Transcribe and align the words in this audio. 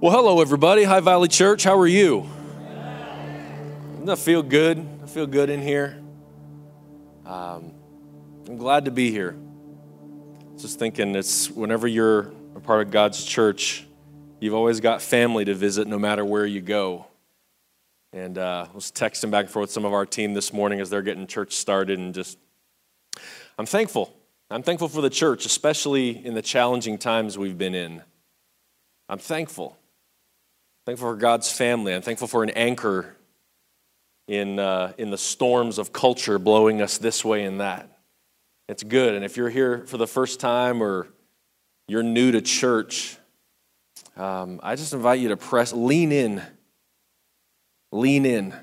Well, 0.00 0.12
hello, 0.12 0.40
everybody. 0.40 0.82
High 0.82 0.98
Valley 1.00 1.28
Church. 1.28 1.62
How 1.62 1.78
are 1.78 1.86
you? 1.86 2.28
Doesn't 3.92 4.06
that 4.06 4.18
feel 4.18 4.42
good? 4.42 4.84
I 5.02 5.06
feel 5.06 5.26
good 5.26 5.48
in 5.48 5.62
here. 5.62 6.02
Um, 7.24 7.72
I'm 8.46 8.58
glad 8.58 8.86
to 8.86 8.90
be 8.90 9.12
here. 9.12 9.36
Just 10.58 10.80
thinking, 10.80 11.14
it's 11.14 11.48
whenever 11.48 11.86
you're 11.86 12.32
a 12.56 12.60
part 12.60 12.84
of 12.84 12.90
God's 12.90 13.24
church, 13.24 13.86
you've 14.40 14.52
always 14.52 14.80
got 14.80 15.00
family 15.00 15.44
to 15.44 15.54
visit 15.54 15.86
no 15.86 15.98
matter 15.98 16.24
where 16.24 16.44
you 16.44 16.60
go. 16.60 17.06
And 18.12 18.36
uh, 18.36 18.66
I 18.68 18.74
was 18.74 18.90
texting 18.90 19.30
back 19.30 19.44
and 19.44 19.50
forth 19.50 19.68
with 19.68 19.70
some 19.70 19.84
of 19.84 19.92
our 19.92 20.04
team 20.04 20.34
this 20.34 20.52
morning 20.52 20.80
as 20.80 20.90
they're 20.90 21.02
getting 21.02 21.28
church 21.28 21.52
started, 21.54 22.00
and 22.00 22.12
just, 22.12 22.36
I'm 23.56 23.66
thankful. 23.66 24.12
I'm 24.50 24.64
thankful 24.64 24.88
for 24.88 25.00
the 25.00 25.08
church, 25.08 25.46
especially 25.46 26.26
in 26.26 26.34
the 26.34 26.42
challenging 26.42 26.98
times 26.98 27.38
we've 27.38 27.56
been 27.56 27.76
in. 27.76 28.02
I'm 29.08 29.18
thankful. 29.18 29.78
Thankful 30.86 31.12
for 31.12 31.16
God's 31.16 31.50
family. 31.50 31.94
I'm 31.94 32.02
thankful 32.02 32.28
for 32.28 32.42
an 32.42 32.50
anchor 32.50 33.16
in, 34.28 34.58
uh, 34.58 34.92
in 34.98 35.10
the 35.10 35.16
storms 35.16 35.78
of 35.78 35.94
culture 35.94 36.38
blowing 36.38 36.82
us 36.82 36.98
this 36.98 37.24
way 37.24 37.44
and 37.44 37.60
that. 37.60 37.88
It's 38.68 38.82
good. 38.82 39.14
And 39.14 39.24
if 39.24 39.38
you're 39.38 39.48
here 39.48 39.86
for 39.86 39.96
the 39.96 40.06
first 40.06 40.40
time 40.40 40.82
or 40.82 41.08
you're 41.88 42.02
new 42.02 42.32
to 42.32 42.42
church, 42.42 43.16
um, 44.18 44.60
I 44.62 44.76
just 44.76 44.92
invite 44.92 45.20
you 45.20 45.28
to 45.28 45.38
press, 45.38 45.72
lean 45.72 46.12
in. 46.12 46.42
Lean 47.90 48.26
in. 48.26 48.54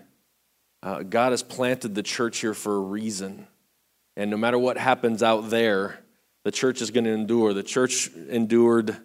Uh, 0.83 1.01
God 1.01 1.31
has 1.31 1.41
planted 1.41 1.95
the 1.95 2.03
church 2.03 2.39
here 2.39 2.53
for 2.53 2.75
a 2.75 2.81
reason. 2.81 3.47
And 4.15 4.29
no 4.29 4.37
matter 4.37 4.59
what 4.59 4.77
happens 4.77 5.23
out 5.23 5.49
there, 5.49 5.99
the 6.43 6.51
church 6.51 6.83
is 6.83 6.91
going 6.91 7.05
to 7.05 7.11
endure. 7.11 7.53
The 7.53 7.63
church 7.63 8.11
endured 8.29 8.95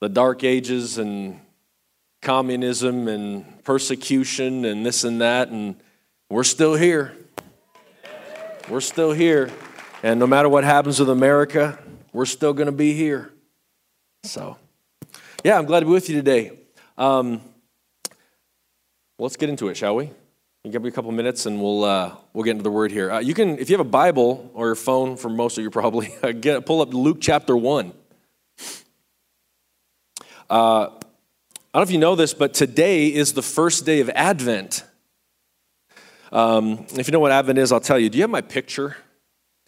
the 0.00 0.08
dark 0.08 0.42
ages 0.42 0.96
and 0.96 1.38
communism 2.20 3.08
and 3.08 3.64
persecution 3.64 4.64
and 4.64 4.84
this 4.84 5.04
and 5.04 5.20
that, 5.20 5.48
and 5.48 5.76
we're 6.28 6.44
still 6.44 6.74
here. 6.74 7.16
We're 8.68 8.80
still 8.80 9.12
here. 9.12 9.50
And 10.02 10.20
no 10.20 10.26
matter 10.26 10.48
what 10.48 10.64
happens 10.64 11.00
with 11.00 11.10
America, 11.10 11.78
we're 12.12 12.26
still 12.26 12.52
going 12.52 12.66
to 12.66 12.72
be 12.72 12.94
here. 12.94 13.32
So, 14.22 14.56
yeah, 15.44 15.58
I'm 15.58 15.64
glad 15.64 15.80
to 15.80 15.86
be 15.86 15.92
with 15.92 16.08
you 16.08 16.16
today. 16.16 16.52
Um, 16.96 17.40
let's 19.18 19.36
get 19.36 19.48
into 19.48 19.68
it, 19.68 19.76
shall 19.76 19.96
we? 19.96 20.10
You 20.64 20.70
give 20.70 20.82
me 20.82 20.88
a 20.88 20.92
couple 20.92 21.10
minutes, 21.12 21.46
and 21.46 21.60
we'll 21.60 21.84
uh, 21.84 22.14
we'll 22.34 22.44
get 22.44 22.50
into 22.50 22.62
the 22.62 22.70
word 22.70 22.92
here. 22.92 23.10
Uh, 23.10 23.20
you 23.20 23.32
can, 23.32 23.58
if 23.58 23.70
you 23.70 23.78
have 23.78 23.86
a 23.86 23.90
Bible 23.90 24.50
or 24.52 24.66
your 24.66 24.74
phone, 24.74 25.16
for 25.16 25.30
most 25.30 25.56
of 25.56 25.64
you 25.64 25.70
probably, 25.70 26.14
get 26.40 26.66
pull 26.66 26.82
up 26.82 26.92
Luke 26.92 27.18
chapter 27.20 27.56
one. 27.56 27.94
Uh, 30.50 30.88
I 31.72 31.78
don't 31.78 31.82
know 31.82 31.88
if 31.88 31.92
you 31.92 31.98
know 32.00 32.16
this, 32.16 32.34
but 32.34 32.52
today 32.52 33.14
is 33.14 33.32
the 33.32 33.42
first 33.42 33.86
day 33.86 34.00
of 34.00 34.10
Advent. 34.10 34.82
Um, 36.32 36.84
if 36.96 37.06
you 37.06 37.12
know 37.12 37.20
what 37.20 37.30
Advent 37.30 37.60
is, 37.60 37.70
I'll 37.70 37.78
tell 37.78 37.96
you. 37.96 38.10
Do 38.10 38.18
you 38.18 38.22
have 38.22 38.30
my 38.30 38.40
picture? 38.40 38.96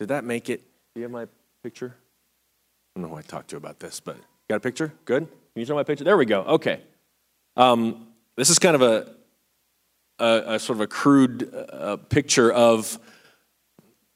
Did 0.01 0.09
that 0.09 0.25
make 0.25 0.51
it? 0.51 0.63
Do 0.95 1.01
you 1.01 1.05
have 1.05 1.13
my 1.13 1.29
picture? 1.63 1.95
I 1.95 2.99
don't 2.99 3.09
know 3.09 3.15
who 3.15 3.21
I 3.21 3.23
talked 3.23 3.51
to 3.51 3.57
about 3.57 3.79
this, 3.79 4.01
but 4.01 4.17
got 4.51 4.57
a 4.57 4.61
picture? 4.61 4.93
Good? 5.05 5.29
Can 5.29 5.61
you 5.61 5.65
show 5.65 5.77
my 5.77 5.85
picture? 5.85 6.03
There 6.03 6.17
we 6.17 6.27
go. 6.27 6.41
Okay. 6.43 6.81
Um, 7.57 8.09
this 8.37 8.51
is 8.51 8.59
kind 8.59 8.75
of 8.75 8.83
a, 8.83 9.15
a, 10.19 10.55
a 10.55 10.59
sort 10.59 10.79
of 10.79 10.81
a 10.81 10.89
crude 10.89 11.55
uh, 11.55 11.99
picture 11.99 12.51
of 12.53 12.99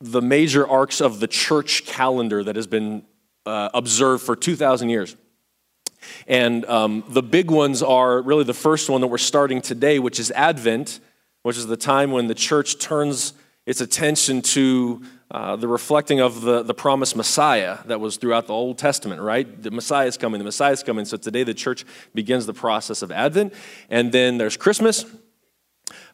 the 0.01 0.21
major 0.21 0.67
arcs 0.67 1.01
of 1.01 1.21
the 1.21 1.29
church 1.29 1.87
calendar 1.87 2.43
that 2.43 2.57
has 2.57 2.67
been 2.67 3.05
uh, 3.47 3.69
observed 3.73 4.25
for 4.25 4.35
2,000 4.35 4.89
years. 4.89 5.15
And 6.27 6.65
um, 6.67 7.05
the 7.09 7.23
big 7.23 7.51
ones 7.51 7.83
are 7.83 8.21
really 8.23 8.45
the 8.45 8.55
first 8.55 8.89
one 8.91 9.01
that 9.01 9.07
we're 9.07 9.19
starting 9.19 9.61
today, 9.61 9.99
which 9.99 10.19
is 10.19 10.31
Advent, 10.33 11.01
which 11.43 11.57
is 11.57 11.67
the 11.67 11.77
time 11.77 12.11
when 12.11 12.27
the 12.27 12.35
church 12.35 12.79
turns 12.79 13.35
its 13.67 13.81
attention 13.81 14.43
to 14.43 15.03
uh, 15.31 15.57
the 15.57 15.67
reflecting 15.67 16.21
of 16.21 16.43
the, 16.43 16.63
the 16.63 16.75
promised 16.75 17.17
Messiah 17.17 17.79
that 17.87 18.01
was 18.01 18.17
throughout 18.17 18.47
the 18.47 18.53
Old 18.53 18.79
Testament, 18.79 19.21
right? 19.21 19.63
The 19.63 19.73
Messiah 19.73 20.07
is 20.07 20.17
coming, 20.17 20.39
the 20.39 20.45
Messiah 20.45 20.73
is 20.73 20.85
coming. 20.85 21.05
So 21.05 21.17
today 21.17 21.43
the 21.43 21.55
church 21.55 21.85
begins 22.15 22.47
the 22.47 22.55
process 22.55 23.03
of 23.03 23.11
Advent. 23.11 23.53
And 23.91 24.13
then 24.13 24.39
there's 24.39 24.57
Christmas. 24.57 25.05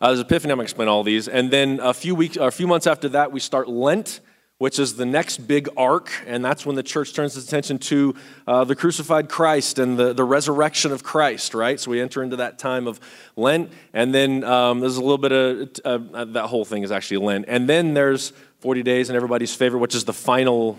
Uh, 0.00 0.08
there's 0.08 0.20
Epiphany, 0.20 0.52
I'm 0.52 0.56
going 0.56 0.66
to 0.66 0.70
explain 0.70 0.88
all 0.88 1.02
these. 1.02 1.28
And 1.28 1.50
then 1.50 1.78
a 1.80 1.94
few 1.94 2.14
weeks, 2.14 2.36
a 2.36 2.50
few 2.50 2.66
months 2.66 2.86
after 2.86 3.08
that, 3.10 3.32
we 3.32 3.40
start 3.40 3.68
Lent 3.68 4.20
which 4.62 4.78
is 4.78 4.94
the 4.94 5.04
next 5.04 5.38
big 5.48 5.68
arc, 5.76 6.12
and 6.24 6.44
that's 6.44 6.64
when 6.64 6.76
the 6.76 6.84
church 6.84 7.14
turns 7.14 7.36
its 7.36 7.48
attention 7.48 7.78
to 7.80 8.14
uh, 8.46 8.62
the 8.62 8.76
crucified 8.76 9.28
Christ 9.28 9.80
and 9.80 9.98
the, 9.98 10.12
the 10.12 10.22
resurrection 10.22 10.92
of 10.92 11.02
Christ, 11.02 11.52
right? 11.52 11.80
So 11.80 11.90
we 11.90 12.00
enter 12.00 12.22
into 12.22 12.36
that 12.36 12.60
time 12.60 12.86
of 12.86 13.00
Lent, 13.34 13.72
and 13.92 14.14
then 14.14 14.44
um, 14.44 14.78
there's 14.78 14.98
a 14.98 15.00
little 15.00 15.18
bit 15.18 15.32
of 15.32 15.68
uh, 15.84 16.16
uh 16.16 16.24
that 16.26 16.46
whole 16.46 16.64
thing 16.64 16.84
is 16.84 16.92
actually 16.92 17.16
Lent. 17.16 17.46
And 17.48 17.68
then 17.68 17.94
there's 17.94 18.32
40 18.60 18.84
days, 18.84 19.08
and 19.08 19.16
everybody's 19.16 19.52
favorite, 19.52 19.80
which 19.80 19.96
is 19.96 20.04
the 20.04 20.12
final 20.12 20.78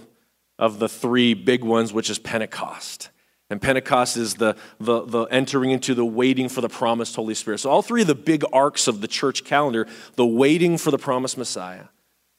of 0.58 0.80
the 0.80 0.88
three 0.88 1.34
big 1.34 1.62
ones, 1.62 1.92
which 1.92 2.10
is 2.10 2.18
Pentecost. 2.18 3.10
And 3.50 3.62
Pentecost 3.62 4.16
is 4.16 4.36
the, 4.36 4.56
the, 4.80 5.04
the, 5.04 5.24
entering 5.24 5.72
into 5.72 5.94
the 5.94 6.06
waiting 6.06 6.48
for 6.48 6.62
the 6.62 6.70
promised 6.70 7.18
Holy 7.18 7.34
Spirit. 7.34 7.58
So, 7.58 7.70
all 7.70 7.82
three 7.82 8.04
of 8.04 8.08
the 8.08 8.16
big 8.16 8.46
arcs 8.54 8.88
of 8.88 9.02
the 9.02 9.10
church 9.10 9.44
calendar 9.44 9.88
the 10.16 10.26
waiting 10.26 10.78
for 10.78 10.90
the 10.90 10.98
promised 10.98 11.38
Messiah, 11.38 11.88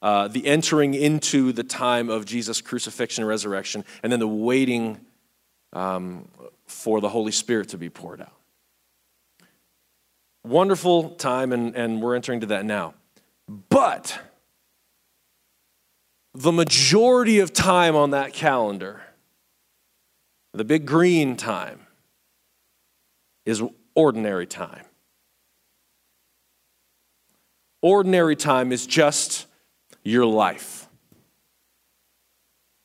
uh, 0.05 0.27
the 0.27 0.45
entering 0.45 0.93
into 0.93 1.51
the 1.51 1.63
time 1.63 2.11
of 2.11 2.25
Jesus' 2.25 2.61
crucifixion 2.61 3.23
and 3.23 3.27
resurrection, 3.27 3.83
and 4.03 4.11
then 4.11 4.19
the 4.19 4.27
waiting 4.27 4.99
um, 5.73 6.27
for 6.67 7.01
the 7.01 7.09
Holy 7.09 7.31
Spirit 7.31 7.69
to 7.69 7.77
be 7.79 7.89
poured 7.89 8.21
out. 8.21 8.31
Wonderful 10.43 11.09
time, 11.15 11.51
and, 11.51 11.75
and 11.75 12.03
we're 12.03 12.13
entering 12.13 12.39
to 12.41 12.45
that 12.45 12.65
now. 12.65 12.93
But 13.69 14.19
the 16.35 16.51
majority 16.51 17.39
of 17.39 17.51
time 17.51 17.95
on 17.95 18.11
that 18.11 18.31
calendar, 18.31 19.01
the 20.53 20.63
big 20.63 20.85
green 20.85 21.35
time, 21.35 21.79
is 23.43 23.63
ordinary 23.95 24.45
time. 24.45 24.85
Ordinary 27.81 28.35
time 28.35 28.71
is 28.71 28.85
just 28.85 29.47
your 30.05 30.25
life. 30.25 30.87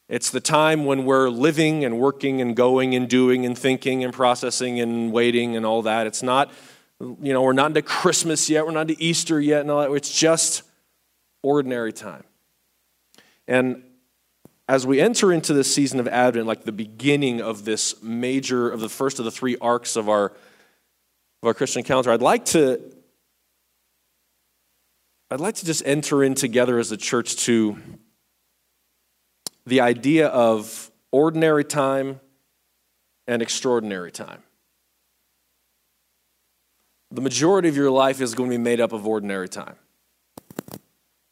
It's 0.09 0.31
the 0.31 0.41
time 0.41 0.87
when 0.87 1.05
we're 1.05 1.29
living 1.29 1.85
and 1.85 2.01
working 2.01 2.41
and 2.41 2.57
going 2.57 2.97
and 2.97 3.09
doing 3.09 3.47
and 3.47 3.57
thinking 3.57 4.03
and 4.03 4.13
processing 4.13 4.81
and 4.81 5.13
waiting 5.13 5.55
and 5.55 5.65
all 5.65 5.83
that. 5.83 6.09
It's 6.09 6.23
not, 6.23 6.51
you 6.99 7.33
know, 7.33 7.43
we're 7.43 7.53
not 7.53 7.67
into 7.67 7.83
Christmas 7.83 8.51
yet, 8.51 8.67
we're 8.67 8.73
not 8.73 8.91
into 8.91 8.97
Easter 8.99 9.41
yet 9.41 9.61
and 9.61 9.71
all 9.71 9.83
that. 9.83 9.93
It's 9.93 10.13
just 10.13 10.65
ordinary 11.45 11.93
time. 11.93 12.25
And 13.47 13.85
as 14.69 14.87
we 14.87 15.01
enter 15.01 15.33
into 15.33 15.53
this 15.53 15.73
season 15.73 16.01
of 16.01 16.09
Advent, 16.09 16.47
like 16.47 16.65
the 16.65 16.73
beginning 16.73 17.41
of 17.41 17.65
this 17.65 18.03
major, 18.03 18.71
of 18.71 18.81
the 18.81 18.89
first 18.89 19.19
of 19.19 19.25
the 19.25 19.31
three 19.31 19.57
arcs 19.61 19.95
of 19.95 20.09
our, 20.09 20.27
of 20.27 21.45
our 21.45 21.55
Christian 21.55 21.83
calendar, 21.83 22.11
I'd 22.11 22.23
like 22.23 22.47
to 22.47 22.81
I'd 25.33 25.39
like 25.39 25.55
to 25.57 25.65
just 25.65 25.85
enter 25.87 26.25
in 26.25 26.35
together 26.35 26.77
as 26.81 26.91
a 26.91 26.97
church 26.97 27.37
to 27.45 27.77
the 29.65 29.81
idea 29.81 30.27
of 30.27 30.91
ordinary 31.13 31.63
time 31.63 32.19
and 33.29 33.41
extraordinary 33.41 34.11
time. 34.11 34.43
The 37.13 37.21
majority 37.21 37.69
of 37.69 37.77
your 37.77 37.93
life 37.93 38.21
is 38.21 38.35
going 38.35 38.51
to 38.51 38.55
be 38.55 38.63
made 38.63 38.81
up 38.81 38.93
of 38.93 39.07
ordinary 39.07 39.49
time. 39.49 39.77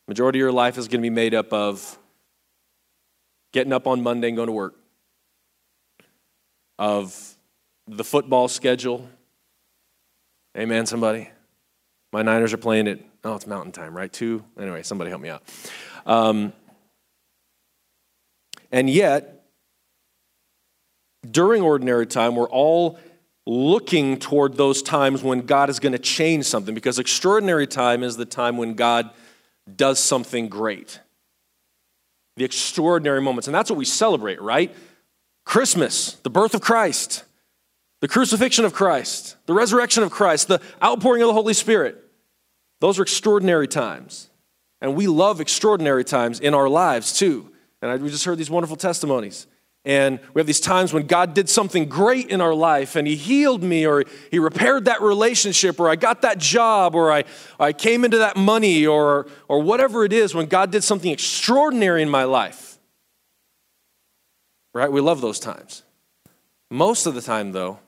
Majority 0.06 0.38
of 0.38 0.42
your 0.42 0.52
life 0.52 0.78
is 0.78 0.86
going 0.86 1.00
to 1.00 1.06
be 1.06 1.10
made 1.10 1.34
up 1.34 1.52
of 1.52 1.98
getting 3.50 3.72
up 3.72 3.88
on 3.88 4.00
Monday 4.00 4.28
and 4.28 4.36
going 4.36 4.46
to 4.46 4.52
work, 4.52 4.76
of 6.78 7.36
the 7.88 8.04
football 8.04 8.46
schedule. 8.46 9.08
Amen, 10.56 10.86
somebody. 10.86 11.30
My 12.12 12.22
Niners 12.22 12.52
are 12.52 12.58
playing 12.58 12.86
it 12.86 13.04
Oh, 13.28 13.34
it's 13.34 13.46
mountain 13.46 13.72
time, 13.72 13.94
right? 13.94 14.10
Two? 14.10 14.42
Anyway, 14.58 14.82
somebody 14.82 15.10
help 15.10 15.20
me 15.20 15.28
out. 15.28 15.42
Um, 16.06 16.54
and 18.72 18.88
yet, 18.88 19.44
during 21.30 21.60
ordinary 21.60 22.06
time, 22.06 22.36
we're 22.36 22.48
all 22.48 22.98
looking 23.46 24.18
toward 24.18 24.56
those 24.56 24.80
times 24.80 25.22
when 25.22 25.42
God 25.42 25.68
is 25.68 25.78
going 25.78 25.92
to 25.92 25.98
change 25.98 26.46
something 26.46 26.74
because 26.74 26.98
extraordinary 26.98 27.66
time 27.66 28.02
is 28.02 28.16
the 28.16 28.24
time 28.24 28.56
when 28.56 28.72
God 28.72 29.10
does 29.76 29.98
something 29.98 30.48
great. 30.48 30.98
The 32.38 32.44
extraordinary 32.44 33.20
moments. 33.20 33.46
And 33.46 33.54
that's 33.54 33.68
what 33.68 33.78
we 33.78 33.84
celebrate, 33.84 34.40
right? 34.40 34.74
Christmas, 35.44 36.14
the 36.22 36.30
birth 36.30 36.54
of 36.54 36.62
Christ, 36.62 37.24
the 38.00 38.08
crucifixion 38.08 38.64
of 38.64 38.72
Christ, 38.72 39.36
the 39.44 39.52
resurrection 39.52 40.02
of 40.02 40.10
Christ, 40.10 40.48
the 40.48 40.62
outpouring 40.82 41.20
of 41.20 41.26
the 41.26 41.34
Holy 41.34 41.52
Spirit. 41.52 42.06
Those 42.80 42.98
are 42.98 43.02
extraordinary 43.02 43.68
times. 43.68 44.30
And 44.80 44.94
we 44.94 45.06
love 45.06 45.40
extraordinary 45.40 46.04
times 46.04 46.40
in 46.40 46.54
our 46.54 46.68
lives 46.68 47.18
too. 47.18 47.50
And 47.82 48.02
we 48.02 48.10
just 48.10 48.24
heard 48.24 48.38
these 48.38 48.50
wonderful 48.50 48.76
testimonies. 48.76 49.46
And 49.84 50.20
we 50.34 50.40
have 50.40 50.46
these 50.46 50.60
times 50.60 50.92
when 50.92 51.06
God 51.06 51.34
did 51.34 51.48
something 51.48 51.88
great 51.88 52.28
in 52.28 52.40
our 52.40 52.54
life 52.54 52.96
and 52.96 53.06
He 53.06 53.16
healed 53.16 53.62
me, 53.62 53.86
or 53.86 54.04
He 54.30 54.38
repaired 54.38 54.84
that 54.84 55.00
relationship, 55.00 55.80
or 55.80 55.88
I 55.88 55.96
got 55.96 56.22
that 56.22 56.38
job, 56.38 56.94
or 56.94 57.10
I, 57.12 57.24
I 57.58 57.72
came 57.72 58.04
into 58.04 58.18
that 58.18 58.36
money, 58.36 58.86
or, 58.86 59.28
or 59.46 59.62
whatever 59.62 60.04
it 60.04 60.12
is, 60.12 60.34
when 60.34 60.46
God 60.46 60.70
did 60.72 60.84
something 60.84 61.10
extraordinary 61.10 62.02
in 62.02 62.10
my 62.10 62.24
life. 62.24 62.78
Right? 64.74 64.90
We 64.92 65.00
love 65.00 65.20
those 65.20 65.40
times. 65.40 65.84
Most 66.70 67.06
of 67.06 67.14
the 67.14 67.22
time, 67.22 67.52
though, 67.52 67.78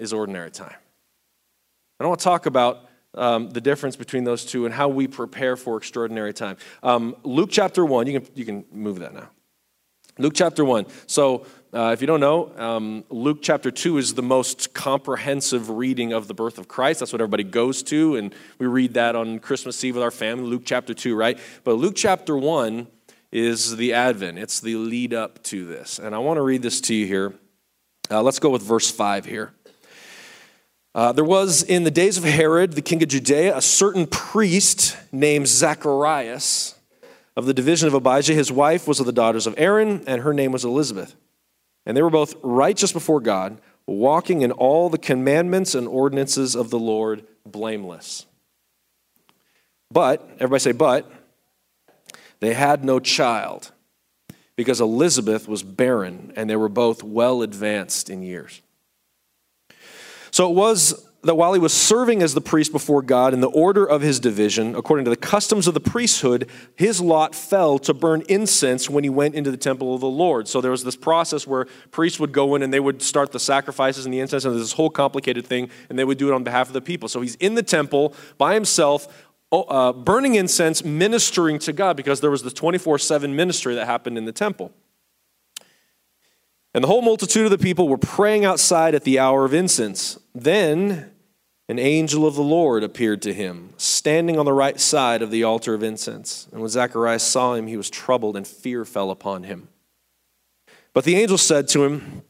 is 0.00 0.12
ordinary 0.12 0.50
time. 0.50 0.74
I 2.00 2.04
don't 2.04 2.08
want 2.08 2.20
to 2.20 2.24
talk 2.24 2.46
about 2.46 2.87
um, 3.18 3.50
the 3.50 3.60
difference 3.60 3.96
between 3.96 4.24
those 4.24 4.44
two 4.44 4.64
and 4.64 4.74
how 4.74 4.88
we 4.88 5.06
prepare 5.06 5.56
for 5.56 5.76
extraordinary 5.76 6.32
time. 6.32 6.56
Um, 6.82 7.16
Luke 7.24 7.50
chapter 7.52 7.84
1, 7.84 8.06
you 8.06 8.20
can, 8.20 8.30
you 8.34 8.44
can 8.44 8.64
move 8.72 9.00
that 9.00 9.14
now. 9.14 9.28
Luke 10.18 10.32
chapter 10.34 10.64
1. 10.64 10.86
So, 11.06 11.46
uh, 11.72 11.90
if 11.92 12.00
you 12.00 12.06
don't 12.06 12.20
know, 12.20 12.50
um, 12.56 13.04
Luke 13.10 13.38
chapter 13.42 13.70
2 13.70 13.98
is 13.98 14.14
the 14.14 14.22
most 14.22 14.72
comprehensive 14.72 15.68
reading 15.68 16.12
of 16.12 16.26
the 16.26 16.34
birth 16.34 16.58
of 16.58 16.66
Christ. 16.66 17.00
That's 17.00 17.12
what 17.12 17.20
everybody 17.20 17.44
goes 17.44 17.82
to, 17.84 18.16
and 18.16 18.34
we 18.58 18.66
read 18.66 18.94
that 18.94 19.14
on 19.14 19.38
Christmas 19.38 19.82
Eve 19.84 19.94
with 19.94 20.02
our 20.02 20.10
family, 20.10 20.44
Luke 20.44 20.62
chapter 20.64 20.94
2, 20.94 21.14
right? 21.14 21.38
But 21.64 21.74
Luke 21.74 21.94
chapter 21.94 22.36
1 22.36 22.88
is 23.30 23.76
the 23.76 23.92
Advent, 23.92 24.38
it's 24.38 24.60
the 24.60 24.76
lead 24.76 25.12
up 25.12 25.42
to 25.44 25.66
this. 25.66 25.98
And 25.98 26.14
I 26.14 26.18
want 26.18 26.38
to 26.38 26.42
read 26.42 26.62
this 26.62 26.80
to 26.82 26.94
you 26.94 27.06
here. 27.06 27.34
Uh, 28.10 28.22
let's 28.22 28.38
go 28.38 28.48
with 28.48 28.62
verse 28.62 28.90
5 28.90 29.26
here. 29.26 29.52
Uh, 30.98 31.12
there 31.12 31.22
was 31.22 31.62
in 31.62 31.84
the 31.84 31.92
days 31.92 32.18
of 32.18 32.24
Herod, 32.24 32.72
the 32.72 32.82
king 32.82 33.00
of 33.04 33.08
Judea, 33.08 33.56
a 33.56 33.62
certain 33.62 34.04
priest 34.04 34.96
named 35.12 35.46
Zacharias 35.46 36.74
of 37.36 37.46
the 37.46 37.54
division 37.54 37.86
of 37.86 37.94
Abijah. 37.94 38.34
His 38.34 38.50
wife 38.50 38.88
was 38.88 38.98
of 38.98 39.06
the 39.06 39.12
daughters 39.12 39.46
of 39.46 39.54
Aaron, 39.58 40.02
and 40.08 40.22
her 40.22 40.34
name 40.34 40.50
was 40.50 40.64
Elizabeth. 40.64 41.14
And 41.86 41.96
they 41.96 42.02
were 42.02 42.10
both 42.10 42.34
righteous 42.42 42.90
before 42.90 43.20
God, 43.20 43.60
walking 43.86 44.42
in 44.42 44.50
all 44.50 44.90
the 44.90 44.98
commandments 44.98 45.72
and 45.76 45.86
ordinances 45.86 46.56
of 46.56 46.70
the 46.70 46.80
Lord 46.80 47.24
blameless. 47.46 48.26
But, 49.92 50.28
everybody 50.40 50.58
say, 50.58 50.72
but, 50.72 51.08
they 52.40 52.54
had 52.54 52.84
no 52.84 52.98
child 52.98 53.70
because 54.56 54.80
Elizabeth 54.80 55.46
was 55.46 55.62
barren 55.62 56.32
and 56.34 56.50
they 56.50 56.56
were 56.56 56.68
both 56.68 57.04
well 57.04 57.42
advanced 57.42 58.10
in 58.10 58.24
years. 58.24 58.62
So 60.38 60.48
it 60.48 60.54
was 60.54 61.04
that 61.22 61.34
while 61.34 61.52
he 61.52 61.58
was 61.58 61.72
serving 61.72 62.22
as 62.22 62.32
the 62.32 62.40
priest 62.40 62.70
before 62.70 63.02
God 63.02 63.34
in 63.34 63.40
the 63.40 63.50
order 63.50 63.84
of 63.84 64.02
his 64.02 64.20
division, 64.20 64.76
according 64.76 65.04
to 65.06 65.10
the 65.10 65.16
customs 65.16 65.66
of 65.66 65.74
the 65.74 65.80
priesthood, 65.80 66.48
his 66.76 67.00
lot 67.00 67.34
fell 67.34 67.76
to 67.80 67.92
burn 67.92 68.22
incense 68.28 68.88
when 68.88 69.02
he 69.02 69.10
went 69.10 69.34
into 69.34 69.50
the 69.50 69.56
temple 69.56 69.96
of 69.96 70.00
the 70.00 70.06
Lord. 70.06 70.46
So 70.46 70.60
there 70.60 70.70
was 70.70 70.84
this 70.84 70.94
process 70.94 71.44
where 71.44 71.66
priests 71.90 72.20
would 72.20 72.30
go 72.30 72.54
in 72.54 72.62
and 72.62 72.72
they 72.72 72.78
would 72.78 73.02
start 73.02 73.32
the 73.32 73.40
sacrifices 73.40 74.04
and 74.04 74.14
the 74.14 74.20
incense, 74.20 74.44
and 74.44 74.54
this 74.54 74.74
whole 74.74 74.90
complicated 74.90 75.44
thing, 75.44 75.70
and 75.88 75.98
they 75.98 76.04
would 76.04 76.18
do 76.18 76.28
it 76.28 76.34
on 76.34 76.44
behalf 76.44 76.68
of 76.68 76.72
the 76.72 76.80
people. 76.80 77.08
So 77.08 77.20
he's 77.20 77.34
in 77.34 77.56
the 77.56 77.64
temple 77.64 78.14
by 78.36 78.54
himself, 78.54 79.08
oh, 79.50 79.62
uh, 79.62 79.92
burning 79.92 80.36
incense, 80.36 80.84
ministering 80.84 81.58
to 81.58 81.72
God, 81.72 81.96
because 81.96 82.20
there 82.20 82.30
was 82.30 82.44
the 82.44 82.52
24 82.52 83.00
7 83.00 83.34
ministry 83.34 83.74
that 83.74 83.86
happened 83.86 84.16
in 84.16 84.24
the 84.24 84.30
temple. 84.30 84.72
And 86.74 86.84
the 86.84 86.88
whole 86.88 87.02
multitude 87.02 87.44
of 87.44 87.50
the 87.50 87.58
people 87.58 87.88
were 87.88 87.98
praying 87.98 88.44
outside 88.44 88.94
at 88.94 89.04
the 89.04 89.18
hour 89.18 89.44
of 89.44 89.54
incense. 89.54 90.18
Then 90.34 91.10
an 91.68 91.78
angel 91.78 92.26
of 92.26 92.34
the 92.34 92.42
Lord 92.42 92.82
appeared 92.82 93.20
to 93.22 93.34
him, 93.34 93.74
standing 93.76 94.38
on 94.38 94.46
the 94.46 94.52
right 94.52 94.80
side 94.80 95.20
of 95.20 95.30
the 95.30 95.44
altar 95.44 95.74
of 95.74 95.82
incense. 95.82 96.48
And 96.50 96.60
when 96.60 96.70
Zacharias 96.70 97.22
saw 97.22 97.54
him, 97.54 97.66
he 97.66 97.76
was 97.76 97.90
troubled, 97.90 98.36
and 98.36 98.46
fear 98.46 98.84
fell 98.84 99.10
upon 99.10 99.44
him. 99.44 99.68
But 100.94 101.04
the 101.04 101.16
angel 101.16 101.38
said 101.38 101.68
to 101.68 101.84
him, 101.84 102.22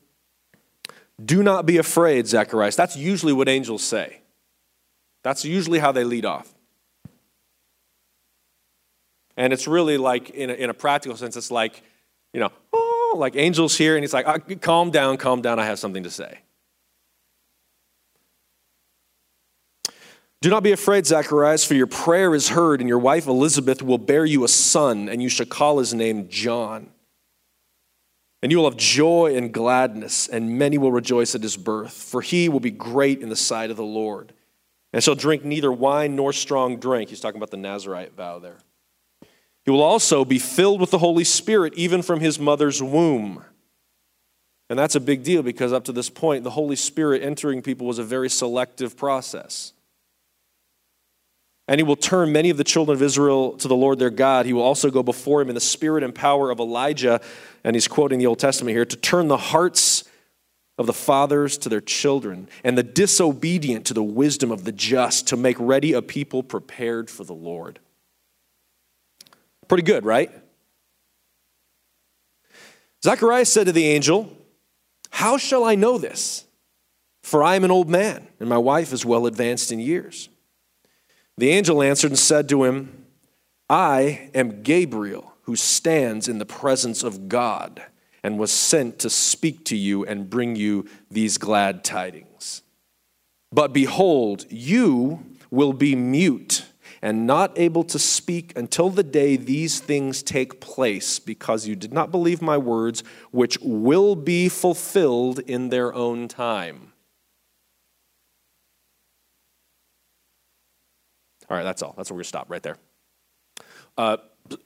Do 1.25 1.43
not 1.43 1.67
be 1.67 1.79
afraid, 1.79 2.27
Zacharias. 2.27 2.75
That's 2.75 2.97
usually 2.97 3.33
what 3.33 3.49
angels 3.49 3.83
say. 3.83 4.21
That's 5.23 5.45
usually 5.45 5.79
how 5.79 5.93
they 5.93 6.05
lead 6.05 6.25
off. 6.25 6.53
And 9.37 9.53
it's 9.53 9.69
really 9.69 9.99
like, 9.99 10.31
in 10.31 10.51
a, 10.51 10.55
in 10.55 10.69
a 10.69 10.75
practical 10.75 11.17
sense, 11.17 11.37
it's 11.37 11.53
like, 11.53 11.81
you 12.33 12.41
know, 12.41 12.51
oh, 12.73 12.98
Oh, 13.11 13.17
like 13.17 13.37
angels 13.37 13.77
here, 13.77 13.97
and 13.97 14.03
he's 14.03 14.13
like, 14.13 14.27
oh, 14.27 14.39
calm 14.61 14.91
down, 14.91 15.17
calm 15.17 15.41
down, 15.41 15.59
I 15.59 15.65
have 15.65 15.79
something 15.79 16.03
to 16.03 16.11
say. 16.11 16.41
Do 20.41 20.51
not 20.51 20.63
be 20.63 20.73
afraid, 20.73 21.07
Zacharias, 21.07 21.65
for 21.65 21.75
your 21.75 21.87
prayer 21.87 22.35
is 22.35 22.51
heard, 22.51 22.81
and 22.81 22.89
your 22.89 22.99
wife 22.99 23.27
Elizabeth 23.27 23.83
will 23.83 23.99
bear 23.99 24.25
you 24.25 24.45
a 24.45 24.49
son, 24.49 25.09
and 25.09 25.23
you 25.23 25.29
shall 25.29 25.47
call 25.47 25.79
his 25.79 25.95
name 25.95 26.29
John. 26.29 26.91
And 28.41 28.53
you 28.53 28.59
will 28.59 28.71
have 28.71 28.77
joy 28.77 29.35
and 29.37 29.53
gladness, 29.53 30.29
and 30.29 30.59
many 30.59 30.79
will 30.79 30.93
rejoice 30.93 31.35
at 31.35 31.43
his 31.43 31.57
birth, 31.57 31.93
for 31.93 32.21
he 32.21 32.49
will 32.49 32.61
be 32.61 32.71
great 32.71 33.21
in 33.21 33.31
the 33.31 33.37
sight 33.37 33.71
of 33.71 33.77
the 33.77 33.83
Lord, 33.83 34.33
and 34.93 35.03
shall 35.03 35.17
drink 35.17 35.45
neither 35.45 35.73
wine 35.73 36.15
nor 36.15 36.33
strong 36.33 36.79
drink. 36.79 37.11
He's 37.11 37.21
talking 37.21 37.39
about 37.39 37.51
the 37.51 37.57
Nazarite 37.57 38.15
vow 38.15 38.39
there. 38.39 38.59
He 39.69 39.71
will 39.71 39.83
also 39.83 40.25
be 40.25 40.39
filled 40.39 40.81
with 40.81 40.91
the 40.91 40.97
Holy 40.97 41.25
Spirit, 41.25 41.75
even 41.75 42.01
from 42.01 42.21
his 42.21 42.39
mother's 42.39 42.83
womb. 42.83 43.45
And 44.71 44.79
that's 44.79 44.95
a 44.95 45.01
big 45.01 45.23
deal 45.23 45.43
because 45.43 45.75
up 45.75 45.85
to 45.85 45.93
this 45.93 46.09
point, 46.09 46.43
the 46.43 46.49
Holy 46.49 46.75
Spirit 46.75 47.23
entering 47.23 47.61
people 47.61 47.87
was 47.87 47.99
a 47.99 48.03
very 48.03 48.31
selective 48.31 48.97
process. 48.97 49.75
And 51.69 51.79
he 51.79 51.83
will 51.83 51.97
turn 51.97 52.33
many 52.33 52.49
of 52.49 52.57
the 52.57 52.65
children 52.65 52.97
of 52.97 53.03
Israel 53.03 53.59
to 53.59 53.69
the 53.69 53.77
Lord 53.77 53.99
their 53.99 54.09
God. 54.09 54.47
He 54.47 54.55
will 54.55 54.63
also 54.63 54.91
go 54.91 55.03
before 55.03 55.43
him 55.43 55.51
in 55.51 55.55
the 55.55 55.61
spirit 55.61 56.03
and 56.03 56.15
power 56.15 56.51
of 56.51 56.61
Elijah. 56.61 57.21
And 57.63 57.77
he's 57.77 57.89
quoting 57.89 58.19
the 58.19 58.27
Old 58.27 58.39
Testament 58.39 58.75
here 58.75 58.87
to 58.87 58.97
turn 58.97 59.29
the 59.29 59.37
hearts 59.37 60.05
of 60.79 60.87
the 60.87 60.95
fathers 60.95 61.59
to 61.59 61.69
their 61.69 61.83
children 61.83 62.49
and 62.65 62.79
the 62.79 62.83
disobedient 62.83 63.85
to 63.85 63.93
the 63.93 64.03
wisdom 64.03 64.51
of 64.51 64.65
the 64.65 64.73
just 64.73 65.27
to 65.27 65.37
make 65.37 65.57
ready 65.61 65.93
a 65.93 66.01
people 66.01 66.43
prepared 66.43 67.11
for 67.11 67.25
the 67.25 67.35
Lord. 67.35 67.81
Pretty 69.69 69.83
good, 69.83 70.05
right? 70.05 70.31
Zacharias 73.05 73.53
said 73.53 73.67
to 73.67 73.73
the 73.73 73.87
angel, 73.87 74.35
How 75.11 75.37
shall 75.37 75.65
I 75.65 75.75
know 75.75 75.99
this? 75.99 76.47
For 77.23 77.43
I 77.43 77.57
am 77.57 77.65
an 77.65 77.71
old 77.71 77.91
man, 77.91 78.27
and 78.41 78.49
my 78.49 78.57
wife 78.57 78.93
is 78.93 79.05
well 79.05 79.27
advanced 79.27 79.71
in 79.71 79.79
years. 79.79 80.31
The 81.37 81.51
angel 81.51 81.83
answered 81.83 82.11
and 82.11 82.19
said 82.19 82.49
to 82.49 82.65
him, 82.65 83.05
I 83.69 84.31
am 84.35 84.63
Gabriel, 84.63 85.35
who 85.43 85.55
stands 85.55 86.27
in 86.27 86.39
the 86.39 86.47
presence 86.47 87.03
of 87.03 87.29
God, 87.29 87.83
and 88.23 88.39
was 88.39 88.51
sent 88.51 88.99
to 89.01 89.11
speak 89.11 89.65
to 89.67 89.77
you 89.77 90.05
and 90.05 90.31
bring 90.31 90.57
you 90.57 90.89
these 91.11 91.39
glad 91.39 91.85
tidings. 91.85 92.63
But 93.53 93.73
behold, 93.73 94.47
you 94.51 95.25
will 95.51 95.73
be 95.73 95.95
mute 95.95 96.65
and 97.01 97.27
not 97.27 97.59
able 97.59 97.85
to 97.85 97.99
speak 97.99 98.57
until 98.57 98.91
the 98.91 99.03
day 99.03 99.37
these 99.37 99.81
things 99.81 100.23
take 100.23 100.61
place, 100.61 101.19
because 101.19 101.67
you 101.67 101.77
did 101.77 101.93
not 101.93 102.11
believe 102.11 102.43
my 102.43 102.57
words, 102.57 103.03
which 103.31 103.59
will 103.61 104.17
be 104.17 104.49
fulfilled 104.49 105.39
in 105.41 105.69
their 105.69 105.95
own 105.95 106.29
time. 106.29 106.93
All 111.51 111.57
right, 111.57 111.63
that's 111.63 111.83
all. 111.83 111.95
That's 111.97 112.11
where 112.11 112.17
we're 112.17 112.19
going 112.19 112.25
to 112.25 112.29
stop 112.29 112.51
right 112.51 112.63
there. 112.63 112.77
Uh, 113.97 114.19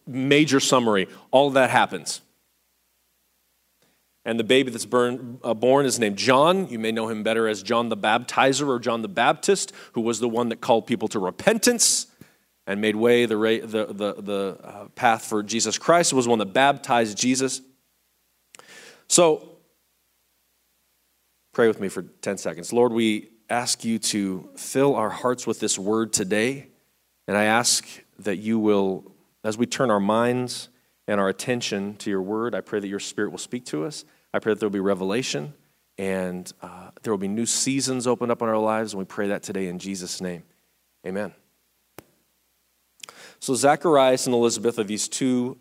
major 0.07 0.61
summary 0.61 1.09
all 1.31 1.51
that 1.51 1.71
happens. 1.71 2.21
And 4.25 4.39
the 4.39 4.45
baby 4.45 4.71
that's 4.71 4.87
uh, 4.93 5.55
born 5.55 5.85
is 5.85 5.99
named 5.99 6.17
John. 6.17 6.69
You 6.69 6.79
may 6.79 6.93
know 6.93 7.09
him 7.09 7.25
better 7.25 7.49
as 7.49 7.61
John 7.63 7.89
the 7.89 7.97
Baptizer 7.97 8.69
or 8.69 8.79
John 8.79 9.03
the 9.03 9.09
Baptist, 9.09 9.73
who 9.95 10.01
was 10.01 10.21
the 10.21 10.29
one 10.29 10.49
that 10.51 10.61
called 10.61 10.87
people 10.87 11.09
to 11.09 11.19
repentance 11.19 12.07
and 12.73 12.81
made 12.81 12.97
way 12.97 13.27
the, 13.27 13.37
the, 13.37 13.87
the, 13.93 14.23
the 14.23 14.59
uh, 14.65 14.85
path 14.95 15.27
for 15.27 15.43
Jesus 15.43 15.77
Christ. 15.77 16.15
Was 16.15 16.27
one 16.27 16.39
that 16.39 16.55
baptized 16.55 17.19
Jesus. 17.19 17.61
So, 19.09 19.59
pray 21.53 21.69
with 21.69 21.81
me 21.81 21.91
for 21.91 22.01
10 22.03 22.39
seconds. 22.39 22.73
Lord, 22.73 22.93
we 22.93 23.29
ask 23.51 23.85
you 23.85 23.99
to 23.99 24.49
fill 24.57 24.97
our 24.97 25.11
hearts 25.11 25.47
with 25.47 25.61
this 25.61 25.79
word 25.79 26.15
today. 26.15 26.69
And 27.29 27.37
I 27.37 27.45
ask 27.45 27.87
that 28.21 28.37
you 28.37 28.59
will, 28.59 29.13
as 29.45 29.59
we 29.59 29.67
turn 29.67 29.91
our 29.91 30.01
minds 30.01 30.71
and 31.07 31.21
our 31.21 31.29
attention 31.29 31.97
to 31.97 32.09
your 32.09 32.23
word, 32.23 32.55
I 32.55 32.63
pray 32.63 32.81
that 32.81 32.89
your 32.89 33.01
spirit 33.01 33.33
will 33.33 33.39
speak 33.39 33.67
to 33.67 33.85
us. 33.85 34.07
I 34.33 34.39
pray 34.39 34.55
that 34.55 34.61
there 34.61 34.69
will 34.69 34.73
be 34.73 34.81
revelation 34.81 35.53
and 35.99 36.51
uh, 36.63 36.91
there 37.03 37.13
will 37.13 37.19
be 37.19 37.29
new 37.29 37.45
seasons 37.45 38.07
opened 38.07 38.33
up 38.33 38.41
in 38.41 38.49
our 38.49 38.57
lives. 38.57 38.95
And 38.95 38.99
we 38.99 39.05
pray 39.05 39.29
that 39.29 39.43
today 39.43 39.69
in 39.69 39.79
Jesus' 39.79 40.23
name. 40.23 40.45
Amen. 41.07 41.35
So, 43.43 43.57
Zacharias 43.57 44.27
and 44.27 44.37
Elizabeth 44.37 44.79
are 44.79 44.85
these 44.85 45.09
two 45.09 45.59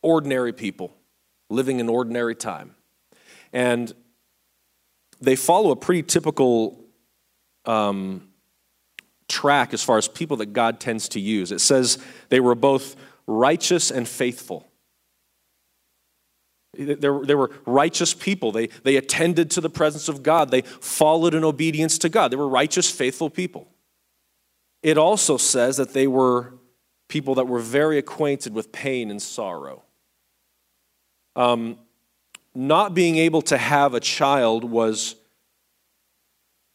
ordinary 0.00 0.52
people 0.52 0.94
living 1.50 1.80
in 1.80 1.88
ordinary 1.88 2.36
time. 2.36 2.76
And 3.52 3.92
they 5.20 5.34
follow 5.34 5.72
a 5.72 5.76
pretty 5.76 6.04
typical 6.04 6.84
um, 7.64 8.28
track 9.28 9.74
as 9.74 9.82
far 9.82 9.98
as 9.98 10.06
people 10.06 10.36
that 10.36 10.52
God 10.52 10.78
tends 10.78 11.08
to 11.10 11.20
use. 11.20 11.50
It 11.50 11.60
says 11.60 11.98
they 12.28 12.38
were 12.38 12.54
both 12.54 12.94
righteous 13.26 13.90
and 13.90 14.06
faithful. 14.06 14.68
They 16.74 17.08
were, 17.08 17.50
righteous 17.66 18.14
people. 18.14 18.52
They, 18.52 18.68
they 18.84 18.94
attended 18.94 19.50
to 19.50 19.60
the 19.60 19.70
presence 19.70 20.08
of 20.08 20.22
God. 20.22 20.52
They 20.52 20.60
followed 20.60 21.34
in 21.34 21.42
obedience 21.42 21.98
to 21.98 22.08
God. 22.08 22.30
They 22.30 22.36
were 22.36 22.48
righteous, 22.48 22.88
faithful 22.88 23.30
people. 23.30 23.73
It 24.84 24.98
also 24.98 25.38
says 25.38 25.78
that 25.78 25.94
they 25.94 26.06
were 26.06 26.52
people 27.08 27.36
that 27.36 27.48
were 27.48 27.58
very 27.58 27.96
acquainted 27.96 28.52
with 28.52 28.70
pain 28.70 29.10
and 29.10 29.20
sorrow. 29.20 29.82
Um, 31.34 31.78
not 32.54 32.92
being 32.92 33.16
able 33.16 33.40
to 33.42 33.56
have 33.56 33.94
a 33.94 34.00
child 34.00 34.62
was 34.62 35.16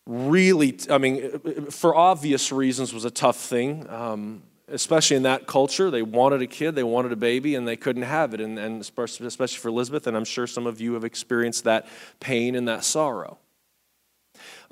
really, 0.07 0.79
I 0.89 0.97
mean, 0.97 1.69
for 1.69 1.95
obvious 1.95 2.51
reasons, 2.51 2.95
was 2.95 3.05
a 3.05 3.11
tough 3.11 3.37
thing. 3.37 3.87
Um, 3.87 4.41
especially 4.67 5.15
in 5.15 5.23
that 5.23 5.45
culture, 5.45 5.91
they 5.91 6.01
wanted 6.01 6.41
a 6.41 6.47
kid, 6.47 6.73
they 6.73 6.83
wanted 6.83 7.11
a 7.11 7.15
baby, 7.15 7.53
and 7.53 7.67
they 7.67 7.77
couldn't 7.77 8.03
have 8.03 8.33
it. 8.33 8.41
And, 8.41 8.57
and 8.57 8.81
especially 8.81 9.47
for 9.59 9.67
Elizabeth, 9.67 10.07
and 10.07 10.17
I'm 10.17 10.25
sure 10.25 10.47
some 10.47 10.65
of 10.65 10.81
you 10.81 10.95
have 10.95 11.03
experienced 11.03 11.63
that 11.65 11.85
pain 12.19 12.55
and 12.55 12.67
that 12.67 12.83
sorrow. 12.83 13.37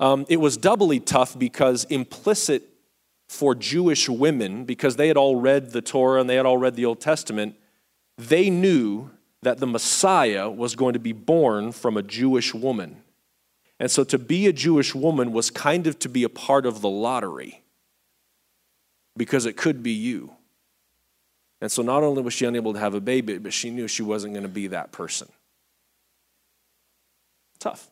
Um, 0.00 0.26
it 0.28 0.38
was 0.38 0.56
doubly 0.56 0.98
tough 0.98 1.38
because 1.38 1.84
implicit 1.84 2.67
for 3.28 3.54
Jewish 3.54 4.08
women, 4.08 4.64
because 4.64 4.96
they 4.96 5.08
had 5.08 5.16
all 5.16 5.36
read 5.36 5.72
the 5.72 5.82
Torah 5.82 6.20
and 6.20 6.28
they 6.28 6.36
had 6.36 6.46
all 6.46 6.58
read 6.58 6.76
the 6.76 6.84
Old 6.84 7.00
Testament, 7.00 7.56
they 8.16 8.50
knew 8.50 9.10
that 9.42 9.58
the 9.58 9.66
Messiah 9.66 10.48
was 10.50 10.74
going 10.74 10.94
to 10.94 10.98
be 10.98 11.12
born 11.12 11.72
from 11.72 11.96
a 11.96 12.02
Jewish 12.02 12.54
woman. 12.54 13.02
And 13.78 13.90
so 13.90 14.02
to 14.04 14.18
be 14.18 14.46
a 14.46 14.52
Jewish 14.52 14.94
woman 14.94 15.32
was 15.32 15.50
kind 15.50 15.86
of 15.86 15.98
to 16.00 16.08
be 16.08 16.24
a 16.24 16.28
part 16.28 16.66
of 16.66 16.80
the 16.80 16.88
lottery 16.88 17.62
because 19.16 19.46
it 19.46 19.56
could 19.56 19.82
be 19.82 19.92
you. 19.92 20.32
And 21.60 21.70
so 21.70 21.82
not 21.82 22.02
only 22.02 22.22
was 22.22 22.34
she 22.34 22.44
unable 22.44 22.72
to 22.72 22.78
have 22.78 22.94
a 22.94 23.00
baby, 23.00 23.38
but 23.38 23.52
she 23.52 23.70
knew 23.70 23.88
she 23.88 24.02
wasn't 24.02 24.32
going 24.34 24.44
to 24.44 24.48
be 24.48 24.68
that 24.68 24.90
person. 24.90 25.28
Tough. 27.58 27.88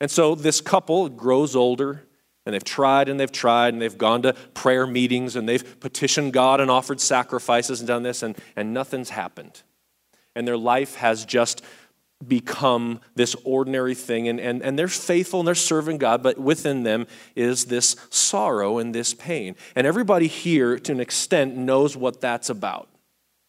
And 0.00 0.10
so 0.10 0.34
this 0.34 0.60
couple 0.60 1.08
grows 1.08 1.56
older, 1.56 2.04
and 2.46 2.54
they've 2.54 2.64
tried 2.64 3.08
and 3.08 3.18
they've 3.18 3.32
tried, 3.32 3.72
and 3.72 3.82
they've 3.82 3.98
gone 3.98 4.22
to 4.22 4.32
prayer 4.54 4.86
meetings, 4.86 5.36
and 5.36 5.48
they've 5.48 5.80
petitioned 5.80 6.32
God 6.32 6.60
and 6.60 6.70
offered 6.70 7.00
sacrifices 7.00 7.80
and 7.80 7.88
done 7.88 8.02
this, 8.02 8.22
and, 8.22 8.36
and 8.56 8.74
nothing's 8.74 9.10
happened 9.10 9.62
and 10.34 10.46
their 10.46 10.56
life 10.56 10.96
has 10.96 11.24
just 11.24 11.62
become 12.26 13.00
this 13.14 13.34
ordinary 13.44 13.94
thing. 13.94 14.28
And, 14.28 14.40
and, 14.40 14.62
and 14.62 14.78
they're 14.78 14.88
faithful 14.88 15.40
and 15.40 15.46
they're 15.46 15.54
serving 15.54 15.98
God, 15.98 16.22
but 16.22 16.38
within 16.38 16.82
them 16.82 17.06
is 17.34 17.66
this 17.66 17.96
sorrow 18.10 18.78
and 18.78 18.94
this 18.94 19.14
pain. 19.14 19.56
And 19.74 19.86
everybody 19.86 20.26
here, 20.26 20.78
to 20.78 20.92
an 20.92 21.00
extent, 21.00 21.56
knows 21.56 21.96
what 21.96 22.20
that's 22.20 22.48
about. 22.48 22.88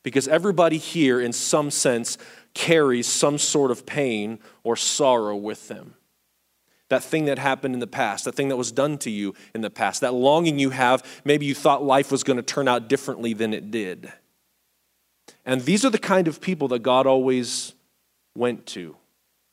Because 0.04 0.28
everybody 0.28 0.78
here, 0.78 1.20
in 1.20 1.34
some 1.34 1.72
sense, 1.72 2.18
carries 2.54 3.08
some 3.08 3.38
sort 3.38 3.72
of 3.72 3.86
pain 3.86 4.40
or 4.64 4.76
sorrow 4.76 5.36
with 5.36 5.68
them. 5.68 5.96
That 6.90 7.04
thing 7.04 7.26
that 7.26 7.40
happened 7.40 7.74
in 7.74 7.80
the 7.80 7.88
past, 7.88 8.26
that 8.26 8.36
thing 8.36 8.50
that 8.50 8.58
was 8.58 8.72
done 8.72 8.98
to 9.00 9.10
you 9.10 9.34
in 9.56 9.62
the 9.62 9.72
past, 9.72 10.02
that 10.02 10.14
longing 10.14 10.60
you 10.60 10.70
have, 10.70 11.04
maybe 11.26 11.46
you 11.46 11.56
thought 11.56 11.84
life 11.84 12.12
was 12.12 12.24
going 12.24 12.38
to 12.38 12.44
turn 12.44 12.68
out 12.68 12.88
differently 12.88 13.34
than 13.34 13.54
it 13.54 13.72
did. 13.72 14.14
And 15.46 15.62
these 15.62 15.84
are 15.84 15.90
the 15.90 15.98
kind 15.98 16.28
of 16.28 16.42
people 16.42 16.68
that 16.70 16.80
God 16.80 17.08
always 17.08 17.74
went 18.36 18.66
to, 18.68 18.96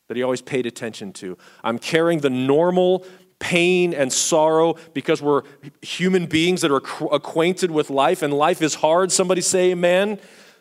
that 0.07 0.17
He 0.17 0.23
always 0.23 0.41
paid 0.41 0.65
attention 0.65 1.11
to. 1.13 1.37
I'm 1.63 1.79
carrying 1.79 2.19
the 2.19 2.29
normal 2.29 3.05
pain 3.39 3.93
and 3.93 4.13
sorrow 4.13 4.75
because 4.93 5.21
we're 5.21 5.41
human 5.81 6.27
beings 6.27 6.61
that 6.61 6.71
are 6.71 6.81
acquainted 7.11 7.71
with 7.71 7.89
life, 7.89 8.21
and 8.21 8.33
life 8.33 8.61
is 8.61 8.75
hard. 8.75 9.11
Somebody 9.11 9.41
say 9.41 9.71
amen. 9.71 10.19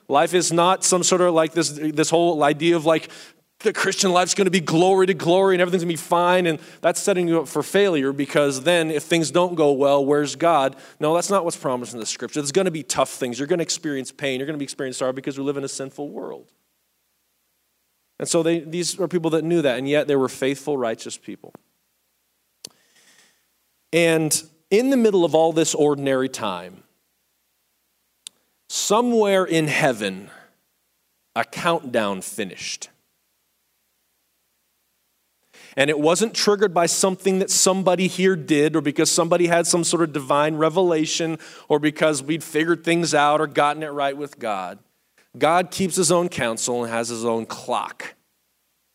Life 0.08 0.34
is 0.34 0.52
not 0.52 0.84
some 0.84 1.02
sort 1.02 1.20
of 1.20 1.32
like 1.32 1.52
this, 1.52 1.70
this 1.70 2.10
whole 2.10 2.42
idea 2.42 2.76
of 2.76 2.84
like 2.84 3.08
the 3.62 3.72
Christian 3.72 4.12
life's 4.12 4.34
going 4.34 4.46
to 4.46 4.50
be 4.50 4.60
glory 4.60 5.06
to 5.06 5.14
glory 5.14 5.54
and 5.54 5.62
everything's 5.62 5.84
going 5.84 5.96
to 5.96 6.02
be 6.02 6.08
fine. 6.08 6.46
And 6.46 6.58
that's 6.80 7.00
setting 7.00 7.28
you 7.28 7.40
up 7.40 7.48
for 7.48 7.62
failure 7.62 8.12
because 8.12 8.62
then 8.62 8.90
if 8.90 9.02
things 9.02 9.30
don't 9.30 9.54
go 9.54 9.72
well, 9.72 10.04
where's 10.04 10.36
God? 10.36 10.76
No, 11.00 11.14
that's 11.14 11.30
not 11.30 11.44
what's 11.44 11.56
promised 11.56 11.94
in 11.94 12.00
the 12.00 12.06
scripture. 12.06 12.40
There's 12.40 12.52
going 12.52 12.66
to 12.66 12.70
be 12.70 12.82
tough 12.82 13.10
things. 13.10 13.38
You're 13.38 13.48
going 13.48 13.58
to 13.58 13.64
experience 13.64 14.12
pain. 14.12 14.38
You're 14.38 14.46
going 14.46 14.56
to 14.56 14.58
be 14.58 14.64
experiencing 14.64 14.98
sorrow 14.98 15.12
because 15.12 15.38
we 15.38 15.44
live 15.44 15.56
in 15.56 15.64
a 15.64 15.68
sinful 15.68 16.08
world. 16.08 16.50
And 18.18 18.28
so 18.28 18.42
they, 18.42 18.60
these 18.60 19.00
are 19.00 19.08
people 19.08 19.30
that 19.30 19.42
knew 19.42 19.62
that, 19.62 19.78
and 19.78 19.88
yet 19.88 20.06
they 20.06 20.14
were 20.14 20.28
faithful, 20.28 20.78
righteous 20.78 21.16
people. 21.16 21.52
And 23.92 24.42
in 24.70 24.90
the 24.90 24.96
middle 24.96 25.24
of 25.24 25.34
all 25.34 25.52
this 25.52 25.74
ordinary 25.74 26.28
time, 26.28 26.84
somewhere 28.68 29.44
in 29.44 29.66
heaven, 29.66 30.30
a 31.34 31.44
countdown 31.44 32.22
finished. 32.22 32.90
And 35.76 35.88
it 35.88 35.98
wasn't 35.98 36.34
triggered 36.34 36.74
by 36.74 36.86
something 36.86 37.38
that 37.38 37.50
somebody 37.50 38.06
here 38.06 38.36
did 38.36 38.76
or 38.76 38.80
because 38.80 39.10
somebody 39.10 39.46
had 39.46 39.66
some 39.66 39.84
sort 39.84 40.02
of 40.02 40.12
divine 40.12 40.56
revelation 40.56 41.38
or 41.68 41.78
because 41.78 42.22
we'd 42.22 42.44
figured 42.44 42.84
things 42.84 43.14
out 43.14 43.40
or 43.40 43.46
gotten 43.46 43.82
it 43.82 43.88
right 43.88 44.16
with 44.16 44.38
God. 44.38 44.78
God 45.38 45.70
keeps 45.70 45.96
his 45.96 46.12
own 46.12 46.28
counsel 46.28 46.84
and 46.84 46.92
has 46.92 47.08
his 47.08 47.24
own 47.24 47.46
clock. 47.46 48.14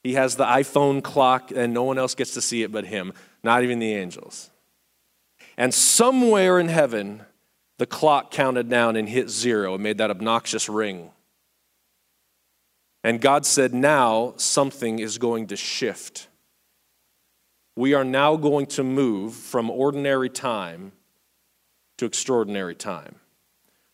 He 0.03 0.13
has 0.13 0.35
the 0.35 0.45
iPhone 0.45 1.03
clock, 1.03 1.51
and 1.51 1.73
no 1.73 1.83
one 1.83 1.97
else 1.97 2.15
gets 2.15 2.33
to 2.35 2.41
see 2.41 2.63
it 2.63 2.71
but 2.71 2.85
him, 2.85 3.11
not 3.43 3.63
even 3.63 3.79
the 3.79 3.93
angels. 3.93 4.51
And 5.57 5.73
somewhere 5.73 6.59
in 6.59 6.69
heaven, 6.69 7.23
the 7.77 7.87
clock 7.87 8.31
counted 8.31 8.69
down 8.69 8.95
and 8.95 9.09
hit 9.09 9.29
zero 9.29 9.73
and 9.73 9.83
made 9.83 9.97
that 9.97 10.11
obnoxious 10.11 10.69
ring. 10.69 11.09
And 13.03 13.19
God 13.19 13.45
said, 13.45 13.73
Now 13.73 14.33
something 14.37 14.99
is 14.99 15.17
going 15.17 15.47
to 15.47 15.55
shift 15.55 16.26
we 17.77 17.93
are 17.93 18.03
now 18.03 18.35
going 18.35 18.65
to 18.65 18.83
move 18.83 19.35
from 19.35 19.69
ordinary 19.69 20.29
time 20.29 20.91
to 21.95 22.05
extraordinary 22.05 22.73
time. 22.73 23.15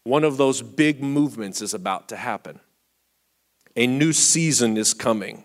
One 0.06 0.24
of 0.24 0.38
those 0.38 0.62
big 0.62 1.04
movements 1.04 1.62
is 1.62 1.74
about 1.74 2.08
to 2.08 2.16
happen. 2.16 2.62
A 3.76 3.86
new 3.86 4.14
season 4.14 4.78
is 4.78 4.94
coming. 4.94 5.44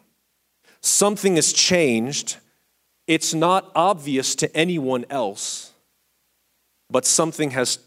Something 0.80 1.34
has 1.34 1.52
changed. 1.52 2.36
It's 3.08 3.34
not 3.34 3.72
obvious 3.74 4.36
to 4.36 4.56
anyone 4.56 5.04
else, 5.10 5.72
but 6.88 7.04
something 7.04 7.50
has 7.50 7.80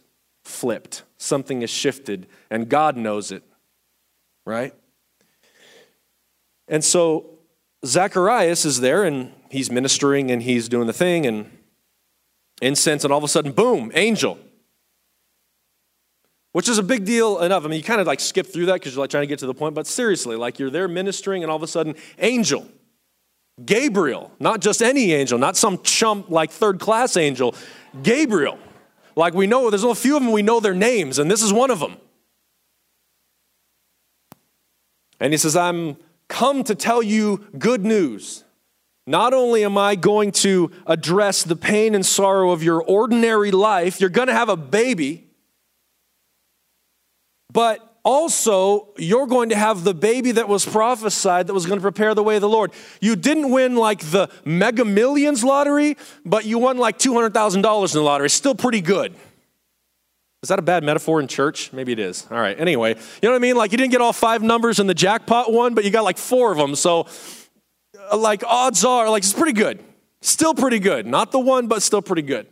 flipped, 0.43 1.03
something 1.17 1.61
has 1.61 1.69
shifted, 1.69 2.27
and 2.49 2.67
God 2.67 2.97
knows 2.97 3.31
it, 3.31 3.43
right? 4.45 4.73
And 6.67 6.83
so 6.83 7.37
Zacharias 7.85 8.65
is 8.65 8.79
there 8.79 9.03
and 9.03 9.33
he's 9.49 9.71
ministering 9.71 10.31
and 10.31 10.43
he's 10.43 10.69
doing 10.69 10.87
the 10.87 10.93
thing 10.93 11.25
and 11.25 11.57
incense, 12.61 13.03
and 13.03 13.11
all 13.11 13.17
of 13.17 13.23
a 13.23 13.27
sudden, 13.27 13.51
boom, 13.51 13.91
angel. 13.95 14.37
Which 16.51 16.69
is 16.69 16.77
a 16.77 16.83
big 16.83 17.05
deal 17.05 17.39
enough. 17.39 17.65
I 17.65 17.69
mean, 17.69 17.77
you 17.77 17.83
kind 17.83 18.01
of 18.01 18.07
like 18.07 18.19
skip 18.19 18.45
through 18.45 18.67
that 18.67 18.73
because 18.75 18.93
you're 18.93 19.01
like 19.01 19.09
trying 19.09 19.23
to 19.23 19.27
get 19.27 19.39
to 19.39 19.47
the 19.47 19.53
point, 19.53 19.73
but 19.73 19.87
seriously, 19.87 20.35
like 20.35 20.59
you're 20.59 20.69
there 20.69 20.87
ministering 20.87 21.43
and 21.43 21.49
all 21.49 21.55
of 21.55 21.63
a 21.63 21.67
sudden, 21.67 21.95
angel. 22.19 22.67
Gabriel, 23.65 24.31
not 24.39 24.59
just 24.59 24.81
any 24.81 25.13
angel, 25.13 25.37
not 25.37 25.55
some 25.55 25.81
chump 25.83 26.29
like 26.29 26.51
third 26.51 26.79
class 26.79 27.17
angel, 27.17 27.55
Gabriel. 28.03 28.57
Like 29.15 29.33
we 29.33 29.47
know, 29.47 29.69
there's 29.69 29.83
a 29.83 29.95
few 29.95 30.17
of 30.17 30.23
them 30.23 30.31
we 30.31 30.41
know 30.41 30.59
their 30.59 30.73
names, 30.73 31.19
and 31.19 31.29
this 31.29 31.41
is 31.41 31.51
one 31.51 31.71
of 31.71 31.79
them. 31.79 31.97
And 35.19 35.33
he 35.33 35.37
says, 35.37 35.55
I'm 35.55 35.97
come 36.41 36.63
to 36.63 36.73
tell 36.73 37.03
you 37.03 37.45
good 37.59 37.85
news. 37.85 38.43
Not 39.05 39.31
only 39.31 39.63
am 39.63 39.77
I 39.77 39.93
going 39.93 40.31
to 40.45 40.71
address 40.87 41.43
the 41.43 41.55
pain 41.55 41.93
and 41.93 42.03
sorrow 42.03 42.49
of 42.49 42.63
your 42.63 42.81
ordinary 42.81 43.51
life, 43.51 44.01
you're 44.01 44.09
going 44.09 44.27
to 44.27 44.33
have 44.33 44.49
a 44.49 44.57
baby, 44.57 45.27
but 47.53 47.77
also 48.03 48.87
you're 48.97 49.27
going 49.27 49.49
to 49.49 49.55
have 49.55 49.83
the 49.83 49.93
baby 49.93 50.31
that 50.31 50.47
was 50.47 50.65
prophesied 50.65 51.45
that 51.45 51.53
was 51.53 51.67
going 51.67 51.77
to 51.77 51.83
prepare 51.83 52.15
the 52.15 52.23
way 52.23 52.37
of 52.37 52.41
the 52.41 52.49
Lord. 52.49 52.71
You 53.01 53.15
didn't 53.15 53.51
win 53.51 53.75
like 53.75 53.99
the 53.99 54.27
mega 54.43 54.83
millions 54.83 55.43
lottery, 55.43 55.95
but 56.25 56.45
you 56.45 56.57
won 56.57 56.79
like 56.79 56.97
$200,000 56.97 57.55
in 57.55 57.61
the 57.61 58.01
lottery. 58.01 58.31
Still 58.31 58.55
pretty 58.55 58.81
good. 58.81 59.13
Is 60.43 60.49
that 60.49 60.57
a 60.57 60.63
bad 60.63 60.83
metaphor 60.83 61.19
in 61.19 61.27
church? 61.27 61.71
Maybe 61.71 61.91
it 61.91 61.99
is. 61.99 62.25
All 62.31 62.39
right. 62.39 62.59
Anyway, 62.59 62.89
you 62.95 62.95
know 63.21 63.29
what 63.29 63.35
I 63.35 63.39
mean? 63.39 63.55
Like 63.55 63.71
you 63.71 63.77
didn't 63.77 63.91
get 63.91 64.01
all 64.01 64.13
five 64.13 64.41
numbers 64.41 64.79
in 64.79 64.87
the 64.87 64.95
jackpot 64.95 65.53
one, 65.53 65.75
but 65.75 65.83
you 65.85 65.91
got 65.91 66.03
like 66.03 66.17
four 66.17 66.51
of 66.51 66.57
them. 66.57 66.73
So, 66.75 67.05
uh, 68.11 68.17
like, 68.17 68.43
odds 68.45 68.83
are, 68.83 69.09
like, 69.09 69.23
it's 69.23 69.33
pretty 69.33 69.53
good. 69.53 69.83
Still 70.21 70.55
pretty 70.55 70.79
good. 70.79 71.05
Not 71.05 71.31
the 71.31 71.39
one, 71.39 71.67
but 71.67 71.83
still 71.83 72.01
pretty 72.01 72.23
good. 72.23 72.47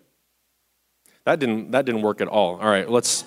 That 1.26 1.40
didn't, 1.40 1.72
that 1.72 1.86
didn't 1.86 2.02
work 2.02 2.22
at 2.22 2.28
all. 2.28 2.58
All 2.58 2.68
right, 2.68 2.88
let's. 2.90 3.24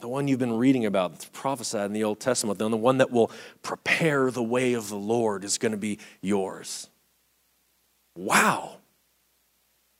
The 0.00 0.08
one 0.08 0.28
you've 0.28 0.38
been 0.38 0.56
reading 0.56 0.86
about, 0.86 1.12
that's 1.12 1.26
prophesied 1.26 1.86
in 1.86 1.92
the 1.92 2.04
Old 2.04 2.20
Testament, 2.20 2.58
the 2.58 2.68
one 2.68 2.98
that 2.98 3.10
will 3.10 3.30
prepare 3.62 4.30
the 4.30 4.42
way 4.42 4.72
of 4.72 4.88
the 4.88 4.96
Lord 4.96 5.44
is 5.44 5.58
going 5.58 5.72
to 5.72 5.78
be 5.78 5.98
yours. 6.20 6.88
Wow. 8.16 8.78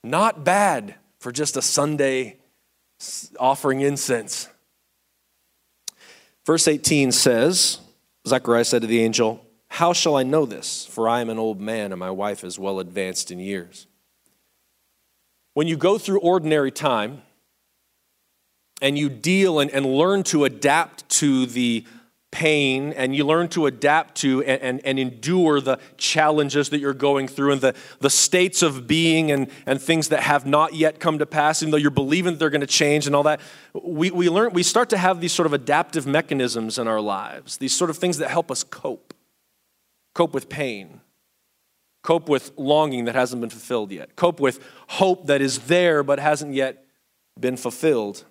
Not 0.03 0.45
bad 0.45 0.95
for 1.19 1.33
just 1.33 1.57
a 1.57 1.63
Sunday 1.63 2.37
offering 3.39 3.81
incense. 3.81 4.49
Verse 6.45 6.67
18 6.67 7.13
says, 7.13 7.81
Zechariah 8.27 8.65
said 8.65 8.83
to 8.83 8.89
the 8.89 9.01
angel, 9.03 9.45
How 9.69 9.93
shall 9.93 10.17
I 10.17 10.23
know 10.23 10.47
this? 10.47 10.87
For 10.87 11.09
I 11.09 11.21
am 11.21 11.31
an 11.31 11.39
old 11.39 11.61
man, 11.61 11.93
and 11.93 11.99
my 11.99 12.11
wife 12.11 12.45
is 12.45 12.59
well 12.59 12.81
advanced 12.81 13.31
in 13.31 13.39
years. 13.39 13.87
When 15.55 15.69
you 15.69 15.77
go 15.77 15.99
through 15.99 16.21
ordinary 16.21 16.71
time 16.71 17.23
and 18.81 18.99
you 18.99 19.09
deal 19.09 19.61
and, 19.61 19.71
and 19.71 19.87
learn 19.87 20.23
to 20.25 20.45
adapt 20.45 21.09
to 21.09 21.47
the 21.47 21.85
pain 22.31 22.93
and 22.93 23.15
you 23.15 23.25
learn 23.25 23.49
to 23.49 23.67
adapt 23.67 24.15
to 24.15 24.43
and, 24.45 24.63
and, 24.63 24.87
and, 24.87 24.99
endure 24.99 25.61
the 25.61 25.79
challenges 25.97 26.69
that 26.69 26.79
you're 26.79 26.95
going 26.95 27.27
through 27.27 27.53
and 27.53 27.61
the, 27.61 27.75
the 27.99 28.11
states 28.11 28.63
of 28.63 28.87
being 28.87 29.33
and, 29.33 29.51
and 29.67 29.83
things 29.83 30.09
that 30.09 30.21
have 30.21 30.47
not 30.47 30.75
yet 30.75 31.01
come 31.01 31.19
to 31.19 31.27
pass, 31.27 31.63
even 31.63 31.73
though 31.73 31.77
you're 31.77 31.91
believing 31.91 32.37
they're 32.37 32.51
going 32.51 32.61
to 32.61 32.67
change 32.67 33.07
and 33.07 33.17
all 33.17 33.25
that, 33.25 33.41
we, 33.83 34.11
we, 34.13 34.29
learn, 34.29 34.53
we 34.53 34.63
start 34.63 34.89
to 34.91 34.97
have 34.97 35.21
these 35.21 35.33
sort 35.33 35.47
of 35.47 35.53
adaptive 35.53 36.07
mechanisms 36.07 36.79
in 36.79 36.87
our 36.87 37.01
lives, 37.01 37.57
these 37.57 37.75
sort 37.75 37.91
of 37.91 37.99
things 37.99 38.19
that 38.19 38.31
help 38.31 38.51
us 38.51 38.63
cope, 38.63 39.13
cope 40.15 40.33
with 40.33 40.49
pain. 40.49 41.01
Cope 42.03 42.31
with 42.31 42.53
longing 42.57 43.05
that 43.05 43.15
hasn't 43.15 43.43
been 43.43 43.51
fulfilled 43.51 43.93
yet. 43.93 44.17
Cope 44.17 44.41
with 44.41 44.65
hope 44.89 45.27
that 45.27 45.43
is 45.43 45.59
there 45.61 46.03
but 46.03 46.19
hasn't 46.19 46.55
yet 46.55 46.87
been 47.39 47.59
fulfilled. 47.59 48.25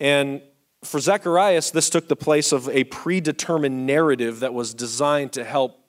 And 0.00 0.42
for 0.82 1.00
Zacharias, 1.00 1.70
this 1.70 1.90
took 1.90 2.08
the 2.08 2.16
place 2.16 2.52
of 2.52 2.68
a 2.68 2.84
predetermined 2.84 3.86
narrative 3.86 4.40
that 4.40 4.54
was 4.54 4.74
designed 4.74 5.32
to 5.32 5.44
help 5.44 5.80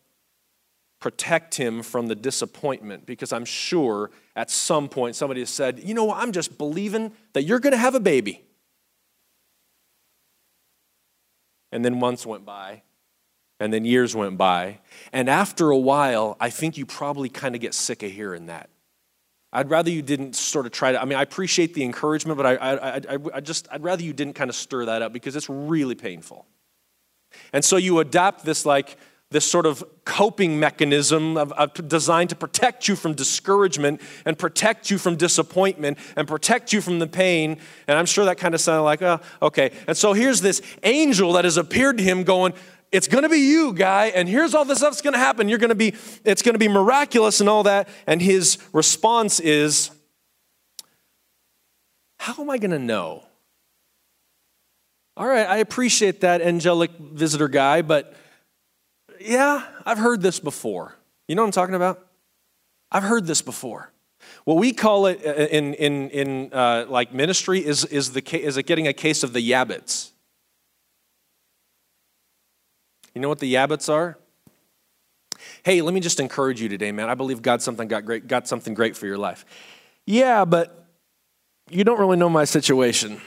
protect 1.00 1.56
him 1.56 1.84
from 1.84 2.08
the 2.08 2.16
disappointment. 2.16 3.06
Because 3.06 3.34
I'm 3.34 3.46
sure 3.46 4.12
at 4.36 4.50
some 4.50 4.90
point 4.90 5.16
somebody 5.16 5.42
has 5.42 5.50
said, 5.50 5.80
You 5.84 5.94
know, 5.94 6.12
I'm 6.12 6.32
just 6.32 6.58
believing 6.58 7.12
that 7.34 7.44
you're 7.44 7.60
going 7.60 7.74
to 7.74 7.78
have 7.78 7.96
a 7.96 8.00
baby. 8.00 8.44
And 11.72 11.84
then 11.84 12.00
months 12.00 12.26
went 12.26 12.46
by, 12.46 12.84
and 13.60 13.74
then 13.74 13.84
years 13.84 14.16
went 14.16 14.38
by. 14.38 14.80
And 15.12 15.30
after 15.30 15.72
a 15.72 15.78
while, 15.78 16.38
I 16.40 16.50
think 16.50 16.78
you 16.78 16.86
probably 16.86 17.28
kind 17.28 17.54
of 17.54 17.60
get 17.60 17.74
sick 17.74 18.02
of 18.02 18.12
hearing 18.12 18.46
that. 18.46 18.70
I'd 19.56 19.70
rather 19.70 19.90
you 19.90 20.02
didn't 20.02 20.36
sort 20.36 20.66
of 20.66 20.74
try 20.74 20.92
to. 20.92 21.02
I 21.02 21.06
mean, 21.06 21.18
I 21.18 21.22
appreciate 21.22 21.74
the 21.74 21.84
encouragement, 21.84 22.38
but 22.38 22.46
I, 22.46 22.56
I, 22.56 22.96
I, 22.96 23.18
I 23.36 23.40
just, 23.40 23.68
I'd 23.72 23.84
rather 23.84 24.04
you 24.04 24.14
didn't 24.14 24.34
kind 24.34 24.50
of 24.50 24.56
stir 24.56 24.86
that 24.86 25.02
up 25.02 25.14
because 25.14 25.36
it's 25.36 25.50
really 25.50 25.96
painful. 25.96 26.46
And 27.54 27.64
so 27.64 27.78
you 27.78 28.00
adapt 28.00 28.44
this 28.44 28.66
like 28.66 28.98
this 29.32 29.50
sort 29.50 29.66
of 29.66 29.84
coping 30.06 30.60
mechanism 30.60 31.36
of, 31.36 31.52
of, 31.54 31.74
designed 31.88 32.30
to 32.30 32.36
protect 32.36 32.88
you 32.88 32.96
from 32.96 33.14
discouragement 33.14 34.00
and 34.24 34.38
protect 34.38 34.92
you 34.92 34.98
from 34.98 35.16
disappointment 35.16 35.98
and 36.16 36.28
protect 36.28 36.72
you 36.72 36.80
from 36.80 37.00
the 37.00 37.08
pain. 37.08 37.58
And 37.88 37.98
I'm 37.98 38.06
sure 38.06 38.26
that 38.26 38.38
kind 38.38 38.54
of 38.54 38.62
sounded 38.62 38.84
like, 38.84 39.02
oh, 39.02 39.20
okay. 39.42 39.72
And 39.88 39.98
so 39.98 40.14
here's 40.14 40.42
this 40.42 40.62
angel 40.84 41.34
that 41.34 41.44
has 41.44 41.58
appeared 41.58 41.98
to 41.98 42.04
him 42.04 42.24
going, 42.24 42.54
it's 42.92 43.08
going 43.08 43.24
to 43.24 43.30
be 43.30 43.40
you, 43.40 43.74
guy, 43.74 44.08
and 44.08 44.28
here's 44.30 44.54
all 44.54 44.66
this 44.66 44.80
stuff's 44.80 45.02
going 45.02 45.14
to 45.14 45.20
happen. 45.20 45.50
You're 45.50 45.60
going 45.60 45.70
to 45.70 45.76
be, 45.76 45.96
it's 46.24 46.42
going 46.42 46.54
to 46.54 46.60
be 46.60 46.68
miraculous 46.68 47.40
and 47.40 47.50
all 47.50 47.64
that. 47.64 47.90
And 48.08 48.22
his 48.22 48.58
response 48.74 49.40
is, 49.40 49.92
How 52.20 52.42
am 52.42 52.50
I 52.50 52.58
going 52.58 52.72
to 52.72 52.80
know? 52.80 53.24
All 55.18 55.28
right, 55.28 55.48
I 55.48 55.58
appreciate 55.58 56.22
that 56.22 56.42
angelic 56.42 56.92
visitor 57.00 57.48
guy, 57.48 57.82
but 57.82 58.14
yeah, 59.20 59.66
I've 59.86 59.98
heard 59.98 60.22
this 60.22 60.40
before. 60.40 60.96
You 61.28 61.36
know 61.36 61.42
what 61.42 61.48
I'm 61.48 61.52
talking 61.54 61.76
about? 61.76 62.06
I've 62.92 63.04
heard 63.04 63.26
this 63.26 63.42
before. 63.42 63.92
What 64.44 64.58
we 64.58 64.74
call 64.74 65.06
it 65.06 65.22
uh, 65.26 65.32
in, 65.32 65.74
in, 65.76 66.10
in 66.10 66.54
uh, 66.54 66.86
like 66.90 67.14
ministry 67.14 67.66
is, 67.66 67.86
is, 67.86 68.12
the, 68.12 68.38
is 68.38 68.58
it 68.58 68.64
getting 68.64 68.88
a 68.88 68.94
case 68.94 69.24
of 69.24 69.34
the 69.34 69.52
yabbits. 69.52 70.12
You 73.16 73.22
know 73.22 73.30
what 73.30 73.40
the 73.40 73.54
yabbits 73.54 73.92
are? 73.92 74.18
Hey, 75.64 75.82
let 75.82 75.94
me 75.94 76.02
just 76.02 76.20
encourage 76.20 76.62
you 76.62 76.68
today, 76.68 76.92
man. 76.92 77.10
I 77.10 77.16
believe 77.16 77.42
God 77.42 77.62
something 77.62 77.88
got 77.88 78.06
great, 78.06 78.28
got 78.28 78.48
something 78.48 78.74
great 78.74 78.98
for 78.98 79.06
your 79.06 79.18
life. 79.18 79.46
Yeah, 80.06 80.44
but 80.44 80.86
you 81.70 81.84
don't 81.84 82.00
really 82.00 82.18
know 82.18 82.30
my 82.30 82.44
situation. 82.44 83.22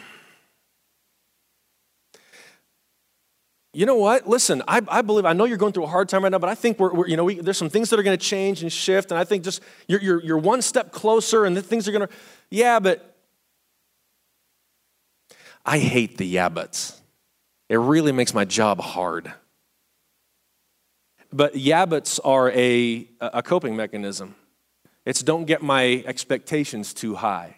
You 3.72 3.86
know 3.86 3.96
what? 3.96 4.28
Listen, 4.28 4.62
I, 4.68 4.82
I 4.88 5.02
believe, 5.02 5.24
I 5.24 5.32
know 5.32 5.44
you're 5.44 5.56
going 5.56 5.72
through 5.72 5.84
a 5.84 5.88
hard 5.88 6.08
time 6.08 6.22
right 6.22 6.32
now, 6.32 6.38
but 6.38 6.50
I 6.50 6.54
think 6.54 6.78
we're, 6.78 6.92
we're 6.92 7.08
you 7.08 7.16
know, 7.16 7.24
we, 7.24 7.40
there's 7.40 7.58
some 7.58 7.70
things 7.70 7.90
that 7.90 7.98
are 7.98 8.02
going 8.02 8.16
to 8.16 8.24
change 8.24 8.62
and 8.62 8.72
shift, 8.72 9.10
and 9.10 9.18
I 9.18 9.24
think 9.24 9.44
just 9.44 9.62
you're, 9.86 10.00
you're, 10.00 10.22
you're 10.22 10.38
one 10.38 10.62
step 10.62 10.92
closer, 10.92 11.44
and 11.44 11.56
the 11.56 11.62
things 11.62 11.88
are 11.88 11.92
going 11.92 12.06
to, 12.06 12.14
yeah, 12.50 12.78
but 12.78 13.16
I 15.64 15.78
hate 15.78 16.18
the 16.18 16.34
yabbits. 16.34 16.98
It 17.68 17.76
really 17.76 18.12
makes 18.12 18.34
my 18.34 18.44
job 18.44 18.80
hard. 18.80 19.32
But 21.32 21.54
yabbits 21.54 22.18
are 22.24 22.50
a, 22.50 23.08
a 23.20 23.42
coping 23.42 23.76
mechanism. 23.76 24.34
It's 25.04 25.22
don't 25.22 25.44
get 25.44 25.62
my 25.62 26.02
expectations 26.06 26.94
too 26.94 27.14
high. 27.14 27.56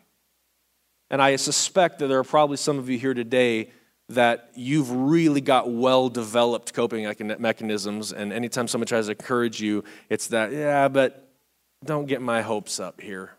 And 1.10 1.20
I 1.20 1.36
suspect 1.36 1.98
that 1.98 2.06
there 2.06 2.18
are 2.18 2.24
probably 2.24 2.56
some 2.56 2.78
of 2.78 2.88
you 2.88 2.98
here 2.98 3.14
today 3.14 3.70
that 4.10 4.50
you've 4.54 4.90
really 4.90 5.40
got 5.40 5.70
well 5.70 6.08
developed 6.08 6.74
coping 6.74 7.12
mechanisms. 7.38 8.12
And 8.12 8.32
anytime 8.32 8.68
someone 8.68 8.86
tries 8.86 9.06
to 9.06 9.12
encourage 9.12 9.60
you, 9.60 9.84
it's 10.08 10.28
that, 10.28 10.52
yeah, 10.52 10.88
but 10.88 11.28
don't 11.84 12.06
get 12.06 12.20
my 12.20 12.42
hopes 12.42 12.80
up 12.80 13.00
here. 13.00 13.32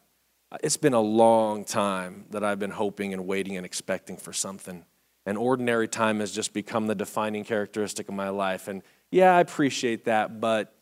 It's 0.64 0.78
been 0.78 0.94
a 0.94 1.02
long 1.02 1.64
time 1.64 2.26
that 2.32 2.44
I've 2.44 2.60
been 2.60 2.72
hoping 2.72 3.14
and 3.14 3.28
waiting 3.28 3.58
and 3.58 3.66
expecting 3.66 4.18
for 4.18 4.34
something. 4.34 4.86
And 5.26 5.38
ordinary 5.38 5.88
time 5.88 6.20
has 6.20 6.32
just 6.32 6.54
become 6.54 6.88
the 6.88 6.96
defining 6.96 7.44
characteristic 7.44 8.10
of 8.10 8.16
my 8.16 8.30
life. 8.30 8.68
And 8.68 8.82
yeah, 9.12 9.36
I 9.36 9.42
appreciate 9.42 10.06
that, 10.06 10.40
but 10.40 10.74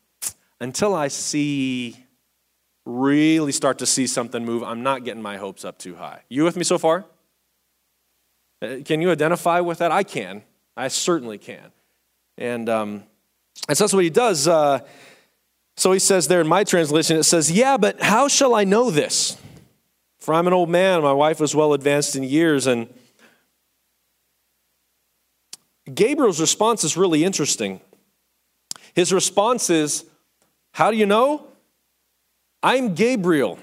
until 0.62 0.94
I 0.94 1.08
see, 1.08 1.98
really 2.86 3.52
start 3.52 3.80
to 3.80 3.86
see 3.86 4.08
something 4.08 4.46
move, 4.46 4.64
I'm 4.64 4.84
not 4.84 5.04
getting 5.04 5.22
my 5.22 5.38
hopes 5.38 5.66
up 5.66 5.78
too 5.80 5.96
high. 5.96 6.22
You 6.30 6.44
with 6.44 6.56
me 6.56 6.64
so 6.64 6.78
far? 6.78 7.06
Uh, 8.62 8.78
can 8.86 9.02
you 9.02 9.12
identify 9.12 9.60
with 9.60 9.80
that? 9.80 9.92
I 9.92 10.04
can. 10.04 10.44
I 10.76 10.88
certainly 10.90 11.38
can. 11.38 11.72
And, 12.38 12.70
um, 12.70 13.04
and 13.68 13.78
so 13.78 13.84
that's 13.84 13.94
what 13.94 14.04
he 14.04 14.10
does. 14.10 14.48
Uh, 14.48 14.80
so 15.76 15.92
he 15.92 16.00
says 16.00 16.28
there 16.28 16.42
in 16.42 16.48
my 16.48 16.64
translation, 16.64 17.18
it 17.18 17.24
says, 17.24 17.52
Yeah, 17.52 17.78
but 17.78 18.02
how 18.02 18.28
shall 18.28 18.54
I 18.54 18.64
know 18.64 18.92
this? 18.92 19.38
For 20.20 20.34
I'm 20.34 20.48
an 20.48 20.54
old 20.54 20.70
man, 20.70 21.02
my 21.02 21.14
wife 21.14 21.40
was 21.40 21.56
well 21.56 21.74
advanced 21.74 22.16
in 22.16 22.24
years. 22.24 22.68
And 22.68 22.94
Gabriel's 25.94 26.42
response 26.42 26.84
is 26.84 26.98
really 26.98 27.24
interesting. 27.24 27.82
His 29.00 29.14
response 29.14 29.70
is, 29.70 30.04
How 30.74 30.92
do 30.92 30.98
you 30.98 31.06
know? 31.06 31.48
I'm 32.62 32.96
Gabriel, 32.96 33.58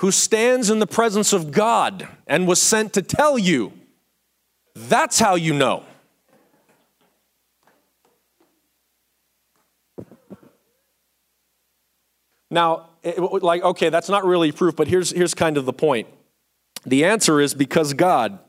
who 0.00 0.10
stands 0.10 0.70
in 0.70 0.80
the 0.80 0.88
presence 0.88 1.32
of 1.32 1.52
God 1.52 2.08
and 2.26 2.48
was 2.48 2.60
sent 2.60 2.94
to 2.94 3.02
tell 3.02 3.38
you. 3.38 3.72
That's 4.74 5.20
how 5.20 5.36
you 5.36 5.54
know. 5.54 5.84
Now, 12.50 12.88
like, 13.04 13.62
okay, 13.62 13.88
that's 13.88 14.08
not 14.08 14.24
really 14.24 14.50
proof, 14.50 14.74
but 14.74 14.88
here's, 14.88 15.10
here's 15.12 15.32
kind 15.32 15.56
of 15.56 15.64
the 15.64 15.72
point. 15.72 16.08
The 16.84 17.04
answer 17.04 17.40
is 17.40 17.54
because 17.54 17.92
God. 17.92 18.40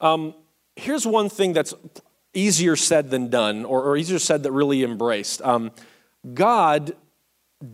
Um, 0.00 0.34
here's 0.74 1.06
one 1.06 1.28
thing 1.28 1.52
that's 1.52 1.74
easier 2.34 2.76
said 2.76 3.10
than 3.10 3.28
done, 3.28 3.64
or, 3.64 3.82
or 3.82 3.96
easier 3.96 4.18
said 4.18 4.42
than 4.42 4.54
really 4.54 4.82
embraced. 4.82 5.42
Um, 5.42 5.72
God 6.34 6.96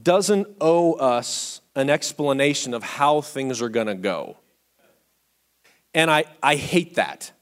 doesn't 0.02 0.48
owe 0.60 0.94
us 0.94 1.60
an 1.74 1.90
explanation 1.90 2.74
of 2.74 2.82
how 2.82 3.20
things 3.20 3.62
are 3.62 3.68
going 3.68 3.86
to 3.86 3.94
go. 3.94 4.38
And 5.94 6.10
I, 6.10 6.24
I 6.42 6.56
hate 6.56 6.96
that. 6.96 7.32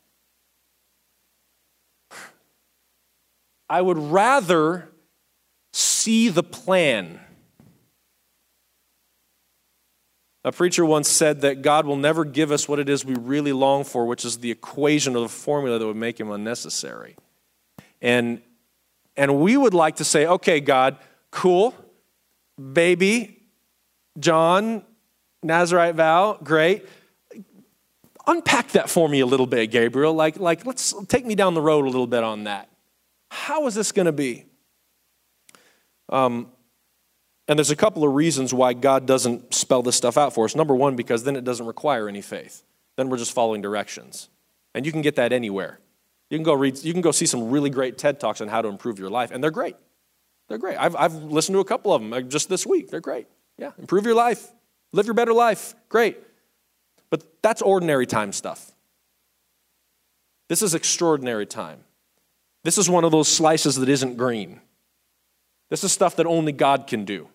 I 3.69 3.81
would 3.81 3.99
rather 3.99 4.91
see 5.73 6.29
the 6.29 6.43
plan 6.43 7.21
A 10.45 10.53
preacher 10.53 10.85
once 10.85 11.09
said 11.09 11.41
that 11.41 11.63
God 11.63 11.87
will 11.87 11.97
never 11.97 12.25
give 12.25 12.53
us 12.53 12.69
what 12.69 12.79
it 12.79 12.89
is 12.89 13.05
we 13.05 13.15
really 13.15 13.53
long 13.53 13.83
for, 13.83 14.05
which 14.05 14.25
is 14.25 14.39
the 14.39 14.51
equation 14.51 15.17
or 15.17 15.21
the 15.21 15.29
formula 15.29 15.79
that 15.79 15.87
would 15.87 15.97
make 15.97 16.21
him 16.21 16.31
unnecessary. 16.31 17.17
And, 18.03 18.43
and 19.17 19.41
we 19.41 19.57
would 19.57 19.73
like 19.73 19.97
to 19.97 20.05
say, 20.05 20.27
okay, 20.27 20.61
God, 20.61 20.99
cool, 21.31 21.75
baby, 22.73 23.41
John, 24.19 24.85
Nazarite 25.43 25.95
vow, 25.95 26.39
great. 26.43 26.87
Unpack 28.27 28.73
that 28.73 28.91
for 28.91 29.09
me 29.09 29.21
a 29.21 29.27
little 29.27 29.47
bit, 29.47 29.71
Gabriel. 29.71 30.13
Like, 30.13 30.39
like 30.39 30.67
let's 30.67 30.95
take 31.09 31.25
me 31.25 31.35
down 31.35 31.55
the 31.55 31.63
road 31.63 31.85
a 31.87 31.89
little 31.89 32.07
bit 32.07 32.23
on 32.23 32.45
that. 32.45 32.69
How 33.31 33.67
is 33.67 33.75
this 33.75 33.93
going 33.93 34.07
to 34.07 34.13
be? 34.13 34.45
Um, 36.11 36.51
And 37.47 37.59
there's 37.59 37.71
a 37.71 37.77
couple 37.77 38.05
of 38.05 38.15
reasons 38.15 38.55
why 38.55 38.73
God 38.73 39.07
doesn't 39.07 39.53
spell 39.53 39.83
this 39.83 39.97
stuff 39.97 40.17
out 40.17 40.35
for 40.35 40.45
us. 40.47 40.57
Number 40.57 40.75
one, 40.75 40.97
because 40.97 41.25
then 41.25 41.37
it 41.37 41.45
doesn't 41.45 41.67
require 41.67 42.09
any 42.09 42.23
faith. 42.23 42.63
Then 42.97 43.09
we're 43.11 43.19
just 43.19 43.33
following 43.33 43.61
directions. 43.61 44.31
And 44.75 44.87
you 44.87 44.93
can 44.93 45.03
get 45.03 45.17
that 45.17 45.33
anywhere. 45.33 45.79
You 46.31 46.39
can 46.39 46.45
go 46.45 46.55
read, 46.55 46.83
you 46.83 46.93
can 46.93 47.03
go 47.03 47.11
see 47.11 47.27
some 47.27 47.51
really 47.51 47.71
great 47.71 47.99
TED 47.99 48.19
Talks 48.19 48.41
on 48.41 48.49
how 48.49 48.63
to 48.63 48.69
improve 48.69 48.99
your 48.99 49.11
life, 49.11 49.31
and 49.31 49.43
they're 49.43 49.51
great. 49.51 49.77
They're 50.49 50.59
great. 50.59 50.77
I've, 50.77 50.97
I've 50.97 51.15
listened 51.15 51.55
to 51.55 51.61
a 51.61 51.65
couple 51.65 51.93
of 51.93 52.03
them 52.03 52.29
just 52.29 52.49
this 52.49 52.67
week. 52.67 52.91
They're 52.91 53.01
great. 53.01 53.27
Yeah, 53.59 53.71
improve 53.79 54.05
your 54.05 54.15
life, 54.17 54.51
live 54.93 55.07
your 55.07 55.15
better 55.15 55.33
life. 55.33 55.75
Great. 55.89 56.19
But 57.11 57.43
that's 57.43 57.63
ordinary 57.63 58.07
time 58.07 58.33
stuff. 58.33 58.73
This 60.49 60.61
is 60.61 60.75
extraordinary 60.75 61.47
time. 61.47 61.85
This 62.65 62.79
is 62.79 62.91
one 62.91 63.05
of 63.05 63.13
those 63.13 63.29
slices 63.29 63.77
that 63.77 63.89
isn't 63.89 64.17
green. 64.17 64.61
This 65.71 65.85
is 65.85 65.93
stuff 65.93 66.17
that 66.17 66.27
only 66.27 66.53
God 66.53 66.87
can 66.87 67.05
do. 67.05 67.29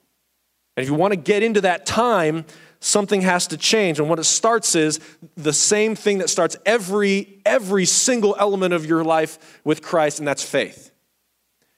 And 0.79 0.85
if 0.85 0.89
you 0.89 0.95
want 0.95 1.11
to 1.11 1.19
get 1.19 1.43
into 1.43 1.59
that 1.59 1.85
time, 1.85 2.45
something 2.79 3.19
has 3.19 3.47
to 3.47 3.57
change. 3.57 3.99
And 3.99 4.07
what 4.07 4.17
it 4.17 4.23
starts 4.23 4.75
is 4.75 5.01
the 5.35 5.51
same 5.51 5.93
thing 5.93 6.19
that 6.19 6.29
starts 6.29 6.55
every 6.65 7.41
every 7.45 7.83
single 7.83 8.33
element 8.39 8.73
of 8.73 8.85
your 8.85 9.03
life 9.03 9.59
with 9.65 9.81
Christ, 9.81 10.19
and 10.19 10.27
that's 10.27 10.41
faith. 10.41 10.91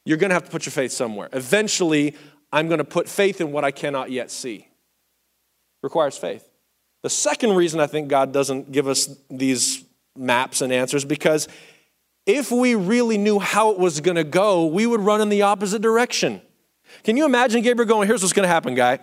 You're 0.05 0.19
going 0.19 0.29
to 0.29 0.35
have 0.35 0.43
to 0.43 0.51
put 0.51 0.67
your 0.67 0.71
faith 0.71 0.91
somewhere. 0.91 1.29
Eventually, 1.33 2.15
I'm 2.53 2.67
going 2.67 2.77
to 2.77 2.83
put 2.83 3.09
faith 3.09 3.41
in 3.41 3.51
what 3.51 3.63
I 3.63 3.71
cannot 3.71 4.11
yet 4.11 4.29
see. 4.29 4.67
Requires 5.81 6.15
faith. 6.15 6.47
The 7.01 7.09
second 7.09 7.55
reason 7.55 7.79
I 7.79 7.87
think 7.87 8.07
God 8.07 8.31
doesn't 8.31 8.71
give 8.71 8.87
us 8.87 9.17
these 9.31 9.83
maps 10.15 10.61
and 10.61 10.71
answers 10.71 11.05
because 11.05 11.47
if 12.27 12.51
we 12.51 12.75
really 12.75 13.17
knew 13.17 13.39
how 13.39 13.71
it 13.71 13.79
was 13.79 13.99
going 13.99 14.17
to 14.17 14.23
go, 14.23 14.67
we 14.67 14.85
would 14.85 15.01
run 15.01 15.21
in 15.21 15.29
the 15.29 15.41
opposite 15.41 15.81
direction. 15.81 16.43
Can 17.03 17.17
you 17.17 17.25
imagine 17.25 17.61
Gabriel 17.61 17.87
going, 17.87 18.07
Here's 18.07 18.21
what's 18.21 18.33
going 18.33 18.43
to 18.43 18.53
happen, 18.53 18.75
guy. 18.75 18.99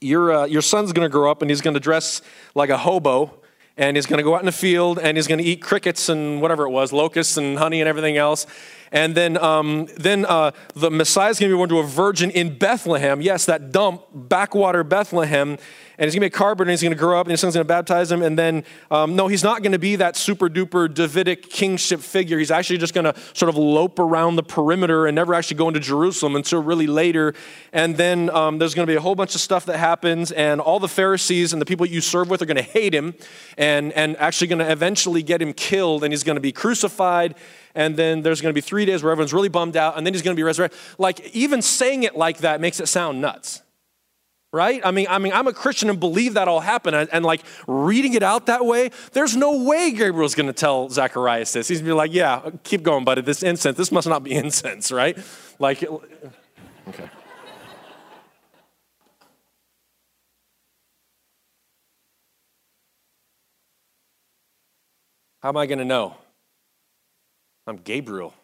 Your, 0.00 0.32
uh, 0.32 0.44
your 0.46 0.62
son's 0.62 0.92
going 0.92 1.04
to 1.04 1.12
grow 1.12 1.30
up 1.30 1.42
and 1.42 1.50
he's 1.50 1.60
going 1.60 1.74
to 1.74 1.80
dress 1.80 2.22
like 2.54 2.70
a 2.70 2.78
hobo 2.78 3.40
and 3.76 3.96
he's 3.96 4.06
going 4.06 4.18
to 4.18 4.22
go 4.22 4.34
out 4.34 4.40
in 4.40 4.46
the 4.46 4.52
field 4.52 4.98
and 4.98 5.16
he's 5.16 5.26
going 5.26 5.38
to 5.38 5.44
eat 5.44 5.62
crickets 5.62 6.08
and 6.08 6.40
whatever 6.40 6.64
it 6.64 6.70
was, 6.70 6.92
locusts 6.92 7.36
and 7.36 7.58
honey 7.58 7.80
and 7.80 7.88
everything 7.88 8.16
else. 8.16 8.46
And 8.92 9.14
then, 9.14 9.38
um, 9.38 9.86
then 9.96 10.26
uh, 10.26 10.50
the 10.74 10.90
Messiah 10.90 11.30
is 11.30 11.38
going 11.38 11.50
to 11.50 11.54
be 11.54 11.58
born 11.58 11.68
to 11.68 11.78
a 11.78 11.86
virgin 11.86 12.30
in 12.30 12.58
Bethlehem. 12.58 13.20
Yes, 13.20 13.46
that 13.46 13.70
dump, 13.70 14.02
backwater 14.12 14.82
Bethlehem 14.82 15.58
and 16.00 16.06
he's 16.06 16.14
going 16.14 16.22
to 16.22 16.30
be 16.30 16.34
a 16.34 16.38
carpenter, 16.38 16.62
and 16.62 16.70
he's 16.70 16.80
going 16.80 16.94
to 16.94 16.98
grow 16.98 17.20
up, 17.20 17.26
and 17.26 17.30
his 17.30 17.40
son's 17.40 17.52
going 17.52 17.64
to 17.64 17.68
baptize 17.68 18.10
him. 18.10 18.22
And 18.22 18.38
then, 18.38 18.64
um, 18.90 19.16
no, 19.16 19.28
he's 19.28 19.44
not 19.44 19.62
going 19.62 19.72
to 19.72 19.78
be 19.78 19.96
that 19.96 20.16
super 20.16 20.48
duper 20.48 20.92
Davidic 20.92 21.50
kingship 21.50 22.00
figure. 22.00 22.38
He's 22.38 22.50
actually 22.50 22.78
just 22.78 22.94
going 22.94 23.04
to 23.04 23.14
sort 23.34 23.50
of 23.50 23.56
lope 23.58 23.98
around 23.98 24.36
the 24.36 24.42
perimeter 24.42 25.06
and 25.06 25.14
never 25.14 25.34
actually 25.34 25.58
go 25.58 25.68
into 25.68 25.78
Jerusalem 25.78 26.36
until 26.36 26.62
really 26.62 26.86
later. 26.86 27.34
And 27.74 27.98
then 27.98 28.30
um, 28.30 28.56
there's 28.56 28.74
going 28.74 28.86
to 28.86 28.90
be 28.90 28.96
a 28.96 29.00
whole 29.00 29.14
bunch 29.14 29.34
of 29.34 29.42
stuff 29.42 29.66
that 29.66 29.76
happens, 29.76 30.32
and 30.32 30.58
all 30.58 30.80
the 30.80 30.88
Pharisees 30.88 31.52
and 31.52 31.60
the 31.60 31.66
people 31.66 31.84
you 31.84 32.00
serve 32.00 32.30
with 32.30 32.40
are 32.40 32.46
going 32.46 32.56
to 32.56 32.62
hate 32.62 32.94
him 32.94 33.14
and, 33.58 33.92
and 33.92 34.16
actually 34.16 34.46
going 34.46 34.60
to 34.60 34.72
eventually 34.72 35.22
get 35.22 35.42
him 35.42 35.52
killed, 35.52 36.02
and 36.02 36.14
he's 36.14 36.24
going 36.24 36.36
to 36.36 36.40
be 36.40 36.50
crucified 36.52 37.34
and 37.74 37.96
then 37.96 38.22
there's 38.22 38.40
going 38.40 38.52
to 38.52 38.54
be 38.54 38.60
three 38.60 38.84
days 38.84 39.02
where 39.02 39.12
everyone's 39.12 39.32
really 39.32 39.48
bummed 39.48 39.76
out, 39.76 39.96
and 39.96 40.06
then 40.06 40.14
he's 40.14 40.22
going 40.22 40.34
to 40.34 40.38
be 40.38 40.44
resurrected. 40.44 40.78
Like, 40.98 41.34
even 41.34 41.62
saying 41.62 42.02
it 42.02 42.16
like 42.16 42.38
that 42.38 42.60
makes 42.60 42.80
it 42.80 42.86
sound 42.86 43.20
nuts 43.20 43.62
right? 44.52 44.80
I 44.84 44.90
mean, 44.90 45.06
I 45.08 45.18
mean, 45.18 45.32
I'm 45.32 45.46
a 45.46 45.52
Christian 45.52 45.90
and 45.90 46.00
believe 46.00 46.34
that 46.34 46.48
all 46.48 46.60
happened. 46.60 46.96
And, 46.96 47.08
and 47.12 47.24
like 47.24 47.42
reading 47.66 48.14
it 48.14 48.22
out 48.22 48.46
that 48.46 48.64
way, 48.64 48.90
there's 49.12 49.36
no 49.36 49.62
way 49.62 49.92
Gabriel's 49.92 50.34
going 50.34 50.48
to 50.48 50.52
tell 50.52 50.88
Zacharias 50.88 51.52
this. 51.52 51.68
He's 51.68 51.78
going 51.78 51.86
to 51.86 51.90
be 51.90 51.96
like, 51.96 52.12
yeah, 52.12 52.50
keep 52.64 52.82
going, 52.82 53.04
buddy. 53.04 53.22
This 53.22 53.42
incense, 53.42 53.76
this 53.76 53.92
must 53.92 54.08
not 54.08 54.24
be 54.24 54.32
incense, 54.34 54.90
right? 54.90 55.16
Like, 55.58 55.84
okay. 55.84 57.10
How 65.42 65.48
am 65.48 65.56
I 65.56 65.66
going 65.66 65.78
to 65.78 65.84
know? 65.86 66.16
I'm 67.70 67.76
Gabriel, 67.76 68.34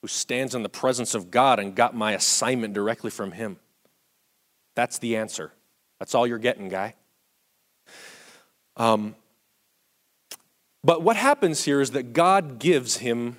who 0.00 0.08
stands 0.08 0.54
in 0.54 0.62
the 0.62 0.68
presence 0.68 1.14
of 1.14 1.30
God 1.30 1.58
and 1.58 1.74
got 1.74 1.94
my 1.94 2.12
assignment 2.12 2.72
directly 2.72 3.10
from 3.10 3.32
him. 3.32 3.56
That's 4.76 4.98
the 4.98 5.16
answer. 5.16 5.52
That's 5.98 6.14
all 6.14 6.26
you're 6.26 6.38
getting, 6.38 6.68
guy. 6.68 6.94
Um, 8.76 9.16
but 10.84 11.02
what 11.02 11.16
happens 11.16 11.64
here 11.64 11.80
is 11.80 11.90
that 11.92 12.12
God 12.12 12.58
gives 12.58 12.98
him 12.98 13.36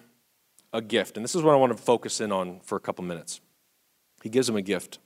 a 0.74 0.82
gift. 0.82 1.16
And 1.16 1.24
this 1.24 1.36
is 1.36 1.42
what 1.42 1.54
I 1.54 1.58
want 1.58 1.72
to 1.72 1.82
focus 1.82 2.20
in 2.20 2.34
on 2.34 2.60
for 2.62 2.76
a 2.76 2.82
couple 2.82 3.06
minutes. 3.06 3.40
He 4.24 4.30
gives 4.30 4.50
him 4.50 4.58
a 4.58 4.62
gift. 4.62 5.00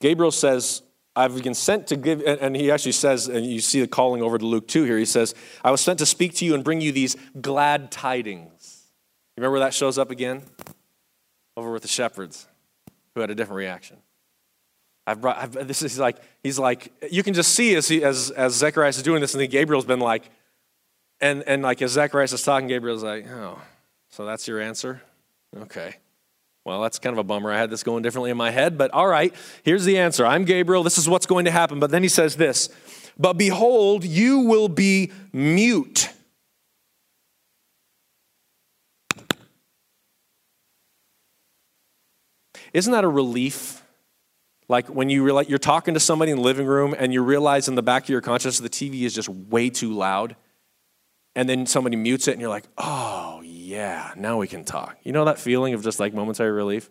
Gabriel 0.00 0.30
says, 0.30 0.82
I've 1.16 1.42
been 1.42 1.54
sent 1.54 1.88
to 1.88 1.96
give, 1.96 2.22
and 2.22 2.54
he 2.54 2.70
actually 2.70 2.92
says, 2.92 3.26
and 3.26 3.44
you 3.44 3.60
see 3.60 3.80
the 3.80 3.88
calling 3.88 4.22
over 4.22 4.38
to 4.38 4.46
Luke 4.46 4.68
2 4.68 4.84
here, 4.84 4.96
he 4.96 5.04
says, 5.04 5.34
I 5.64 5.70
was 5.70 5.80
sent 5.80 5.98
to 5.98 6.06
speak 6.06 6.34
to 6.36 6.44
you 6.44 6.54
and 6.54 6.62
bring 6.62 6.80
you 6.80 6.92
these 6.92 7.16
glad 7.40 7.90
tidings. 7.90 8.86
Remember 9.36 9.52
where 9.52 9.60
that 9.60 9.74
shows 9.74 9.98
up 9.98 10.10
again? 10.10 10.42
Over 11.56 11.72
with 11.72 11.82
the 11.82 11.88
shepherds 11.88 12.46
who 13.14 13.20
had 13.20 13.30
a 13.30 13.34
different 13.34 13.56
reaction. 13.56 13.96
I've 15.06 15.20
brought, 15.20 15.38
I've, 15.38 15.66
this 15.66 15.82
is 15.82 15.98
like, 15.98 16.18
he's 16.42 16.58
like, 16.58 16.92
you 17.10 17.24
can 17.24 17.34
just 17.34 17.54
see 17.54 17.74
as, 17.74 17.88
he, 17.88 18.04
as, 18.04 18.30
as 18.30 18.54
Zechariah 18.54 18.90
is 18.90 19.02
doing 19.02 19.20
this, 19.20 19.34
and 19.34 19.40
then 19.40 19.50
Gabriel's 19.50 19.84
been 19.84 19.98
like, 19.98 20.30
and, 21.20 21.42
and 21.42 21.62
like 21.62 21.82
as 21.82 21.90
Zacharias 21.90 22.32
is 22.32 22.42
talking, 22.42 22.68
Gabriel's 22.68 23.02
like, 23.02 23.26
oh, 23.28 23.60
so 24.10 24.24
that's 24.24 24.46
your 24.46 24.60
answer? 24.60 25.02
Okay. 25.56 25.96
Well, 26.64 26.82
that's 26.82 26.98
kind 26.98 27.14
of 27.14 27.18
a 27.18 27.24
bummer. 27.24 27.50
I 27.50 27.58
had 27.58 27.70
this 27.70 27.82
going 27.82 28.02
differently 28.02 28.30
in 28.30 28.36
my 28.36 28.50
head, 28.50 28.76
but 28.76 28.90
all 28.92 29.06
right, 29.06 29.34
here's 29.62 29.84
the 29.84 29.98
answer. 29.98 30.26
I'm 30.26 30.44
Gabriel. 30.44 30.82
This 30.82 30.98
is 30.98 31.08
what's 31.08 31.26
going 31.26 31.46
to 31.46 31.50
happen. 31.50 31.80
But 31.80 31.90
then 31.90 32.02
he 32.02 32.08
says 32.08 32.36
this 32.36 32.68
But 33.18 33.34
behold, 33.34 34.04
you 34.04 34.40
will 34.40 34.68
be 34.68 35.12
mute. 35.32 36.10
Isn't 42.72 42.92
that 42.92 43.04
a 43.04 43.08
relief? 43.08 43.82
Like 44.68 44.86
when 44.86 45.08
you 45.08 45.24
realize 45.24 45.48
you're 45.48 45.58
talking 45.58 45.94
to 45.94 46.00
somebody 46.00 46.30
in 46.30 46.36
the 46.36 46.44
living 46.44 46.66
room 46.66 46.94
and 46.96 47.12
you 47.12 47.22
realize 47.22 47.66
in 47.66 47.74
the 47.74 47.82
back 47.82 48.04
of 48.04 48.08
your 48.08 48.20
conscience 48.20 48.60
the 48.60 48.68
TV 48.68 49.02
is 49.02 49.12
just 49.12 49.28
way 49.28 49.68
too 49.68 49.92
loud. 49.92 50.36
And 51.34 51.48
then 51.48 51.66
somebody 51.66 51.96
mutes 51.96 52.28
it 52.28 52.32
and 52.32 52.40
you're 52.40 52.50
like, 52.50 52.66
oh, 52.78 53.40
yeah, 53.70 54.12
now 54.16 54.36
we 54.38 54.48
can 54.48 54.64
talk. 54.64 54.98
You 55.04 55.12
know 55.12 55.24
that 55.26 55.38
feeling 55.38 55.74
of 55.74 55.84
just 55.84 56.00
like 56.00 56.12
momentary 56.12 56.50
relief? 56.50 56.90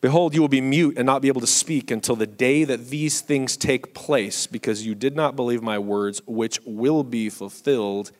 Behold, 0.00 0.34
you 0.34 0.40
will 0.40 0.48
be 0.48 0.60
mute 0.60 0.94
and 0.96 1.06
not 1.06 1.22
be 1.22 1.28
able 1.28 1.40
to 1.40 1.46
speak 1.46 1.92
until 1.92 2.16
the 2.16 2.26
day 2.26 2.64
that 2.64 2.88
these 2.88 3.20
things 3.20 3.56
take 3.56 3.94
place, 3.94 4.48
because 4.48 4.84
you 4.84 4.96
did 4.96 5.14
not 5.14 5.36
believe 5.36 5.62
my 5.62 5.78
words, 5.78 6.20
which 6.26 6.58
will 6.66 7.04
be 7.04 7.30
fulfilled 7.30 8.10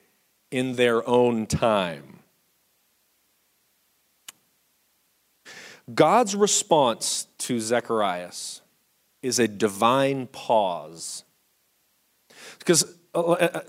in 0.52 0.76
their 0.76 1.06
own 1.08 1.44
time. 1.44 2.20
God's 5.92 6.36
response 6.36 7.26
to 7.38 7.58
Zacharias 7.58 8.62
is 9.22 9.40
a 9.40 9.48
divine 9.48 10.28
pause. 10.28 11.24
Because 12.60 12.84
uh, 13.12 13.20
uh, 13.20 13.60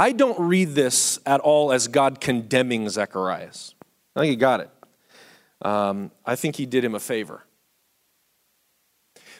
I 0.00 0.12
don't 0.12 0.40
read 0.40 0.70
this 0.70 1.18
at 1.26 1.40
all 1.40 1.72
as 1.72 1.86
God 1.86 2.22
condemning 2.22 2.88
Zacharias. 2.88 3.74
I 4.16 4.20
think 4.20 4.30
he 4.30 4.36
got 4.36 4.60
it. 4.60 4.70
Um, 5.60 6.10
I 6.24 6.36
think 6.36 6.56
he 6.56 6.64
did 6.64 6.86
him 6.86 6.94
a 6.94 6.98
favor. 6.98 7.44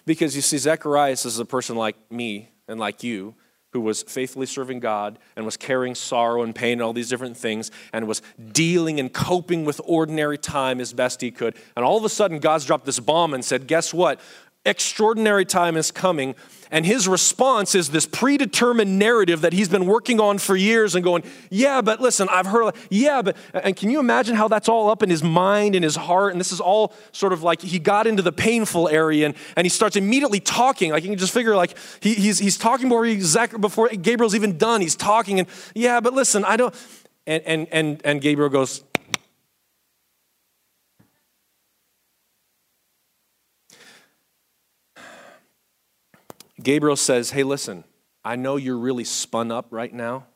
Because 0.04 0.36
you 0.36 0.42
see, 0.42 0.58
Zacharias 0.58 1.24
is 1.24 1.38
a 1.38 1.46
person 1.46 1.76
like 1.76 1.96
me 2.10 2.50
and 2.68 2.78
like 2.78 3.02
you 3.02 3.34
who 3.72 3.80
was 3.80 4.02
faithfully 4.02 4.44
serving 4.44 4.80
God 4.80 5.18
and 5.34 5.46
was 5.46 5.56
carrying 5.56 5.94
sorrow 5.94 6.42
and 6.42 6.54
pain 6.54 6.72
and 6.72 6.82
all 6.82 6.92
these 6.92 7.08
different 7.08 7.38
things 7.38 7.70
and 7.94 8.06
was 8.06 8.20
dealing 8.52 9.00
and 9.00 9.14
coping 9.14 9.64
with 9.64 9.80
ordinary 9.86 10.36
time 10.36 10.78
as 10.78 10.92
best 10.92 11.22
he 11.22 11.30
could. 11.30 11.56
And 11.74 11.86
all 11.86 11.96
of 11.96 12.04
a 12.04 12.10
sudden, 12.10 12.38
God's 12.38 12.66
dropped 12.66 12.84
this 12.84 13.00
bomb 13.00 13.32
and 13.32 13.42
said, 13.42 13.66
Guess 13.66 13.94
what? 13.94 14.20
Extraordinary 14.70 15.44
time 15.44 15.76
is 15.76 15.90
coming 15.90 16.34
and 16.70 16.86
his 16.86 17.08
response 17.08 17.74
is 17.74 17.90
this 17.90 18.06
predetermined 18.06 18.98
narrative 18.98 19.40
that 19.40 19.52
he's 19.52 19.68
been 19.68 19.86
working 19.86 20.20
on 20.20 20.38
for 20.38 20.54
years 20.54 20.94
and 20.94 21.02
going, 21.02 21.24
yeah, 21.50 21.80
but 21.80 22.00
listen, 22.00 22.28
I've 22.30 22.46
heard, 22.46 22.74
yeah, 22.90 23.22
but, 23.22 23.36
and 23.52 23.74
can 23.74 23.90
you 23.90 23.98
imagine 23.98 24.36
how 24.36 24.46
that's 24.46 24.68
all 24.68 24.88
up 24.88 25.02
in 25.02 25.10
his 25.10 25.22
mind 25.22 25.74
and 25.74 25.82
his 25.82 25.96
heart? 25.96 26.32
And 26.32 26.40
this 26.40 26.52
is 26.52 26.60
all 26.60 26.94
sort 27.10 27.32
of 27.32 27.42
like 27.42 27.60
he 27.60 27.78
got 27.78 28.06
into 28.06 28.22
the 28.22 28.32
painful 28.32 28.88
area 28.88 29.26
and, 29.26 29.34
and 29.56 29.64
he 29.64 29.68
starts 29.68 29.96
immediately 29.96 30.38
talking. 30.38 30.92
Like 30.92 31.02
you 31.02 31.10
can 31.10 31.18
just 31.18 31.34
figure, 31.34 31.56
like, 31.56 31.76
he, 32.00 32.14
he's, 32.14 32.38
he's 32.38 32.56
talking 32.56 32.88
before, 32.88 33.04
he, 33.04 33.16
before 33.58 33.88
Gabriel's 33.88 34.36
even 34.36 34.56
done. 34.56 34.80
He's 34.80 34.96
talking 34.96 35.40
and, 35.40 35.48
yeah, 35.74 35.98
but 36.00 36.12
listen, 36.12 36.44
I 36.44 36.56
don't, 36.56 36.74
and, 37.26 37.42
and, 37.46 37.68
and, 37.72 38.00
and 38.04 38.20
Gabriel 38.20 38.48
goes, 38.48 38.84
Gabriel 46.62 46.96
says, 46.96 47.30
Hey, 47.30 47.42
listen, 47.42 47.84
I 48.24 48.36
know 48.36 48.56
you're 48.56 48.78
really 48.78 49.04
spun 49.04 49.50
up 49.50 49.68
right 49.70 49.92
now, 49.92 50.26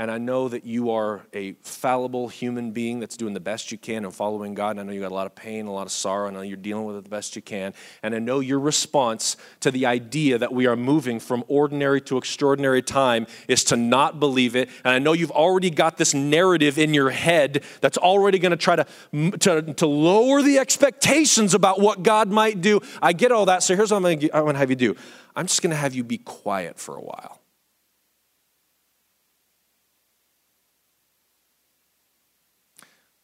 And 0.00 0.10
I 0.10 0.16
know 0.16 0.48
that 0.48 0.64
you 0.64 0.92
are 0.92 1.26
a 1.34 1.52
fallible 1.60 2.28
human 2.28 2.70
being 2.70 3.00
that's 3.00 3.18
doing 3.18 3.34
the 3.34 3.38
best 3.38 3.70
you 3.70 3.76
can 3.76 4.06
and 4.06 4.14
following 4.14 4.54
God. 4.54 4.70
And 4.70 4.80
I 4.80 4.82
know 4.84 4.92
you 4.92 5.00
got 5.00 5.12
a 5.12 5.14
lot 5.14 5.26
of 5.26 5.34
pain, 5.34 5.66
a 5.66 5.72
lot 5.74 5.84
of 5.84 5.92
sorrow. 5.92 6.26
I 6.26 6.30
know 6.30 6.40
you're 6.40 6.56
dealing 6.56 6.86
with 6.86 6.96
it 6.96 7.04
the 7.04 7.10
best 7.10 7.36
you 7.36 7.42
can. 7.42 7.74
And 8.02 8.14
I 8.14 8.18
know 8.18 8.40
your 8.40 8.60
response 8.60 9.36
to 9.60 9.70
the 9.70 9.84
idea 9.84 10.38
that 10.38 10.54
we 10.54 10.66
are 10.66 10.74
moving 10.74 11.20
from 11.20 11.44
ordinary 11.48 12.00
to 12.00 12.16
extraordinary 12.16 12.80
time 12.80 13.26
is 13.46 13.62
to 13.64 13.76
not 13.76 14.18
believe 14.18 14.56
it. 14.56 14.70
And 14.86 14.94
I 14.94 15.00
know 15.00 15.12
you've 15.12 15.32
already 15.32 15.68
got 15.68 15.98
this 15.98 16.14
narrative 16.14 16.78
in 16.78 16.94
your 16.94 17.10
head 17.10 17.62
that's 17.82 17.98
already 17.98 18.38
going 18.38 18.52
to 18.52 18.56
try 18.56 18.76
to, 18.76 19.74
to 19.74 19.86
lower 19.86 20.40
the 20.40 20.56
expectations 20.56 21.52
about 21.52 21.78
what 21.78 22.02
God 22.02 22.30
might 22.30 22.62
do. 22.62 22.80
I 23.02 23.12
get 23.12 23.32
all 23.32 23.44
that. 23.44 23.62
So 23.62 23.76
here's 23.76 23.90
what 23.90 23.98
I'm 23.98 24.02
going 24.04 24.18
to 24.20 24.58
have 24.58 24.70
you 24.70 24.76
do 24.76 24.96
I'm 25.36 25.46
just 25.46 25.60
going 25.60 25.72
to 25.72 25.76
have 25.76 25.94
you 25.94 26.04
be 26.04 26.16
quiet 26.16 26.78
for 26.78 26.96
a 26.96 27.02
while. 27.02 27.39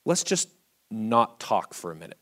Let's 0.07 0.25
just 0.25 0.49
not 0.91 1.39
talk 1.39 1.75
for 1.75 1.93
a 1.93 1.95
minute. 1.95 2.17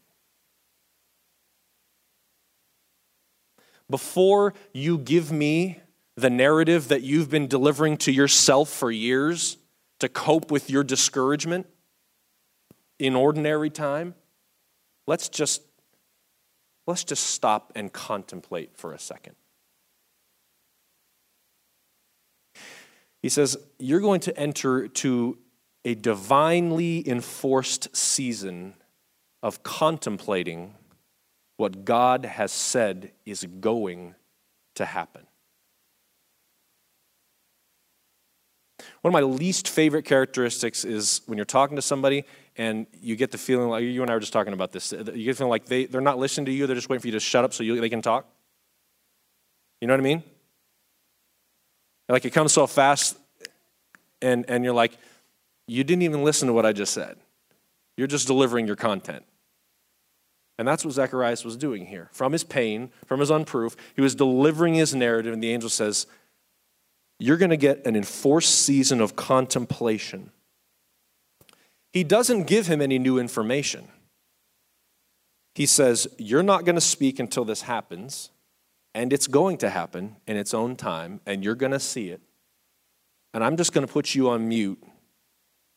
Before 3.88 4.55
you 4.73 4.99
give 4.99 5.31
me 5.31 5.79
the 6.16 6.31
narrative 6.31 6.88
that 6.88 7.03
you've 7.03 7.31
been 7.31 7.47
delivering 7.47 7.99
to 7.99 8.12
yourself 8.12 8.70
for 8.70 8.90
years 8.90 9.59
to 10.01 10.09
cope 10.09 10.51
with 10.51 10.70
your 10.70 10.83
discouragement 10.83 11.66
in 12.99 13.14
ordinary 13.14 13.70
time, 13.70 14.14
let's 15.07 15.29
just 15.29 15.62
let's 16.87 17.05
just 17.05 17.25
stop 17.25 17.73
and 17.75 17.92
contemplate 17.92 18.77
for 18.77 18.92
a 18.92 18.99
second. 18.99 19.37
He 23.25 23.29
says, 23.29 23.57
You're 23.79 24.01
going 24.01 24.20
to 24.20 24.38
enter 24.38 24.88
to 24.88 25.38
a 25.85 25.94
divinely 25.94 27.07
enforced 27.09 27.94
season 27.94 28.75
of 29.42 29.62
contemplating 29.62 30.75
what 31.57 31.85
God 31.85 32.25
has 32.25 32.51
said 32.51 33.12
is 33.27 33.47
going 33.61 34.14
to 34.75 34.85
happen. 34.85 35.27
One 39.03 39.11
of 39.11 39.12
my 39.12 39.20
least 39.20 39.68
favorite 39.68 40.05
characteristics 40.05 40.85
is 40.85 41.20
when 41.27 41.37
you're 41.38 41.44
talking 41.44 41.77
to 41.77 41.83
somebody 41.83 42.25
and 42.57 42.87
you 43.01 43.16
get 43.16 43.31
the 43.31 43.38
feeling 43.38 43.68
like 43.68 43.85
you 43.85 44.01
and 44.03 44.11
I 44.11 44.14
were 44.14 44.20
just 44.20 44.33
talking 44.33 44.53
about 44.53 44.73
this. 44.73 44.92
You 44.92 45.05
get 45.05 45.14
the 45.14 45.35
feeling 45.35 45.51
like 45.51 45.66
they, 45.66 45.85
they're 45.85 46.01
not 46.01 46.18
listening 46.18 46.47
to 46.47 46.53
you, 46.53 46.66
they're 46.66 46.77
just 46.77 46.88
waiting 46.88 47.03
for 47.03 47.09
you 47.09 47.12
to 47.12 47.20
shut 47.20 47.44
up 47.44 47.53
so 47.53 47.62
you, 47.62 47.81
they 47.81 47.88
can 47.88 48.03
talk. 48.03 48.27
You 49.81 49.88
know 49.88 49.94
what 49.94 50.01
I 50.01 50.05
mean? 50.05 50.23
Like 52.09 52.25
it 52.25 52.31
comes 52.31 52.53
so 52.53 52.66
fast, 52.66 53.18
and, 54.20 54.44
and 54.49 54.64
you're 54.64 54.75
like, 54.75 54.97
you 55.66 55.85
didn't 55.85 56.03
even 56.03 56.24
listen 56.24 56.48
to 56.48 56.55
what 56.55 56.66
I 56.66 56.72
just 56.72 56.92
said. 56.92 57.16
You're 57.96 58.07
just 58.07 58.27
delivering 58.27 58.66
your 58.66 58.77
content. 58.77 59.24
And 60.59 60.68
that's 60.68 60.85
what 60.85 60.94
Zacharias 60.94 61.44
was 61.44 61.57
doing 61.57 61.87
here. 61.87 62.09
From 62.12 62.33
his 62.33 62.44
pain, 62.44 62.90
from 63.07 63.20
his 63.20 63.31
unproof, 63.31 63.77
he 63.94 64.03
was 64.03 64.14
delivering 64.14 64.74
his 64.74 64.94
narrative, 64.94 65.33
and 65.33 65.42
the 65.42 65.50
angel 65.50 65.68
says, 65.68 66.07
You're 67.18 67.37
going 67.37 67.50
to 67.50 67.57
get 67.57 67.85
an 67.87 67.96
enforced 67.96 68.55
season 68.55 69.00
of 69.00 69.16
contemplation. 69.16 70.31
He 71.92 72.05
doesn't 72.05 72.44
give 72.44 72.66
him 72.66 72.81
any 72.81 72.98
new 72.98 73.18
information. 73.18 73.88
He 75.55 75.66
says, 75.66 76.07
You're 76.18 76.42
not 76.42 76.64
going 76.64 76.77
to 76.77 76.81
speak 76.81 77.18
until 77.18 77.44
this 77.44 77.62
happens, 77.62 78.31
and 78.94 79.12
it's 79.12 79.27
going 79.27 79.57
to 79.59 79.70
happen 79.70 80.16
in 80.27 80.37
its 80.37 80.55
own 80.55 80.77
time, 80.77 81.20
and 81.27 81.42
you're 81.42 81.55
going 81.57 81.72
to 81.72 81.81
see 81.81 82.11
it. 82.11 82.20
And 83.33 83.42
I'm 83.42 83.57
just 83.57 83.72
going 83.72 83.85
to 83.85 83.92
put 83.92 84.14
you 84.14 84.29
on 84.29 84.48
mute 84.48 84.81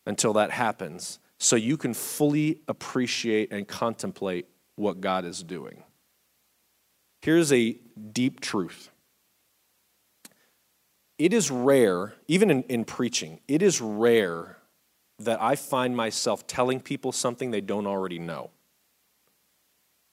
until 0.07 0.33
that 0.33 0.51
happens 0.51 1.19
so 1.37 1.55
you 1.55 1.77
can 1.77 1.93
fully 1.93 2.61
appreciate 2.67 3.51
and 3.51 3.67
contemplate 3.67 4.47
what 4.75 5.01
God 5.01 5.25
is 5.25 5.43
doing. 5.43 5.83
Here's 7.21 7.51
a 7.51 7.77
deep 8.11 8.39
truth 8.39 8.89
it 11.19 11.33
is 11.33 11.49
rare, 11.49 12.13
even 12.27 12.51
in, 12.51 12.63
in 12.63 12.85
preaching, 12.85 13.39
it 13.47 13.61
is 13.61 13.81
rare 13.81 14.57
that 15.19 15.41
I 15.41 15.55
find 15.55 15.95
myself 15.97 16.45
telling 16.45 16.79
people 16.79 17.11
something 17.11 17.49
they 17.49 17.61
don't 17.61 17.87
already 17.87 18.19
know. 18.19 18.51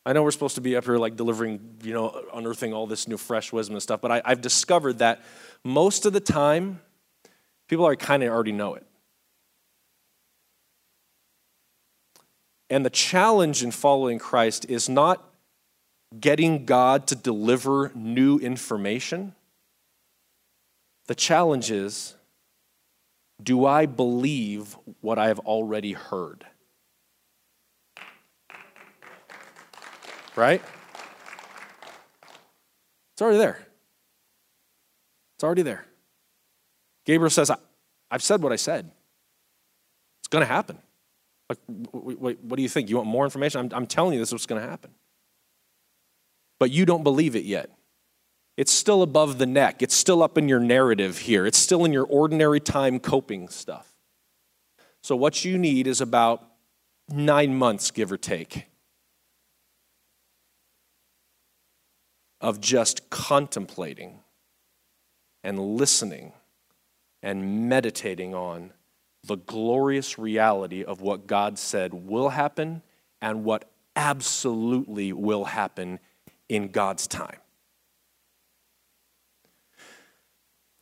I 0.07 0.15
know 0.15 0.23
we're 0.23 0.31
supposed 0.31 0.55
to 0.55 0.63
be 0.63 0.77
up 0.77 0.85
here 0.85 0.97
like 0.97 1.17
delivering, 1.17 1.61
you 1.83 1.93
know, 1.93 2.25
unearthing 2.35 2.73
all 2.73 2.87
this 2.87 3.07
new 3.07 3.19
fresh 3.19 3.53
wisdom 3.53 3.77
and 3.77 3.83
stuff, 3.83 4.01
but 4.01 4.11
I, 4.11 4.23
have 4.25 4.41
discovered 4.41 4.99
that 4.99 5.23
most 5.63 6.07
of 6.07 6.15
the 6.15 6.21
time, 6.21 6.81
people 7.69 7.87
are 7.87 7.97
kind 7.97 8.23
of 8.23 8.31
already 8.31 8.53
know 8.53 8.75
it. 8.75 8.87
And 12.70 12.85
the 12.85 12.90
challenge 12.90 13.62
in 13.62 13.70
following 13.70 14.18
Christ 14.18 14.66
is 14.68 14.88
not 14.88 15.24
getting 16.18 16.64
God 16.64 17.07
to 17.09 17.14
deliver 17.14 17.90
new 17.94 18.38
information. 18.38 19.35
The 21.07 21.14
challenge 21.14 21.70
is 21.70 22.14
do 23.42 23.66
I 23.66 23.87
believe 23.87 24.77
what 25.00 25.18
I 25.18 25.29
have 25.29 25.40
already 25.40 25.92
heard? 25.92 26.46
Right? 30.37 30.62
It's 33.12 33.22
already 33.22 33.38
there. 33.38 33.66
It's 35.37 35.44
already 35.44 35.62
there. 35.62 35.85
Gabriel 37.05 37.31
says, 37.31 37.50
I've 38.11 38.22
said 38.22 38.42
what 38.42 38.53
I 38.53 38.57
said. 38.57 38.90
It's 40.20 40.29
going 40.29 40.42
to 40.42 40.46
happen. 40.46 40.79
Like, 41.49 41.59
wait, 41.69 42.39
what 42.41 42.57
do 42.57 42.63
you 42.63 42.69
think? 42.69 42.89
You 42.89 42.97
want 42.97 43.09
more 43.09 43.25
information? 43.25 43.61
I'm, 43.61 43.71
I'm 43.73 43.87
telling 43.87 44.15
you 44.15 44.19
this 44.19 44.31
is 44.31 44.33
what's 44.33 44.47
going 44.47 44.63
to 44.63 44.69
happen. 44.69 44.91
But 46.59 46.71
you 46.71 46.87
don't 46.87 47.03
believe 47.03 47.37
it 47.37 47.45
yet. 47.45 47.71
It's 48.57 48.73
still 48.73 49.03
above 49.03 49.39
the 49.39 49.47
neck. 49.47 49.83
It's 49.83 49.95
still 49.95 50.23
up 50.23 50.39
in 50.39 50.49
your 50.49 50.61
narrative 50.61 51.19
here. 51.19 51.45
It's 51.45 51.59
still 51.59 51.85
in 51.85 51.93
your 51.93 52.05
ordinary 52.05 52.61
time 52.61 53.01
coping 53.01 53.49
stuff. 53.49 53.93
So, 55.03 55.17
what 55.17 55.45
you 55.45 55.59
need 55.59 55.87
is 55.87 56.01
about 56.01 56.47
nine 57.11 57.55
months, 57.57 57.91
give 57.91 58.13
or 58.13 58.17
take, 58.17 58.67
of 62.41 62.61
just 62.61 63.11
contemplating 63.11 64.21
and 65.43 65.59
listening 65.59 66.33
and 67.23 67.69
meditating 67.69 68.35
on 68.35 68.73
the 69.27 69.37
glorious 69.37 70.19
reality 70.19 70.85
of 70.85 71.01
what 71.01 71.27
God 71.27 71.59
said 71.59 71.95
will 71.95 72.31
happen 72.31 72.83
and 73.23 73.45
what 73.45 73.71
absolutely 73.97 75.13
will 75.13 75.45
happen 75.45 75.99
in 76.49 76.69
God's 76.69 77.07
time. 77.07 77.39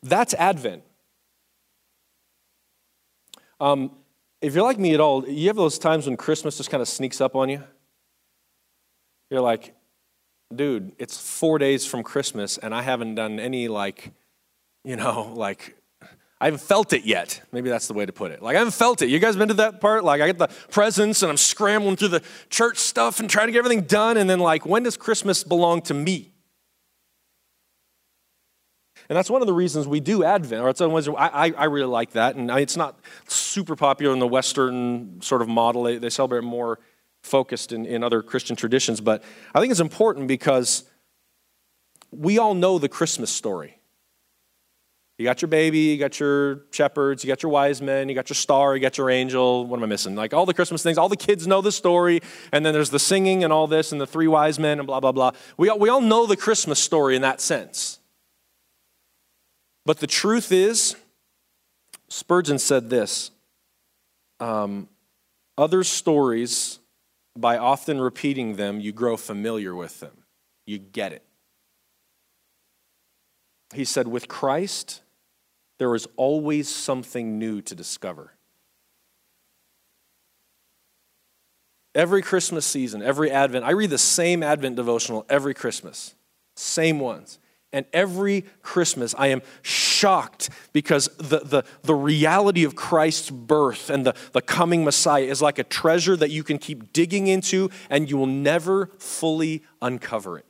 That's 0.03 0.35
Advent. 0.35 0.83
Um, 3.61 3.93
if 4.41 4.55
you're 4.55 4.65
like 4.65 4.79
me 4.79 4.93
at 4.93 5.01
all, 5.01 5.27
you 5.29 5.47
have 5.47 5.57
those 5.57 5.79
times 5.79 6.07
when 6.07 6.17
Christmas 6.17 6.57
just 6.57 6.69
kind 6.69 6.81
of 6.81 6.89
sneaks 6.89 7.21
up 7.21 7.37
on 7.37 7.49
you. 7.49 7.63
You're 9.31 9.41
like, 9.41 9.75
dude, 10.55 10.93
it's 10.99 11.17
four 11.17 11.59
days 11.59 11.87
from 11.87 12.03
Christmas, 12.03 12.59
and 12.59 12.75
I 12.75 12.83
haven't 12.83 13.15
done 13.15 13.39
any, 13.39 13.69
like, 13.69 14.11
you 14.85 14.97
know, 14.97 15.33
like 15.37 15.77
I 16.43 16.47
haven't 16.47 16.63
felt 16.63 16.93
it 16.93 17.05
yet. 17.05 17.41
Maybe 17.53 17.71
that's 17.71 17.87
the 17.87 17.95
way 17.95 18.05
to 18.05 18.13
put 18.13 18.33
it. 18.33 18.43
Like, 18.43 18.57
I 18.57 18.59
haven't 18.59 18.75
felt 18.75 19.01
it. 19.01 19.09
You 19.09 19.21
guys 19.21 19.37
been 19.37 19.47
to 19.47 19.55
that 19.55 19.81
part? 19.81 20.03
Like, 20.03 20.21
I 20.21 20.27
get 20.27 20.39
the 20.39 20.49
presents 20.73 21.23
and 21.23 21.31
I'm 21.31 21.37
scrambling 21.37 21.95
through 21.95 22.09
the 22.09 22.23
church 22.51 22.79
stuff 22.79 23.21
and 23.21 23.31
trying 23.31 23.47
to 23.47 23.53
get 23.53 23.61
everything 23.61 23.83
done. 23.83 24.17
And 24.17 24.29
then, 24.29 24.41
like, 24.41 24.67
when 24.67 24.83
does 24.83 24.97
Christmas 24.97 25.45
belong 25.45 25.83
to 25.83 25.95
me? 25.95 26.33
And 29.09 29.17
that's 29.17 29.31
one 29.31 29.41
of 29.41 29.47
the 29.47 29.53
reasons 29.53 29.87
we 29.87 30.01
do 30.01 30.25
Advent. 30.25 30.65
Or 30.65 30.71
it's 30.71 30.81
one 30.81 31.17
I, 31.17 31.53
I 31.57 31.67
really 31.67 31.87
like 31.87 32.11
that. 32.15 32.35
And 32.35 32.51
it's 32.51 32.77
not 32.77 32.99
super 33.29 33.77
popular 33.77 34.13
in 34.13 34.19
the 34.19 34.27
Western 34.27 35.23
sort 35.23 35.43
of 35.43 35.49
model. 35.49 35.85
They, 35.85 35.99
they 35.99 36.11
celebrate 36.11 36.43
more 36.43 36.81
focused 37.23 37.71
in, 37.71 37.87
in 37.87 38.03
other 38.03 38.21
Christian 38.21 38.57
traditions. 38.57 39.01
But 39.01 39.23
I 39.55 39.61
think 39.61 39.71
it's 39.71 39.79
important 39.79 40.27
because 40.27 40.83
we 42.11 42.39
all 42.39 42.55
know 42.55 42.81
the 42.81 42.89
Christmas 42.89 43.31
story. 43.31 43.79
You 45.23 45.29
got 45.29 45.41
your 45.41 45.51
baby, 45.51 45.79
you 45.79 45.99
got 45.99 46.19
your 46.19 46.63
shepherds, 46.73 47.23
you 47.23 47.29
got 47.29 47.45
your 47.45 47.53
wise 47.53 47.81
men, 47.81 48.09
you 48.09 48.15
got 48.17 48.29
your 48.29 48.35
star, 48.35 48.75
you 48.75 48.83
got 48.83 48.99
your 48.99 49.09
angel. 49.09 49.65
What 49.65 49.77
am 49.77 49.85
I 49.85 49.87
missing? 49.87 50.17
Like 50.17 50.35
all 50.35 50.47
the 50.47 50.53
Christmas 50.53 50.83
things, 50.83 50.99
all 50.99 51.09
the 51.09 51.17
kids 51.17 51.47
know 51.47 51.61
the 51.61 51.71
story, 51.71 52.19
and 52.51 52.67
then 52.67 52.75
there's 52.75 52.91
the 52.91 52.99
singing 52.99 53.45
and 53.45 53.53
all 53.53 53.69
this, 53.69 53.93
and 53.93 54.01
the 54.01 54.07
three 54.07 54.27
wise 54.27 54.59
men, 54.59 54.81
and 54.81 54.87
blah, 54.89 54.99
blah, 54.99 55.13
blah. 55.13 55.31
We 55.57 55.69
all, 55.69 55.79
we 55.79 55.89
all 55.89 56.01
know 56.01 56.27
the 56.27 56.37
Christmas 56.37 56.81
story 56.81 57.15
in 57.15 57.23
that 57.23 57.41
sense. 57.41 58.01
But 59.87 60.01
the 60.01 60.09
truth 60.09 60.51
is, 60.51 60.97
Spurgeon 62.09 62.59
said 62.59 62.91
this 62.91 63.31
um, 64.41 64.89
other 65.57 65.85
stories, 65.85 66.81
by 67.39 67.59
often 67.59 68.01
repeating 68.01 68.57
them, 68.57 68.81
you 68.81 68.91
grow 68.91 69.17
familiar 69.17 69.73
with 69.73 70.01
them. 70.01 70.25
You 70.67 70.79
get 70.79 71.13
it. 71.13 71.23
He 73.73 73.85
said, 73.85 74.09
with 74.09 74.27
Christ, 74.27 75.02
there 75.79 75.95
is 75.95 76.07
always 76.17 76.69
something 76.69 77.39
new 77.39 77.61
to 77.63 77.75
discover. 77.75 78.33
Every 81.95 82.23
Christmas 82.23 82.65
season, 82.65 83.03
every 83.03 83.31
Advent, 83.31 83.65
I 83.65 83.73
read 83.73 83.91
the 83.91 83.99
same 83.99 84.43
Advent 84.43 84.77
devotional 84.77 85.27
every 85.29 85.55
Christmas, 85.55 86.15
same 86.57 87.01
ones. 87.01 87.39
And 87.75 87.87
every 87.95 88.45
Christmas, 88.61 89.15
I 89.17 89.29
am 89.29 89.41
shocked 89.63 90.51
because 90.75 91.09
the, 91.17 91.41
the, 91.41 91.65
the 91.83 91.95
reality 91.95 92.65
of 92.65 92.77
Christ's 92.77 93.31
birth 93.31 93.89
and 93.89 94.05
the, 94.05 94.15
the 94.33 94.43
coming 94.43 94.85
Messiah 94.85 95.25
is 95.25 95.41
like 95.41 95.59
a 95.59 95.65
treasure 95.65 96.15
that 96.17 96.31
you 96.31 96.45
can 96.45 96.59
keep 96.59 96.93
digging 96.93 97.29
into 97.29 97.71
and 97.89 98.11
you 98.11 98.19
will 98.19 98.27
never 98.27 98.91
fully 98.99 99.63
uncover 99.81 100.39
it. 100.39 100.45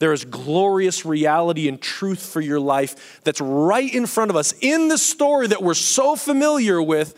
There 0.00 0.12
is 0.14 0.24
glorious 0.24 1.04
reality 1.06 1.68
and 1.68 1.80
truth 1.80 2.26
for 2.26 2.40
your 2.40 2.58
life 2.58 3.20
that's 3.22 3.40
right 3.40 3.94
in 3.94 4.06
front 4.06 4.30
of 4.30 4.36
us 4.36 4.54
in 4.60 4.88
the 4.88 4.98
story 4.98 5.46
that 5.48 5.62
we're 5.62 5.74
so 5.74 6.16
familiar 6.16 6.82
with. 6.82 7.14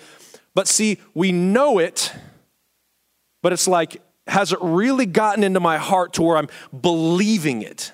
But 0.55 0.69
see, 0.69 0.99
we 1.15 1.33
know 1.33 1.79
it, 1.79 2.13
but 3.41 3.53
it's 3.53 3.69
like, 3.69 4.03
has 4.27 4.53
it 4.53 4.59
really 4.61 5.07
gotten 5.07 5.45
into 5.45 5.61
my 5.61 5.79
heart 5.79 6.15
to 6.15 6.23
where 6.23 6.37
I'm 6.37 6.49
believing 6.79 7.63
it? 7.63 7.93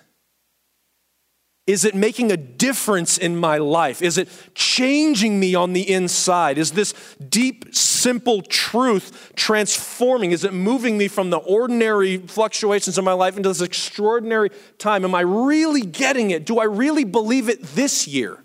Is 1.68 1.84
it 1.84 1.94
making 1.94 2.32
a 2.32 2.36
difference 2.38 3.18
in 3.18 3.36
my 3.36 3.58
life? 3.58 4.00
Is 4.00 4.16
it 4.16 4.30
changing 4.54 5.38
me 5.38 5.54
on 5.54 5.74
the 5.74 5.82
inside? 5.82 6.56
Is 6.56 6.72
this 6.72 6.94
deep, 7.28 7.74
simple 7.74 8.40
truth 8.40 9.34
transforming? 9.36 10.32
Is 10.32 10.44
it 10.44 10.54
moving 10.54 10.96
me 10.96 11.08
from 11.08 11.28
the 11.28 11.36
ordinary 11.36 12.16
fluctuations 12.16 12.96
of 12.96 13.04
my 13.04 13.12
life 13.12 13.36
into 13.36 13.50
this 13.50 13.60
extraordinary 13.60 14.48
time? 14.78 15.04
Am 15.04 15.14
I 15.14 15.20
really 15.20 15.82
getting 15.82 16.30
it? 16.30 16.46
Do 16.46 16.58
I 16.58 16.64
really 16.64 17.04
believe 17.04 17.50
it 17.50 17.62
this 17.62 18.08
year? 18.08 18.42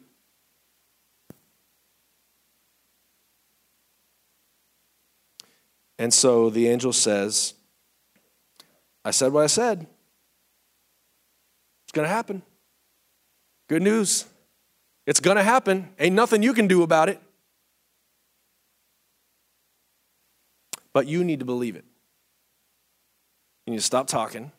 And 5.97 6.13
so 6.13 6.49
the 6.49 6.67
angel 6.67 6.91
says, 6.91 7.53
I 9.05 9.11
said 9.11 9.31
what 9.31 9.45
I 9.45 9.47
said. 9.47 9.87
It's 11.85 11.93
going 11.93 12.05
to 12.05 12.13
happen. 12.13 12.41
Good 13.67 13.81
news. 13.81 14.25
It's 15.05 15.19
going 15.19 15.37
to 15.37 15.43
happen. 15.43 15.89
Ain't 15.99 16.15
nothing 16.15 16.43
you 16.43 16.53
can 16.53 16.67
do 16.67 16.83
about 16.83 17.09
it. 17.09 17.19
But 20.93 21.07
you 21.07 21.23
need 21.23 21.39
to 21.39 21.45
believe 21.45 21.75
it. 21.75 21.85
You 23.65 23.71
need 23.71 23.79
to 23.79 23.83
stop 23.83 24.07
talking 24.07 24.51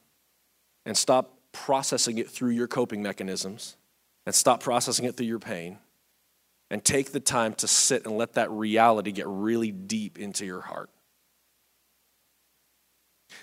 and 0.84 0.96
stop 0.96 1.38
processing 1.52 2.18
it 2.18 2.28
through 2.28 2.50
your 2.50 2.66
coping 2.66 3.02
mechanisms 3.02 3.76
and 4.26 4.34
stop 4.34 4.62
processing 4.62 5.04
it 5.04 5.16
through 5.16 5.26
your 5.26 5.38
pain 5.38 5.78
and 6.70 6.84
take 6.84 7.12
the 7.12 7.20
time 7.20 7.54
to 7.54 7.68
sit 7.68 8.04
and 8.04 8.16
let 8.16 8.32
that 8.34 8.50
reality 8.50 9.12
get 9.12 9.26
really 9.28 9.70
deep 9.70 10.18
into 10.18 10.44
your 10.44 10.62
heart. 10.62 10.90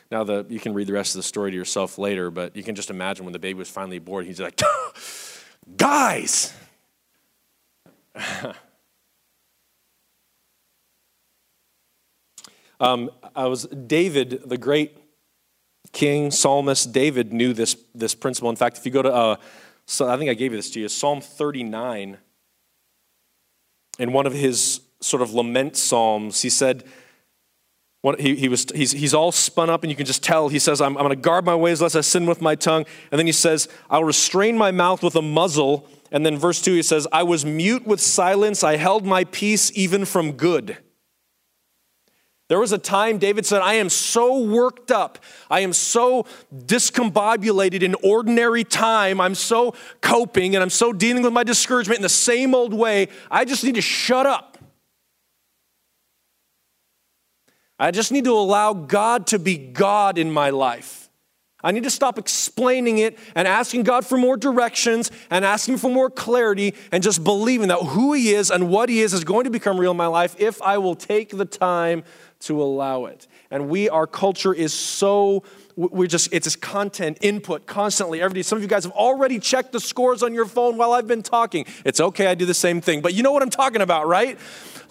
Now, 0.09 0.23
the, 0.23 0.45
you 0.49 0.59
can 0.59 0.73
read 0.73 0.87
the 0.87 0.93
rest 0.93 1.15
of 1.15 1.19
the 1.19 1.23
story 1.23 1.51
to 1.51 1.57
yourself 1.57 1.97
later, 1.97 2.31
but 2.31 2.55
you 2.55 2.63
can 2.63 2.75
just 2.75 2.89
imagine 2.89 3.25
when 3.25 3.33
the 3.33 3.39
baby 3.39 3.57
was 3.57 3.69
finally 3.69 3.99
born, 3.99 4.25
he's 4.25 4.39
like, 4.39 4.59
Guys! 5.77 6.53
um, 12.79 13.09
I 13.35 13.45
was 13.45 13.65
David, 13.65 14.41
the 14.45 14.57
great 14.57 14.97
king, 15.91 16.31
psalmist 16.31 16.91
David, 16.91 17.33
knew 17.33 17.53
this, 17.53 17.75
this 17.93 18.15
principle. 18.15 18.49
In 18.49 18.55
fact, 18.55 18.77
if 18.77 18.85
you 18.85 18.91
go 18.91 19.01
to, 19.01 19.13
uh, 19.13 19.35
so 19.85 20.09
I 20.09 20.17
think 20.17 20.29
I 20.29 20.33
gave 20.33 20.51
you 20.51 20.57
this 20.57 20.71
to 20.71 20.79
you, 20.79 20.87
Psalm 20.89 21.21
39, 21.21 22.17
in 23.99 24.13
one 24.13 24.25
of 24.25 24.33
his 24.33 24.81
sort 24.99 25.21
of 25.21 25.33
lament 25.33 25.75
psalms, 25.75 26.41
he 26.41 26.49
said, 26.49 26.83
what, 28.01 28.19
he, 28.19 28.35
he 28.35 28.49
was, 28.49 28.65
he's, 28.73 28.91
he's 28.91 29.13
all 29.13 29.31
spun 29.31 29.69
up, 29.69 29.83
and 29.83 29.91
you 29.91 29.95
can 29.95 30.07
just 30.07 30.23
tell. 30.23 30.49
He 30.49 30.57
says, 30.57 30.81
I'm, 30.81 30.97
I'm 30.97 31.03
going 31.03 31.09
to 31.09 31.15
guard 31.15 31.45
my 31.45 31.55
ways 31.55 31.81
lest 31.81 31.95
I 31.95 32.01
sin 32.01 32.25
with 32.25 32.41
my 32.41 32.55
tongue. 32.55 32.85
And 33.11 33.19
then 33.19 33.27
he 33.27 33.31
says, 33.31 33.67
I'll 33.89 34.03
restrain 34.03 34.57
my 34.57 34.71
mouth 34.71 35.03
with 35.03 35.15
a 35.15 35.21
muzzle. 35.21 35.87
And 36.11 36.25
then 36.25 36.37
verse 36.37 36.61
2, 36.61 36.73
he 36.73 36.83
says, 36.83 37.07
I 37.11 37.23
was 37.23 37.45
mute 37.45 37.85
with 37.85 38.01
silence. 38.01 38.63
I 38.63 38.77
held 38.77 39.05
my 39.05 39.23
peace 39.25 39.71
even 39.75 40.05
from 40.05 40.31
good. 40.31 40.77
There 42.49 42.59
was 42.59 42.73
a 42.73 42.77
time 42.77 43.17
David 43.17 43.45
said, 43.45 43.61
I 43.61 43.75
am 43.75 43.87
so 43.87 44.41
worked 44.41 44.91
up. 44.91 45.19
I 45.49 45.61
am 45.61 45.71
so 45.71 46.25
discombobulated 46.53 47.81
in 47.81 47.95
ordinary 48.03 48.65
time. 48.65 49.21
I'm 49.21 49.35
so 49.35 49.73
coping 50.01 50.53
and 50.55 50.61
I'm 50.61 50.69
so 50.69 50.91
dealing 50.91 51.23
with 51.23 51.31
my 51.31 51.43
discouragement 51.43 51.99
in 51.99 52.03
the 52.03 52.09
same 52.09 52.53
old 52.53 52.73
way. 52.73 53.07
I 53.29 53.45
just 53.45 53.63
need 53.63 53.75
to 53.75 53.81
shut 53.81 54.25
up. 54.25 54.50
I 57.81 57.89
just 57.89 58.11
need 58.11 58.25
to 58.25 58.33
allow 58.33 58.73
God 58.73 59.25
to 59.27 59.39
be 59.39 59.57
God 59.57 60.19
in 60.19 60.31
my 60.31 60.51
life. 60.51 61.09
I 61.63 61.71
need 61.71 61.83
to 61.83 61.89
stop 61.89 62.19
explaining 62.19 62.99
it 62.99 63.17
and 63.33 63.47
asking 63.47 63.83
God 63.83 64.05
for 64.05 64.19
more 64.19 64.37
directions 64.37 65.09
and 65.31 65.43
asking 65.43 65.77
for 65.77 65.89
more 65.89 66.11
clarity 66.11 66.75
and 66.91 67.01
just 67.01 67.23
believing 67.23 67.69
that 67.69 67.79
who 67.79 68.13
He 68.13 68.35
is 68.35 68.51
and 68.51 68.69
what 68.69 68.87
He 68.87 69.01
is 69.01 69.13
is 69.13 69.23
going 69.23 69.45
to 69.45 69.49
become 69.49 69.79
real 69.79 69.91
in 69.91 69.97
my 69.97 70.05
life 70.05 70.35
if 70.37 70.61
I 70.61 70.77
will 70.77 70.93
take 70.93 71.35
the 71.35 71.45
time 71.45 72.03
to 72.41 72.61
allow 72.61 73.05
it. 73.05 73.27
And 73.49 73.67
we, 73.67 73.89
our 73.89 74.05
culture 74.05 74.53
is 74.53 74.73
so 74.73 75.41
we're 75.75 76.07
just 76.07 76.31
it's 76.31 76.45
just 76.45 76.61
content 76.61 77.17
input 77.21 77.65
constantly 77.65 78.21
every 78.21 78.35
day 78.35 78.41
some 78.41 78.57
of 78.57 78.61
you 78.61 78.67
guys 78.67 78.83
have 78.83 78.93
already 78.93 79.39
checked 79.39 79.71
the 79.71 79.79
scores 79.79 80.23
on 80.23 80.33
your 80.33 80.45
phone 80.45 80.77
while 80.77 80.93
i've 80.93 81.07
been 81.07 81.23
talking 81.23 81.65
it's 81.85 81.99
okay 81.99 82.27
i 82.27 82.35
do 82.35 82.45
the 82.45 82.53
same 82.53 82.81
thing 82.81 83.01
but 83.01 83.13
you 83.13 83.23
know 83.23 83.31
what 83.31 83.41
i'm 83.41 83.49
talking 83.49 83.81
about 83.81 84.07
right 84.07 84.37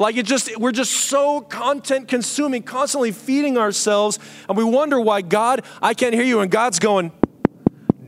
like 0.00 0.16
it 0.16 0.24
just, 0.24 0.56
we're 0.58 0.72
just 0.72 0.92
so 0.92 1.42
content 1.42 2.08
consuming, 2.08 2.62
constantly 2.62 3.12
feeding 3.12 3.58
ourselves, 3.58 4.18
and 4.48 4.56
we 4.56 4.64
wonder 4.64 4.98
why 4.98 5.20
God, 5.20 5.62
I 5.82 5.92
can't 5.92 6.14
hear 6.14 6.24
you, 6.24 6.40
and 6.40 6.50
God's 6.50 6.78
going, 6.78 7.12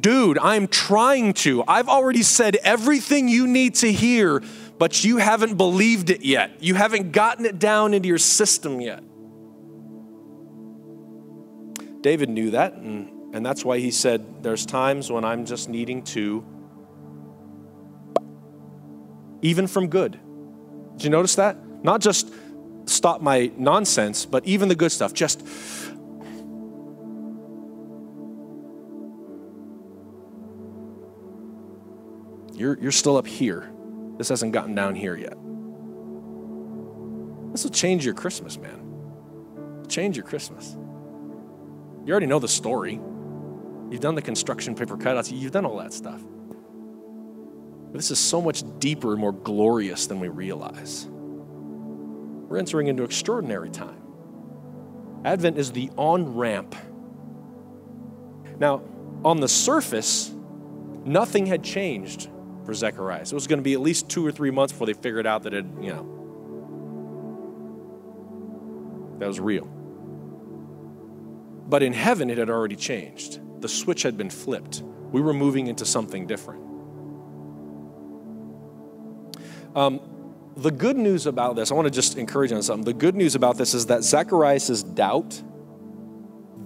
dude, 0.01 0.39
I'm 0.39 0.69
trying 0.69 1.35
to. 1.35 1.63
I've 1.69 1.91
already 1.91 2.23
said 2.23 2.57
everything 2.57 3.29
you 3.29 3.47
need 3.47 3.75
to 3.77 3.93
hear, 3.93 4.43
but 4.79 5.05
you 5.05 5.19
haven't 5.19 5.57
believed 5.57 6.09
it 6.09 6.23
yet. 6.23 6.63
You 6.63 6.77
haven't 6.77 7.13
gotten 7.13 7.45
it 7.45 7.59
down 7.59 7.93
into 7.93 8.09
your 8.09 8.17
system 8.17 8.81
yet. 8.81 9.03
David 12.03 12.29
knew 12.29 12.51
that, 12.51 12.75
and, 12.75 13.35
and 13.35 13.47
that's 13.47 13.65
why 13.65 13.79
he 13.79 13.91
said, 13.91 14.43
There's 14.43 14.67
times 14.67 15.11
when 15.11 15.25
I'm 15.25 15.47
just 15.47 15.69
needing 15.69 16.03
to, 16.05 16.45
even 19.41 19.67
from 19.67 19.89
good. 19.89 20.19
Did 20.97 21.05
you 21.05 21.11
notice 21.11 21.37
that? 21.37 21.57
Not 21.85 22.01
just 22.01 22.33
stop 22.87 23.21
my 23.21 23.51
nonsense, 23.57 24.27
but 24.27 24.45
even 24.45 24.69
the 24.69 24.75
good 24.75 24.93
stuff. 24.93 25.15
Just 25.15 25.47
you're, 32.53 32.79
you're 32.81 32.93
still 32.93 33.17
up 33.17 33.27
here. 33.27 33.71
This 34.19 34.29
hasn't 34.29 34.53
gotten 34.53 34.75
down 34.75 34.95
here 34.95 35.17
yet. 35.17 35.37
This 37.53 37.65
will 37.65 37.71
change 37.71 38.05
your 38.05 38.15
Christmas, 38.15 38.59
man. 38.59 39.85
Change 39.89 40.17
your 40.17 40.25
Christmas. 40.25 40.77
You 42.05 42.11
already 42.11 42.27
know 42.27 42.39
the 42.39 42.49
story. 42.49 42.95
You've 43.91 44.01
done 44.01 44.15
the 44.15 44.23
construction 44.23 44.75
paper 44.75 44.97
cutouts, 44.97 45.31
you've 45.31 45.53
done 45.53 45.67
all 45.67 45.77
that 45.79 45.93
stuff. 45.93 46.23
But 47.93 47.99
this 47.99 48.11
is 48.11 48.19
so 48.19 48.41
much 48.41 48.65
deeper 48.79 49.13
and 49.13 49.21
more 49.21 49.33
glorious 49.33 50.07
than 50.07 50.19
we 50.19 50.29
realize. 50.29 51.07
We're 51.09 52.59
entering 52.59 52.87
into 52.87 53.03
extraordinary 53.03 53.71
time. 53.71 54.03
Advent 55.25 55.59
is 55.59 55.73
the 55.73 55.91
on 55.97 56.35
ramp. 56.35 56.75
Now, 58.59 58.83
on 59.25 59.41
the 59.41 59.49
surface, 59.49 60.33
nothing 61.05 61.47
had 61.47 61.63
changed 61.63 62.29
for 62.65 62.75
Zechariah. 62.75 63.27
So 63.27 63.35
it 63.35 63.37
was 63.37 63.47
going 63.47 63.59
to 63.59 63.65
be 63.65 63.75
at 63.75 63.81
least 63.81 64.09
two 64.09 64.27
or 64.27 64.33
three 64.33 64.51
months 64.51 64.73
before 64.73 64.87
they 64.87 64.95
figured 64.95 65.27
out 65.27 65.43
that 65.45 65.55
it, 65.55 65.65
you 65.81 65.91
know, 65.91 66.19
that 69.19 69.29
was 69.29 69.39
real. 69.39 69.69
But 71.73 71.83
in 71.83 71.95
heaven, 71.95 72.29
it 72.29 72.37
had 72.37 72.51
already 72.51 72.77
changed. 72.77 73.41
The 73.63 73.69
switch 73.69 74.03
had 74.03 74.19
been 74.19 74.29
flipped. 74.29 74.83
We 75.11 75.23
were 75.23 75.33
moving 75.33 75.69
into 75.69 75.87
something 75.87 76.27
different. 76.27 76.61
Um, 79.75 80.01
the 80.55 80.71
good 80.71 80.99
news 80.99 81.27
about 81.27 81.57
this, 81.57 81.71
I 81.71 81.75
want 81.75 81.87
to 81.87 81.91
just 81.91 82.19
encourage 82.19 82.51
you 82.51 82.59
on 82.59 82.63
something. 82.63 82.85
The 82.85 82.93
good 82.93 83.15
news 83.15 83.35
about 83.35 83.57
this 83.57 83.73
is 83.73 83.87
that 83.87 84.03
Zacharias' 84.03 84.83
doubt 84.83 85.43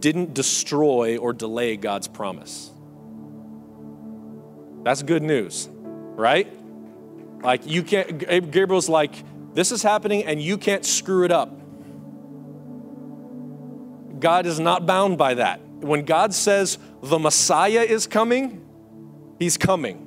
didn't 0.00 0.34
destroy 0.34 1.18
or 1.18 1.32
delay 1.32 1.76
God's 1.76 2.08
promise. 2.08 2.72
That's 4.82 5.04
good 5.04 5.22
news, 5.22 5.68
right? 6.16 6.52
Like, 7.44 7.64
you 7.64 7.84
can't, 7.84 8.50
Gabriel's 8.50 8.88
like, 8.88 9.14
this 9.54 9.70
is 9.70 9.84
happening 9.84 10.24
and 10.24 10.42
you 10.42 10.58
can't 10.58 10.84
screw 10.84 11.24
it 11.24 11.30
up. 11.30 11.56
God 14.26 14.44
is 14.46 14.58
not 14.58 14.86
bound 14.86 15.18
by 15.18 15.34
that. 15.34 15.60
When 15.60 16.04
God 16.04 16.34
says 16.34 16.78
the 17.00 17.16
Messiah 17.16 17.82
is 17.82 18.08
coming, 18.08 18.66
he's 19.38 19.56
coming. 19.56 19.98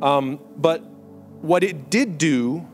Um, 0.00 0.40
but 0.56 0.78
what 1.42 1.62
it 1.62 1.90
did 1.90 2.16
do, 2.16 2.66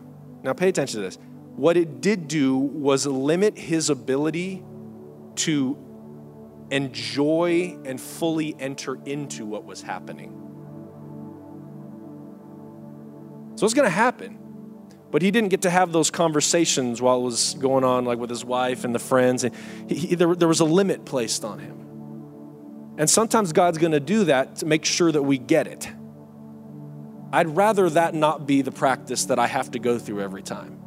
now 0.44 0.52
pay 0.52 0.68
attention 0.68 1.00
to 1.00 1.04
this, 1.04 1.18
what 1.56 1.76
it 1.76 2.00
did 2.00 2.28
do 2.28 2.56
was 2.56 3.06
limit 3.06 3.58
his 3.58 3.90
ability 3.90 4.62
to 5.34 5.76
enjoy 6.70 7.76
and 7.84 8.00
fully 8.00 8.54
enter 8.60 9.00
into 9.04 9.46
what 9.46 9.64
was 9.64 9.82
happening. 9.82 10.30
So 13.56 13.64
it's 13.64 13.74
going 13.74 13.88
to 13.88 13.90
happen. 13.90 14.38
But 15.14 15.22
he 15.22 15.30
didn't 15.30 15.50
get 15.50 15.62
to 15.62 15.70
have 15.70 15.92
those 15.92 16.10
conversations 16.10 17.00
while 17.00 17.20
it 17.20 17.22
was 17.22 17.54
going 17.54 17.84
on, 17.84 18.04
like 18.04 18.18
with 18.18 18.30
his 18.30 18.44
wife 18.44 18.82
and 18.82 18.92
the 18.92 18.98
friends. 18.98 19.44
And 19.44 19.54
he, 19.88 19.94
he, 19.94 20.14
there, 20.16 20.34
there 20.34 20.48
was 20.48 20.58
a 20.58 20.64
limit 20.64 21.04
placed 21.04 21.44
on 21.44 21.60
him. 21.60 22.94
And 22.98 23.08
sometimes 23.08 23.52
God's 23.52 23.78
going 23.78 23.92
to 23.92 24.00
do 24.00 24.24
that 24.24 24.56
to 24.56 24.66
make 24.66 24.84
sure 24.84 25.12
that 25.12 25.22
we 25.22 25.38
get 25.38 25.68
it. 25.68 25.88
I'd 27.32 27.46
rather 27.46 27.88
that 27.90 28.16
not 28.16 28.44
be 28.48 28.62
the 28.62 28.72
practice 28.72 29.26
that 29.26 29.38
I 29.38 29.46
have 29.46 29.70
to 29.70 29.78
go 29.78 30.00
through 30.00 30.20
every 30.20 30.42
time. 30.42 30.82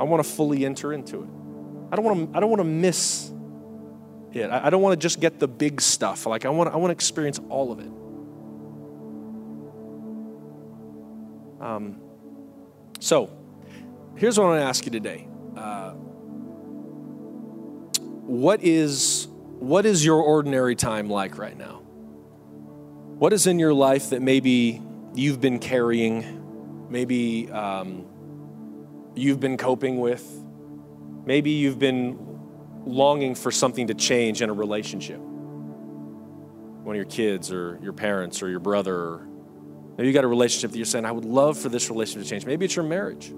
I 0.00 0.04
want 0.04 0.24
to 0.24 0.30
fully 0.30 0.64
enter 0.64 0.94
into 0.94 1.24
it. 1.24 1.28
I 1.92 1.96
don't 1.96 2.06
want 2.06 2.32
to, 2.32 2.38
I 2.38 2.40
don't 2.40 2.48
want 2.48 2.60
to 2.60 2.64
miss 2.64 3.30
it. 4.32 4.48
I, 4.48 4.70
don't 4.70 4.80
want 4.80 4.98
to 4.98 5.04
just 5.04 5.20
get 5.20 5.38
the 5.38 5.46
big 5.46 5.82
stuff. 5.82 6.24
Like 6.24 6.46
I 6.46 6.48
want, 6.48 6.72
I 6.72 6.76
want 6.78 6.88
to 6.88 6.94
experience 6.94 7.38
all 7.50 7.70
of 7.70 7.80
it. 7.80 8.03
Um, 11.60 12.00
so, 13.00 13.30
here's 14.16 14.38
what 14.38 14.46
I 14.46 14.48
want 14.48 14.60
to 14.60 14.66
ask 14.66 14.86
you 14.86 14.92
today. 14.92 15.28
Uh, 15.56 15.92
what 18.26 18.62
is 18.62 19.28
what 19.58 19.86
is 19.86 20.04
your 20.04 20.20
ordinary 20.20 20.74
time 20.74 21.08
like 21.08 21.38
right 21.38 21.56
now? 21.56 21.82
What 23.18 23.32
is 23.32 23.46
in 23.46 23.58
your 23.58 23.72
life 23.72 24.10
that 24.10 24.20
maybe 24.20 24.82
you've 25.14 25.40
been 25.40 25.58
carrying, 25.58 26.90
maybe 26.90 27.50
um, 27.50 28.06
you've 29.14 29.40
been 29.40 29.56
coping 29.56 30.00
with, 30.00 30.26
maybe 31.24 31.50
you've 31.50 31.78
been 31.78 32.18
longing 32.84 33.34
for 33.34 33.50
something 33.50 33.86
to 33.86 33.94
change 33.94 34.42
in 34.42 34.50
a 34.50 34.52
relationship? 34.52 35.18
One 35.18 36.94
of 36.94 36.96
your 36.96 37.04
kids, 37.04 37.52
or 37.52 37.78
your 37.82 37.92
parents, 37.94 38.42
or 38.42 38.50
your 38.50 38.60
brother, 38.60 39.26
maybe 39.96 40.08
you 40.08 40.14
got 40.14 40.24
a 40.24 40.28
relationship 40.28 40.70
that 40.72 40.76
you're 40.76 40.86
saying, 40.86 41.04
I 41.04 41.12
would 41.12 41.24
love 41.24 41.58
for 41.58 41.68
this 41.68 41.90
relationship 41.90 42.24
to 42.24 42.30
change. 42.30 42.46
Maybe 42.46 42.64
it's 42.64 42.76
your 42.76 42.84
marriage. 42.84 43.32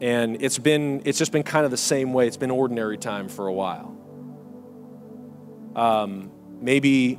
And 0.00 0.42
it's 0.42 0.58
been 0.58 1.02
it's 1.04 1.18
just 1.18 1.30
been 1.30 1.42
kind 1.42 1.64
of 1.64 1.70
the 1.70 1.76
same 1.76 2.12
way. 2.12 2.26
It's 2.26 2.38
been 2.38 2.50
ordinary 2.50 2.96
time 2.96 3.28
for 3.28 3.46
a 3.46 3.52
while. 3.52 3.96
Um, 5.76 6.30
maybe 6.60 7.18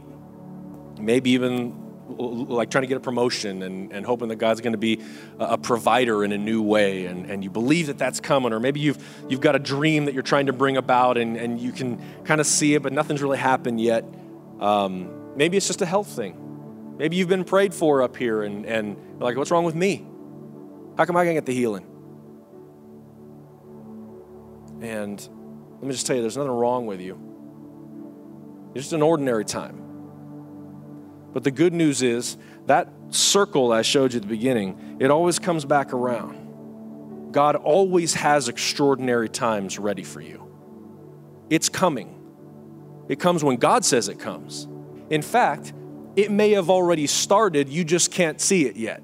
maybe 1.00 1.32
even 1.32 1.78
like 2.18 2.70
trying 2.70 2.82
to 2.82 2.88
get 2.88 2.98
a 2.98 3.02
promotion 3.02 3.62
and, 3.64 3.94
and 3.94 4.06
hoping 4.06 4.28
that 4.28 4.36
god's 4.36 4.62
going 4.62 4.74
to 4.74 4.78
be 4.78 5.00
a 5.40 5.58
provider 5.58 6.24
in 6.24 6.32
a 6.32 6.38
new 6.38 6.62
way 6.62 7.06
and, 7.06 7.30
and 7.30 7.44
you 7.44 7.50
believe 7.50 7.88
that 7.88 7.98
that's 7.98 8.20
coming. 8.20 8.52
Or 8.52 8.60
maybe 8.60 8.80
you've 8.80 9.02
you've 9.30 9.42
got 9.42 9.56
a 9.56 9.60
dream 9.60 10.06
that 10.06 10.14
you're 10.14 10.24
trying 10.24 10.48
to 10.48 10.54
bring 10.54 10.78
about 10.78 11.18
and, 11.18 11.38
and 11.38 11.60
you 11.60 11.72
can 11.72 12.02
kind 12.24 12.42
of 12.42 12.48
see 12.48 12.74
it 12.74 12.82
but 12.82 12.94
nothing's 12.94 13.22
really 13.22 13.38
happened 13.38 13.80
yet. 13.80 14.04
Um, 14.60 15.38
maybe 15.38 15.56
it's 15.56 15.68
just 15.68 15.82
a 15.82 15.86
health 15.86 16.08
thing 16.08 16.51
maybe 17.02 17.16
you've 17.16 17.28
been 17.28 17.44
prayed 17.44 17.74
for 17.74 18.02
up 18.02 18.16
here 18.16 18.44
and, 18.44 18.66
and 18.66 18.96
like 19.20 19.36
what's 19.36 19.52
wrong 19.52 19.66
with 19.66 19.76
me 19.76 20.06
how 20.98 21.06
come 21.06 21.18
i 21.18 21.26
can't 21.26 21.36
get 21.36 21.46
the 21.46 21.54
healing 21.54 21.86
and 24.82 25.30
let 25.82 25.88
me 25.88 25.94
just 25.94 26.06
tell 26.06 26.16
you, 26.16 26.22
there's 26.22 26.38
nothing 26.38 26.52
wrong 26.52 26.86
with 26.86 27.02
you. 27.02 27.20
It's 28.76 28.86
just 28.86 28.94
an 28.94 29.02
ordinary 29.02 29.46
time. 29.46 29.78
But 31.34 31.44
the 31.44 31.52
good 31.52 31.74
news 31.74 32.02
is 32.02 32.38
that 32.68 32.90
circle 33.10 33.72
I 33.72 33.82
showed 33.82 34.14
you 34.14 34.18
at 34.18 34.22
the 34.24 34.28
beginning, 34.28 34.98
it 35.00 35.10
always 35.10 35.40
comes 35.40 35.66
back 35.66 35.94
around. 35.94 37.32
God 37.32 37.56
always 37.56 38.14
has 38.14 38.48
extraordinary 38.48 39.28
times 39.28 39.80
ready 39.80 40.04
for 40.04 40.22
you. 40.22 40.48
It's 41.50 41.70
coming. 41.70 42.18
It 43.08 43.20
comes 43.20 43.44
when 43.44 43.58
God 43.58 43.84
says 43.86 44.08
it 44.08 44.20
comes. 44.20 44.68
In 45.10 45.22
fact, 45.22 45.74
it 46.16 46.32
may 46.32 46.52
have 46.52 46.70
already 46.70 47.08
started, 47.08 47.70
you 47.70 47.84
just 47.84 48.12
can't 48.12 48.40
see 48.42 48.66
it 48.66 48.76
yet. 48.76 49.02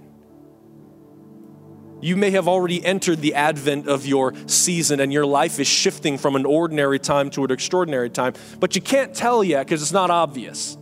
You 2.00 2.16
may 2.16 2.32
have 2.32 2.48
already 2.48 2.84
entered 2.86 3.22
the 3.22 3.34
advent 3.34 3.88
of 3.88 4.06
your 4.06 4.34
season 4.46 5.00
and 5.00 5.12
your 5.12 5.26
life 5.26 5.60
is 5.60 5.68
shifting 5.68 6.18
from 6.18 6.36
an 6.36 6.46
ordinary 6.46 7.00
time 7.00 7.32
to 7.32 7.44
an 7.44 7.52
extraordinary 7.52 8.10
time, 8.10 8.34
but 8.60 8.76
you 8.76 8.82
can't 8.82 9.16
tell 9.16 9.44
yet 9.44 9.66
because 9.66 9.82
it's 9.82 9.92
not 9.92 10.12
obvious. 10.12 10.78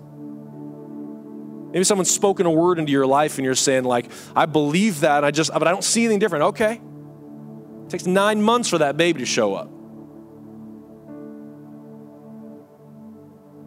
Maybe 1.71 1.83
someone's 1.83 2.11
spoken 2.11 2.45
a 2.45 2.51
word 2.51 2.79
into 2.79 2.91
your 2.91 3.05
life 3.05 3.37
and 3.37 3.45
you're 3.45 3.55
saying, 3.55 3.83
like, 3.83 4.09
I 4.35 4.45
believe 4.45 5.01
that, 5.01 5.23
I 5.23 5.31
just, 5.31 5.51
but 5.53 5.67
I 5.67 5.71
don't 5.71 5.83
see 5.83 6.03
anything 6.03 6.19
different. 6.19 6.45
Okay. 6.45 6.81
It 7.85 7.89
takes 7.89 8.05
nine 8.05 8.41
months 8.41 8.69
for 8.69 8.77
that 8.79 8.97
baby 8.97 9.19
to 9.19 9.25
show 9.25 9.53
up. 9.53 9.69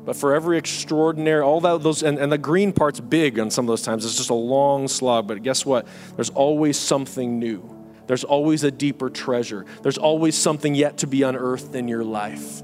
But 0.08 0.16
for 0.16 0.34
every 0.34 0.56
extraordinary, 0.56 1.42
all 1.42 1.60
that, 1.60 1.82
those, 1.82 2.02
and, 2.02 2.18
and 2.18 2.32
the 2.32 2.38
green 2.38 2.72
part's 2.72 2.98
big 2.98 3.38
on 3.38 3.50
some 3.50 3.66
of 3.66 3.68
those 3.68 3.82
times. 3.82 4.06
It's 4.06 4.16
just 4.16 4.30
a 4.30 4.34
long 4.34 4.88
slog. 4.88 5.28
But 5.28 5.42
guess 5.42 5.66
what? 5.66 5.86
There's 6.16 6.30
always 6.30 6.78
something 6.78 7.38
new. 7.38 7.76
There's 8.06 8.24
always 8.24 8.64
a 8.64 8.70
deeper 8.70 9.10
treasure. 9.10 9.66
There's 9.82 9.98
always 9.98 10.34
something 10.34 10.74
yet 10.74 10.96
to 10.98 11.06
be 11.06 11.24
unearthed 11.24 11.74
in 11.74 11.88
your 11.88 12.04
life. 12.04 12.62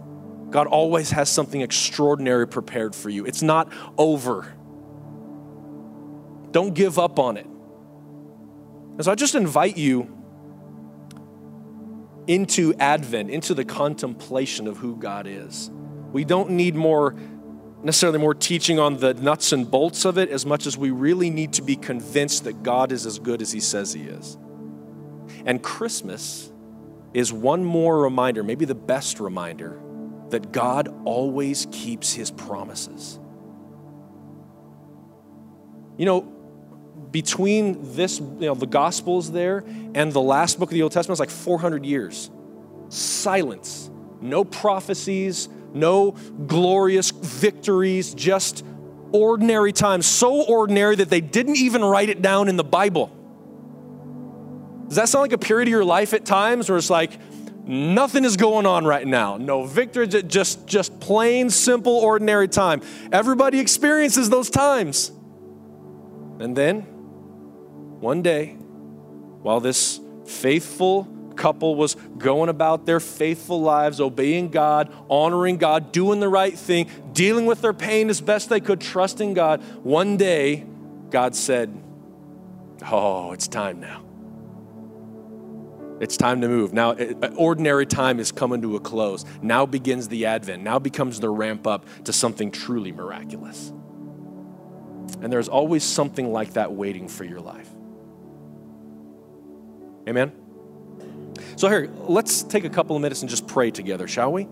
God 0.48 0.68
always 0.68 1.10
has 1.10 1.28
something 1.28 1.60
extraordinary 1.60 2.48
prepared 2.48 2.94
for 2.94 3.10
you. 3.10 3.26
It's 3.26 3.42
not 3.42 3.70
over. 3.98 4.50
Don't 6.50 6.72
give 6.72 6.98
up 6.98 7.18
on 7.18 7.36
it. 7.36 7.44
And 7.44 9.04
so 9.04 9.12
I 9.12 9.16
just 9.16 9.34
invite 9.34 9.76
you 9.76 10.10
into 12.26 12.72
Advent, 12.78 13.28
into 13.28 13.52
the 13.52 13.66
contemplation 13.66 14.66
of 14.66 14.78
who 14.78 14.96
God 14.96 15.26
is. 15.26 15.70
We 16.10 16.24
don't 16.24 16.50
need 16.50 16.76
more 16.76 17.16
necessarily 17.84 18.18
more 18.18 18.34
teaching 18.34 18.78
on 18.78 18.96
the 18.96 19.12
nuts 19.14 19.52
and 19.52 19.70
bolts 19.70 20.04
of 20.06 20.16
it 20.16 20.30
as 20.30 20.46
much 20.46 20.66
as 20.66 20.76
we 20.76 20.90
really 20.90 21.28
need 21.28 21.52
to 21.52 21.62
be 21.62 21.76
convinced 21.76 22.44
that 22.44 22.62
God 22.62 22.90
is 22.90 23.04
as 23.04 23.18
good 23.18 23.42
as 23.42 23.52
He 23.52 23.60
says 23.60 23.92
He 23.92 24.02
is. 24.02 24.38
And 25.44 25.62
Christmas 25.62 26.50
is 27.12 27.32
one 27.32 27.62
more 27.62 28.00
reminder, 28.00 28.42
maybe 28.42 28.64
the 28.64 28.74
best 28.74 29.20
reminder, 29.20 29.78
that 30.30 30.50
God 30.50 30.88
always 31.04 31.66
keeps 31.70 32.12
His 32.12 32.30
promises. 32.30 33.20
You 35.98 36.06
know, 36.06 36.22
between 37.10 37.94
this, 37.94 38.18
you 38.18 38.40
know, 38.40 38.54
the 38.54 38.66
Gospels 38.66 39.30
there 39.30 39.64
and 39.94 40.10
the 40.10 40.20
last 40.20 40.58
book 40.58 40.70
of 40.70 40.74
the 40.74 40.82
Old 40.82 40.92
Testament, 40.92 41.20
it's 41.20 41.20
like 41.20 41.44
400 41.44 41.84
years. 41.84 42.30
Silence, 42.88 43.90
no 44.20 44.42
prophecies, 44.42 45.48
no 45.74 46.12
glorious 46.46 47.10
victories, 47.10 48.14
just 48.14 48.64
ordinary 49.12 49.72
times, 49.72 50.06
so 50.06 50.42
ordinary 50.42 50.96
that 50.96 51.10
they 51.10 51.20
didn't 51.20 51.56
even 51.56 51.84
write 51.84 52.08
it 52.08 52.22
down 52.22 52.48
in 52.48 52.56
the 52.56 52.64
Bible. 52.64 53.12
Does 54.88 54.96
that 54.96 55.08
sound 55.08 55.22
like 55.22 55.32
a 55.32 55.38
period 55.38 55.68
of 55.68 55.72
your 55.72 55.84
life 55.84 56.14
at 56.14 56.24
times 56.24 56.68
where 56.68 56.78
it's 56.78 56.90
like 56.90 57.18
nothing 57.66 58.24
is 58.24 58.36
going 58.36 58.66
on 58.66 58.84
right 58.84 59.06
now? 59.06 59.36
No 59.36 59.64
victory, 59.64 60.06
just, 60.06 60.66
just 60.66 61.00
plain, 61.00 61.50
simple, 61.50 61.92
ordinary 61.92 62.48
time. 62.48 62.82
Everybody 63.12 63.60
experiences 63.60 64.30
those 64.30 64.50
times. 64.50 65.10
And 66.38 66.56
then, 66.56 66.82
one 68.00 68.22
day, 68.22 68.54
while 69.42 69.60
this 69.60 70.00
faithful 70.26 71.08
couple 71.36 71.74
was 71.74 71.94
going 72.18 72.48
about 72.48 72.86
their 72.86 73.00
faithful 73.00 73.60
lives, 73.60 74.00
obeying 74.00 74.48
God, 74.48 74.92
honoring 75.08 75.56
God, 75.56 75.92
doing 75.92 76.20
the 76.20 76.28
right 76.28 76.56
thing, 76.56 76.88
dealing 77.12 77.46
with 77.46 77.60
their 77.60 77.72
pain 77.72 78.10
as 78.10 78.20
best 78.20 78.48
they 78.48 78.60
could, 78.60 78.80
trusting 78.80 79.34
God. 79.34 79.62
One 79.82 80.16
day, 80.16 80.64
God 81.10 81.36
said, 81.36 81.80
Oh, 82.90 83.32
it's 83.32 83.48
time 83.48 83.80
now. 83.80 84.04
It's 86.00 86.16
time 86.16 86.40
to 86.40 86.48
move. 86.48 86.72
Now, 86.72 86.90
uh, 86.90 87.30
ordinary 87.36 87.86
time 87.86 88.18
is 88.18 88.32
coming 88.32 88.60
to 88.62 88.76
a 88.76 88.80
close. 88.80 89.24
Now 89.40 89.64
begins 89.64 90.08
the 90.08 90.26
advent. 90.26 90.62
Now 90.62 90.78
becomes 90.78 91.20
the 91.20 91.30
ramp 91.30 91.66
up 91.66 91.86
to 92.04 92.12
something 92.12 92.50
truly 92.50 92.92
miraculous. 92.92 93.72
And 95.22 95.32
there's 95.32 95.48
always 95.48 95.84
something 95.84 96.32
like 96.32 96.54
that 96.54 96.72
waiting 96.72 97.08
for 97.08 97.24
your 97.24 97.40
life. 97.40 97.70
Amen? 100.08 100.32
So, 101.56 101.68
here, 101.68 101.90
let's 101.94 102.42
take 102.42 102.64
a 102.64 102.70
couple 102.70 102.96
of 102.96 103.02
minutes 103.02 103.22
and 103.22 103.30
just 103.30 103.46
pray 103.46 103.70
together, 103.70 104.08
shall 104.08 104.32
we? 104.32 104.48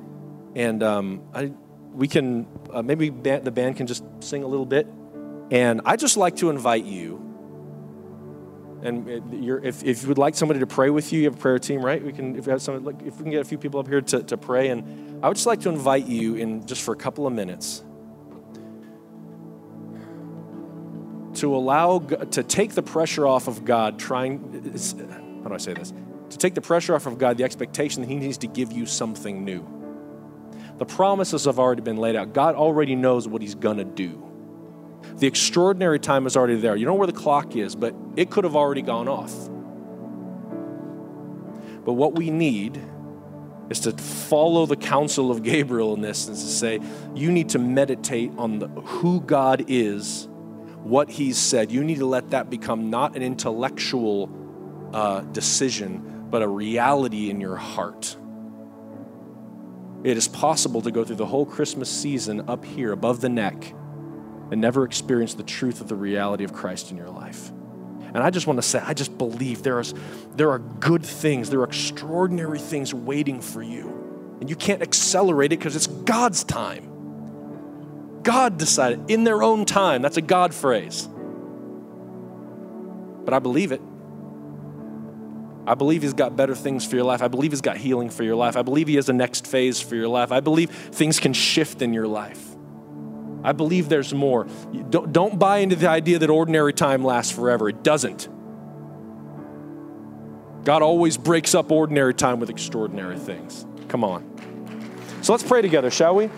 And 0.55 0.82
um, 0.82 1.22
I, 1.34 1.53
we 1.93 2.09
can, 2.09 2.47
uh, 2.72 2.82
maybe 2.82 3.11
the 3.11 3.51
band 3.51 3.76
can 3.76 3.86
just 3.86 4.05
sing 4.20 4.43
a 4.43 4.47
little 4.47 4.66
bit. 4.66 4.86
And 5.51 5.82
I 5.84 5.97
just 5.97 6.16
like 6.16 6.36
to 6.36 6.51
invite 6.51 6.84
you, 6.84 7.22
and 8.82 9.09
if, 9.64 9.84
if 9.84 10.03
you 10.03 10.09
would 10.09 10.18
like 10.18 10.34
somebody 10.34 10.61
to 10.61 10.66
pray 10.66 10.90
with 10.90 11.12
you, 11.12 11.20
you 11.20 11.24
have 11.26 11.34
a 11.34 11.38
prayer 11.38 11.59
team, 11.59 11.84
right? 11.84 12.03
We 12.03 12.12
can, 12.12 12.36
if, 12.36 12.47
we 12.47 12.51
have 12.51 12.62
some, 12.62 12.86
if 13.05 13.16
we 13.18 13.22
can 13.22 13.30
get 13.30 13.40
a 13.40 13.45
few 13.45 13.59
people 13.59 13.78
up 13.78 13.86
here 13.86 14.01
to, 14.01 14.22
to 14.24 14.36
pray. 14.36 14.68
And 14.68 15.22
I 15.24 15.28
would 15.28 15.36
just 15.36 15.47
like 15.47 15.61
to 15.61 15.68
invite 15.68 16.07
you 16.07 16.34
in 16.34 16.66
just 16.66 16.82
for 16.82 16.93
a 16.93 16.97
couple 16.97 17.26
of 17.26 17.32
minutes 17.32 17.84
to 21.34 21.55
allow, 21.55 22.01
to 22.01 22.43
take 22.43 22.72
the 22.72 22.82
pressure 22.82 23.26
off 23.26 23.47
of 23.47 23.64
God 23.64 23.99
trying, 23.99 24.38
how 25.43 25.49
do 25.49 25.55
I 25.55 25.59
say 25.59 25.74
this? 25.74 25.93
To 26.33 26.39
take 26.39 26.55
the 26.55 26.62
pressure 26.62 26.95
off 26.95 27.07
of 27.07 27.18
God, 27.18 27.37
the 27.37 27.45
expectation 27.45 28.01
that 28.01 28.09
He 28.09 28.16
needs 28.16 28.39
to 28.39 28.47
give 28.47 28.72
you 28.72 28.87
something 28.87 29.45
new. 29.45 29.66
The 30.78 30.87
promises 30.87 31.45
have 31.45 31.59
already 31.59 31.83
been 31.83 31.99
laid 31.99 32.16
out. 32.16 32.33
God 32.33 32.55
already 32.55 32.97
knows 32.97 33.28
what 33.28 33.43
He's 33.43 33.55
going 33.55 33.76
to 33.76 33.85
do. 33.85 34.30
The 35.16 35.26
extraordinary 35.26 36.01
time 36.01 36.26
is 36.26 36.35
already 36.35 36.57
there. 36.57 36.74
You 36.74 36.87
know 36.87 36.95
where 36.95 37.07
the 37.07 37.12
clock 37.12 37.55
is, 37.55 37.76
but 37.76 37.95
it 38.16 38.30
could 38.30 38.45
have 38.45 38.57
already 38.57 38.80
gone 38.80 39.09
off. 39.09 39.33
But 41.85 41.93
what 41.93 42.14
we 42.14 42.30
need 42.30 42.80
is 43.68 43.80
to 43.80 43.93
follow 43.93 44.64
the 44.64 44.76
counsel 44.76 45.30
of 45.30 45.43
Gabriel 45.43 45.93
in 45.95 46.01
this 46.01 46.28
and 46.28 46.37
to 46.37 46.43
say, 46.43 46.80
you 47.14 47.30
need 47.30 47.51
to 47.51 47.59
meditate 47.59 48.33
on 48.39 48.59
the, 48.59 48.68
who 48.68 49.20
God 49.20 49.66
is, 49.68 50.28
what 50.83 51.11
He's 51.11 51.37
said. 51.37 51.70
You 51.70 51.85
need 51.85 51.99
to 51.99 52.07
let 52.07 52.30
that 52.30 52.49
become 52.49 52.89
not 52.89 53.16
an 53.16 53.22
intellectual 53.22 54.30
uh, 54.95 55.20
decision, 55.20 56.12
but 56.33 56.41
a 56.43 56.49
reality 56.49 57.28
in 57.28 57.43
your 57.43 57.57
heart. 57.57 58.16
It 60.03 60.16
is 60.16 60.26
possible 60.26 60.80
to 60.80 60.91
go 60.91 61.05
through 61.05 61.16
the 61.16 61.26
whole 61.26 61.45
Christmas 61.45 61.91
season 61.91 62.49
up 62.49 62.64
here 62.64 62.91
above 62.91 63.20
the 63.20 63.28
neck 63.28 63.74
and 64.51 64.59
never 64.59 64.85
experience 64.85 65.35
the 65.35 65.43
truth 65.43 65.83
of 65.83 65.89
the 65.89 65.95
reality 65.95 66.43
of 66.43 66.55
Christ 66.55 66.91
in 66.91 66.97
your 66.97 67.11
life. 67.11 67.51
And 67.51 68.18
I 68.18 68.30
just 68.30 68.47
want 68.47 68.57
to 68.57 68.62
say, 68.62 68.80
I 68.80 68.95
just 68.95 69.16
believe 69.18 69.62
there, 69.62 69.78
is, 69.78 69.93
there 70.35 70.51
are 70.51 70.59
good 70.59 71.05
things, 71.05 71.51
there 71.51 71.61
are 71.61 71.64
extraordinary 71.64 72.59
things 72.59 72.95
waiting 72.95 73.43
for 73.43 73.62
you. 73.62 74.39
And 74.41 74.49
you 74.49 74.57
can't 74.57 74.80
accelerate 74.80 75.53
it 75.53 75.59
because 75.59 75.76
it's 75.76 75.87
God's 75.87 76.45
time. 76.45 78.20
God 78.22 78.57
decided 78.57 79.11
in 79.11 79.24
their 79.24 79.43
own 79.43 79.66
time. 79.66 80.01
That's 80.01 80.16
a 80.16 80.22
God 80.22 80.55
phrase. 80.55 81.07
But 83.24 83.35
I 83.35 83.39
believe 83.39 83.70
it. 83.70 83.83
I 85.67 85.75
believe 85.75 86.03
He's 86.03 86.15
got 86.15 86.37
better 86.37 86.55
things 86.55 86.87
for 86.87 86.97
your 86.97 87.05
life. 87.05 87.23
I 87.23 87.29
believe 87.29 87.53
He's 87.53 87.61
got 87.61 87.77
healing 87.77 88.11
for 88.11 88.25
your 88.25 88.37
life. 88.37 88.57
I 88.57 88.63
believe 88.63 88.89
He 88.89 88.97
has 88.97 89.09
a 89.09 89.13
next 89.13 89.47
phase 89.47 89.81
for 89.81 89.95
your 89.95 90.09
life. 90.09 90.33
I 90.33 90.41
believe 90.41 90.71
things 90.71 91.21
can 91.21 91.33
shift 91.33 91.83
in 91.83 91.93
your 91.93 92.09
life. 92.09 92.57
I 93.45 93.53
believe 93.53 93.89
there's 93.89 94.15
more. 94.15 94.47
Don't, 94.91 95.13
don't 95.13 95.39
buy 95.39 95.59
into 95.59 95.77
the 95.77 95.89
idea 95.89 96.19
that 96.19 96.31
ordinary 96.31 96.73
time 96.73 97.05
lasts 97.05 97.33
forever. 97.33 97.69
It 97.69 97.83
doesn't. 97.83 98.29
God 100.65 100.83
always 100.83 101.17
breaks 101.17 101.55
up 101.55 101.73
ordinary 101.73 102.15
time 102.15 102.39
with 102.39 102.51
extraordinary 102.51 103.19
things. 103.19 103.67
Come 103.89 104.05
on. 104.05 104.29
So 105.23 105.33
let's 105.33 105.43
pray 105.43 105.61
together, 105.61 105.91
shall 105.91 106.15
we? 106.15 106.31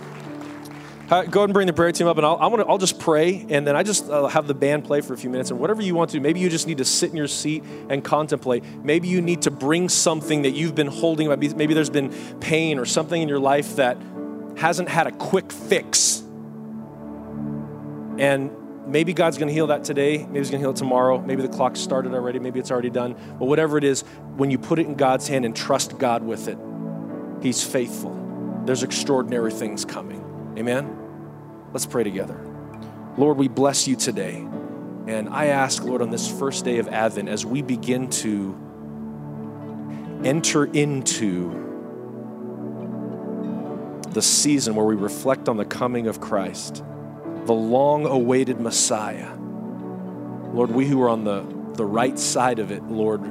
Uh, 1.11 1.23
go 1.25 1.41
ahead 1.41 1.51
and 1.51 1.53
bring 1.53 1.67
the 1.67 1.73
prayer 1.73 1.93
team 1.93 2.07
up, 2.07 2.17
and 2.17 2.25
I'll, 2.25 2.39
I'm 2.41 2.51
gonna, 2.51 2.65
I'll 2.67 2.79
just 2.79 2.99
pray, 2.99 3.45
and 3.51 3.67
then 3.67 3.77
I 3.77 3.83
just 3.83 4.09
uh, 4.09 4.27
have 4.27 4.47
the 4.47 4.55
band 4.55 4.85
play 4.85 5.03
for 5.03 5.13
a 5.13 5.19
few 5.19 5.29
minutes. 5.29 5.51
And 5.51 5.61
whatever 5.61 5.83
you 5.83 5.95
want 5.95 6.11
to, 6.13 6.21
maybe 6.21 6.41
you 6.41 6.49
just 6.49 6.67
need 6.67 6.79
to 6.79 6.85
sit 6.85 7.11
in 7.11 7.17
your 7.17 7.29
seat 7.29 7.63
and 7.91 8.03
contemplate. 8.03 8.65
Maybe 8.65 9.09
you 9.09 9.21
need 9.21 9.43
to 9.43 9.51
bring 9.51 9.91
something 9.91 10.43
that 10.43 10.53
you've 10.53 10.75
been 10.75 10.87
holding. 10.87 11.29
Maybe 11.29 11.75
there's 11.75 11.91
been 11.91 12.11
pain 12.41 12.79
or 12.79 12.87
something 12.87 13.21
in 13.21 13.29
your 13.29 13.39
life 13.39 13.77
that 13.77 13.99
hasn't 14.57 14.89
had 14.89 15.07
a 15.07 15.13
quick 15.13 15.53
fix. 15.53 16.21
And 18.19 18.51
maybe 18.87 19.13
God's 19.13 19.37
going 19.37 19.49
to 19.49 19.55
heal 19.55 19.67
that 19.67 19.85
today. 19.85 20.19
Maybe 20.19 20.39
He's 20.39 20.51
going 20.51 20.61
to 20.61 20.65
heal 20.65 20.71
it 20.71 20.77
tomorrow. 20.77 21.21
Maybe 21.21 21.43
the 21.43 21.49
clock 21.49 21.77
started 21.77 22.15
already. 22.15 22.39
Maybe 22.39 22.61
it's 22.61 22.71
already 22.71 22.91
done. 22.91 23.15
But 23.39 23.45
whatever 23.45 23.77
it 23.77 23.85
is, 23.85 24.03
when 24.37 24.51
you 24.51 24.57
put 24.57 24.79
it 24.79 24.87
in 24.87 24.95
God's 24.95 25.29
hand 25.29 25.45
and 25.45 25.55
trust 25.55 25.99
God 25.99 26.23
with 26.23 26.49
it, 26.49 26.57
He's 27.43 27.63
faithful. 27.63 28.63
There's 28.65 28.83
extraordinary 28.83 29.53
things 29.53 29.85
coming. 29.85 30.24
Amen? 30.57 31.69
Let's 31.73 31.87
pray 31.87 32.05
together. 32.05 32.39
Lord, 33.17 33.37
we 33.37 33.49
bless 33.49 33.89
you 33.89 33.97
today. 33.97 34.37
And 35.07 35.29
I 35.29 35.47
ask, 35.47 35.83
Lord, 35.85 36.03
on 36.03 36.11
this 36.11 36.31
first 36.31 36.65
day 36.65 36.79
of 36.79 36.89
Advent, 36.89 37.29
as 37.29 37.45
we 37.45 37.63
begin 37.63 38.09
to 38.11 38.61
enter 40.25 40.65
into 40.65 41.61
the 44.11 44.23
season 44.23 44.75
where 44.75 44.87
we 44.87 44.95
reflect 44.95 45.49
on 45.49 45.57
the 45.57 45.65
coming 45.65 46.07
of 46.07 46.21
Christ 46.21 46.83
the 47.45 47.53
long 47.53 48.07
awaited 48.07 48.61
Messiah. 48.61 49.35
Lord, 50.55 50.71
we 50.71 50.87
who 50.87 51.03
are 51.03 51.11
on 51.11 51.25
the, 51.25 51.45
the 51.75 51.85
right 51.85 52.19
side 52.19 52.59
of 52.59 52.71
it, 52.71 52.83
Lord, 52.85 53.23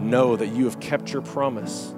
know 0.00 0.36
that 0.36 0.48
you 0.48 0.66
have 0.66 0.78
kept 0.78 1.12
your 1.12 1.22
promise, 1.22 1.92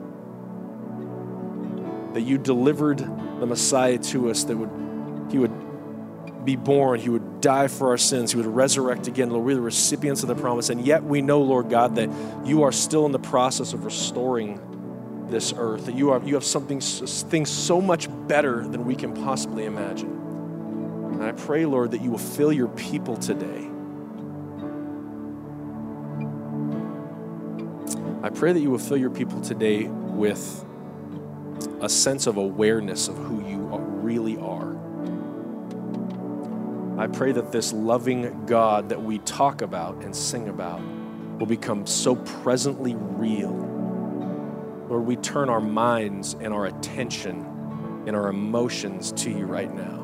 that 2.14 2.22
you 2.22 2.38
delivered 2.38 2.98
the 2.98 3.46
Messiah 3.46 3.98
to 3.98 4.30
us, 4.30 4.44
that 4.44 4.56
would, 4.56 5.30
he 5.30 5.38
would 5.38 6.44
be 6.44 6.56
born, 6.56 6.98
he 6.98 7.08
would 7.08 7.40
die 7.40 7.68
for 7.68 7.88
our 7.88 7.98
sins, 7.98 8.32
he 8.32 8.36
would 8.36 8.46
resurrect 8.46 9.06
again. 9.06 9.30
Lord, 9.30 9.44
we're 9.44 9.54
the 9.54 9.61
recipients 9.61 10.22
of 10.22 10.28
the 10.28 10.34
promise. 10.34 10.70
And 10.70 10.84
yet 10.84 11.04
we 11.04 11.22
know, 11.22 11.42
Lord 11.42 11.68
God, 11.70 11.96
that 11.96 12.11
you 12.46 12.62
are 12.62 12.72
still 12.72 13.06
in 13.06 13.12
the 13.12 13.18
process 13.18 13.72
of 13.72 13.84
restoring 13.84 14.61
this 15.28 15.52
earth, 15.56 15.86
that 15.86 15.94
you, 15.94 16.11
are, 16.11 16.22
you 16.24 16.34
have 16.34 16.44
something, 16.44 16.80
things 16.80 17.50
so 17.50 17.80
much 17.80 18.08
better 18.26 18.66
than 18.66 18.84
we 18.84 18.96
can 18.96 19.14
possibly 19.14 19.64
imagine. 19.64 20.11
And 20.11 21.22
I 21.22 21.32
pray, 21.32 21.66
Lord, 21.66 21.92
that 21.92 22.00
you 22.00 22.11
will 22.11 22.18
fill 22.18 22.52
your 22.52 22.68
people 22.68 23.16
today. 23.16 23.68
I 28.22 28.28
pray 28.28 28.52
that 28.52 28.61
you 28.61 28.70
will 28.70 28.78
fill 28.78 28.96
your 28.96 29.11
people 29.11 29.40
today 29.40 29.84
with 29.84 30.64
a 31.81 31.89
sense 31.89 32.26
of 32.26 32.37
awareness 32.37 33.09
of 33.09 33.16
who 33.16 33.47
you 33.49 33.59
really 34.03 34.37
are. 34.39 34.76
I 36.99 37.07
pray 37.07 37.33
that 37.33 37.53
this 37.53 37.72
loving 37.72 38.47
God 38.47 38.89
that 38.91 39.03
we 39.03 39.18
talk 39.20 39.62
about 39.62 40.03
and 40.03 40.14
sing 40.14 40.49
about 40.49 40.81
will 41.39 41.47
become 41.47 41.87
so 41.87 42.16
presently 42.16 42.95
real. 42.95 43.53
Lord, 44.89 45.07
we 45.07 45.16
turn 45.16 45.49
our 45.49 45.61
minds 45.61 46.35
and 46.41 46.53
our 46.53 46.66
attention 46.66 48.05
and 48.07 48.14
our 48.14 48.28
emotions 48.28 49.12
to 49.12 49.31
you 49.31 49.47
right 49.47 49.72
now 49.74 50.01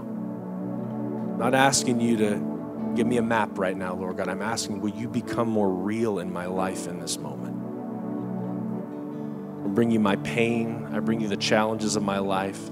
not 1.37 1.55
asking 1.55 2.01
you 2.01 2.17
to 2.17 2.93
give 2.95 3.07
me 3.07 3.19
a 3.19 3.23
map 3.23 3.59
right 3.59 3.77
now, 3.77 3.95
Lord 3.95 4.17
God. 4.17 4.29
I'm 4.29 4.43
asking, 4.43 4.81
will 4.81 4.91
you 4.91 5.09
become 5.09 5.49
more 5.49 5.71
real 5.71 6.19
in 6.19 6.33
my 6.33 6.47
life 6.47 6.89
in 6.89 6.99
this 6.99 7.19
moment? 7.19 7.56
Bring 9.77 9.91
you 9.91 10.01
my 10.01 10.17
pain. 10.17 10.89
I 10.95 11.01
bring 11.01 11.21
you 11.21 11.29
the 11.29 11.37
challenges 11.37 11.97
of 11.97 12.03
my 12.03 12.19
life. 12.19 12.71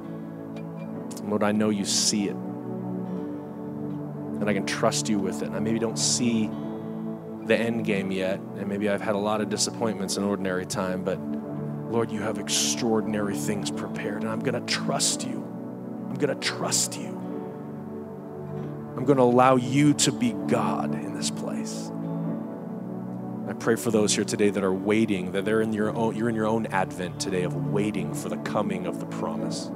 Lord, 1.23 1.43
I 1.43 1.53
know 1.53 1.69
you 1.69 1.85
see 1.85 2.31
it. 2.31 2.35
And 4.41 4.49
I 4.49 4.55
can 4.55 4.65
trust 4.65 5.11
you 5.11 5.19
with 5.19 5.43
it. 5.43 5.49
And 5.49 5.55
I 5.55 5.59
maybe 5.59 5.79
don't 5.79 5.99
see 5.99 6.49
the 7.45 7.59
end 7.59 7.85
game 7.85 8.11
yet. 8.11 8.41
And 8.57 8.69
maybe 8.69 8.89
I've 8.89 9.03
had 9.03 9.17
a 9.17 9.19
lot 9.19 9.43
of 9.43 9.51
disappointments 9.51 10.17
in 10.17 10.25
ordinary 10.25 10.65
time. 10.65 11.05
But 11.05 11.19
Lord, 11.93 12.11
you 12.11 12.23
have 12.23 12.39
extraordinary 12.39 13.37
things 13.37 13.71
prepared. 13.71 14.23
And 14.23 14.33
I'm 14.33 14.41
going 14.41 14.55
to 14.55 14.73
trust 14.73 15.27
you. 15.27 15.43
I'm 16.09 16.15
going 16.15 16.35
to 16.35 16.41
trust 16.49 16.97
you. 16.97 17.09
I'm 18.97 19.05
going 19.05 19.19
to 19.19 19.25
allow 19.25 19.57
you 19.57 19.93
to 19.93 20.11
be 20.11 20.33
God 20.47 20.95
in 20.95 21.15
this 21.15 21.31
place. 21.31 21.91
Pray 23.61 23.77
for 23.77 23.91
those 23.91 24.15
here 24.15 24.25
today 24.25 24.51
that 24.51 24.63
are 24.63 24.75
waiting, 24.75 25.33
that 25.33 25.45
they're 25.45 25.63
in 25.63 25.73
your 25.73 25.95
own, 25.97 26.15
you're 26.15 26.29
in 26.29 26.35
your 26.35 26.47
own 26.47 26.67
advent 26.67 27.19
today 27.21 27.45
of 27.45 27.55
waiting 27.71 28.13
for 28.13 28.29
the 28.29 28.37
coming 28.39 28.87
of 28.87 29.01
the 29.01 29.07
promise. 29.07 29.71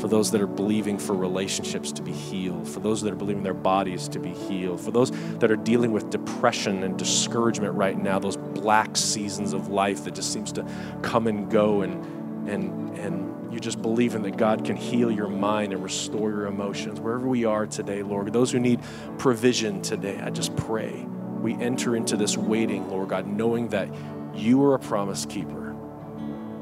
For 0.00 0.06
those 0.06 0.30
that 0.30 0.40
are 0.40 0.46
believing 0.46 0.96
for 0.96 1.14
relationships 1.14 1.90
to 1.92 2.02
be 2.02 2.12
healed, 2.12 2.68
for 2.68 2.78
those 2.78 3.02
that 3.02 3.12
are 3.12 3.16
believing 3.16 3.42
their 3.42 3.54
bodies 3.54 4.06
to 4.10 4.20
be 4.20 4.30
healed, 4.30 4.80
for 4.80 4.92
those 4.92 5.10
that 5.38 5.50
are 5.50 5.56
dealing 5.56 5.90
with 5.90 6.10
depression 6.10 6.84
and 6.84 6.96
discouragement 6.96 7.74
right 7.74 7.98
now, 7.98 8.20
those 8.20 8.36
black 8.36 8.96
seasons 8.96 9.52
of 9.52 9.68
life 9.68 10.04
that 10.04 10.14
just 10.14 10.32
seems 10.32 10.52
to 10.52 10.64
come 11.02 11.26
and 11.26 11.50
go 11.50 11.82
and 11.82 12.48
and 12.48 12.96
and 12.96 13.52
you 13.52 13.58
just 13.58 13.82
believing 13.82 14.22
that 14.22 14.36
God 14.36 14.64
can 14.64 14.76
heal 14.76 15.10
your 15.10 15.28
mind 15.28 15.72
and 15.72 15.82
restore 15.82 16.30
your 16.30 16.46
emotions. 16.46 17.00
Wherever 17.00 17.26
we 17.26 17.44
are 17.44 17.66
today, 17.66 18.02
Lord, 18.02 18.32
those 18.32 18.52
who 18.52 18.60
need 18.60 18.80
provision 19.18 19.82
today, 19.82 20.20
I 20.22 20.30
just 20.30 20.54
pray 20.54 21.06
we 21.40 21.54
enter 21.54 21.96
into 21.96 22.16
this 22.16 22.36
waiting, 22.36 22.88
Lord 22.90 23.08
God, 23.08 23.26
knowing 23.26 23.68
that 23.68 23.88
you 24.34 24.62
are 24.64 24.74
a 24.74 24.78
promise 24.78 25.26
keeper 25.26 25.74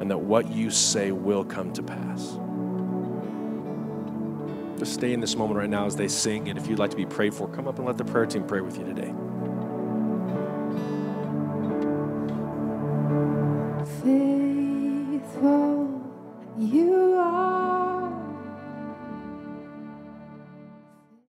and 0.01 0.11
that 0.11 0.19
what 0.19 0.51
you 0.51 0.71
say 0.71 1.13
will 1.13 1.45
come 1.45 1.73
to 1.73 1.83
pass. 1.83 2.39
Just 4.79 4.95
stay 4.95 5.15
in 5.15 5.21
this 5.21 5.37
moment 5.37 5.59
right 5.59 5.71
now 5.71 5.87
as 5.87 5.97
they 5.97 6.09
sing, 6.09 6.49
and 6.49 6.59
if 6.59 6.67
you'd 6.67 6.79
like 6.79 6.91
to 6.91 6.97
be 6.97 7.07
prayed 7.07 7.35
for, 7.35 7.49
come 7.49 7.67
up 7.67 7.79
and 7.79 7.87
let 7.87 7.97
the 7.97 8.05
prayer 8.05 8.27
team 8.27 8.45
pray 8.45 8.61
with 8.61 8.77
you 8.77 8.85
today. 8.85 9.15
Faithful, 14.03 16.03
you 16.59 17.15
are. 17.15 17.36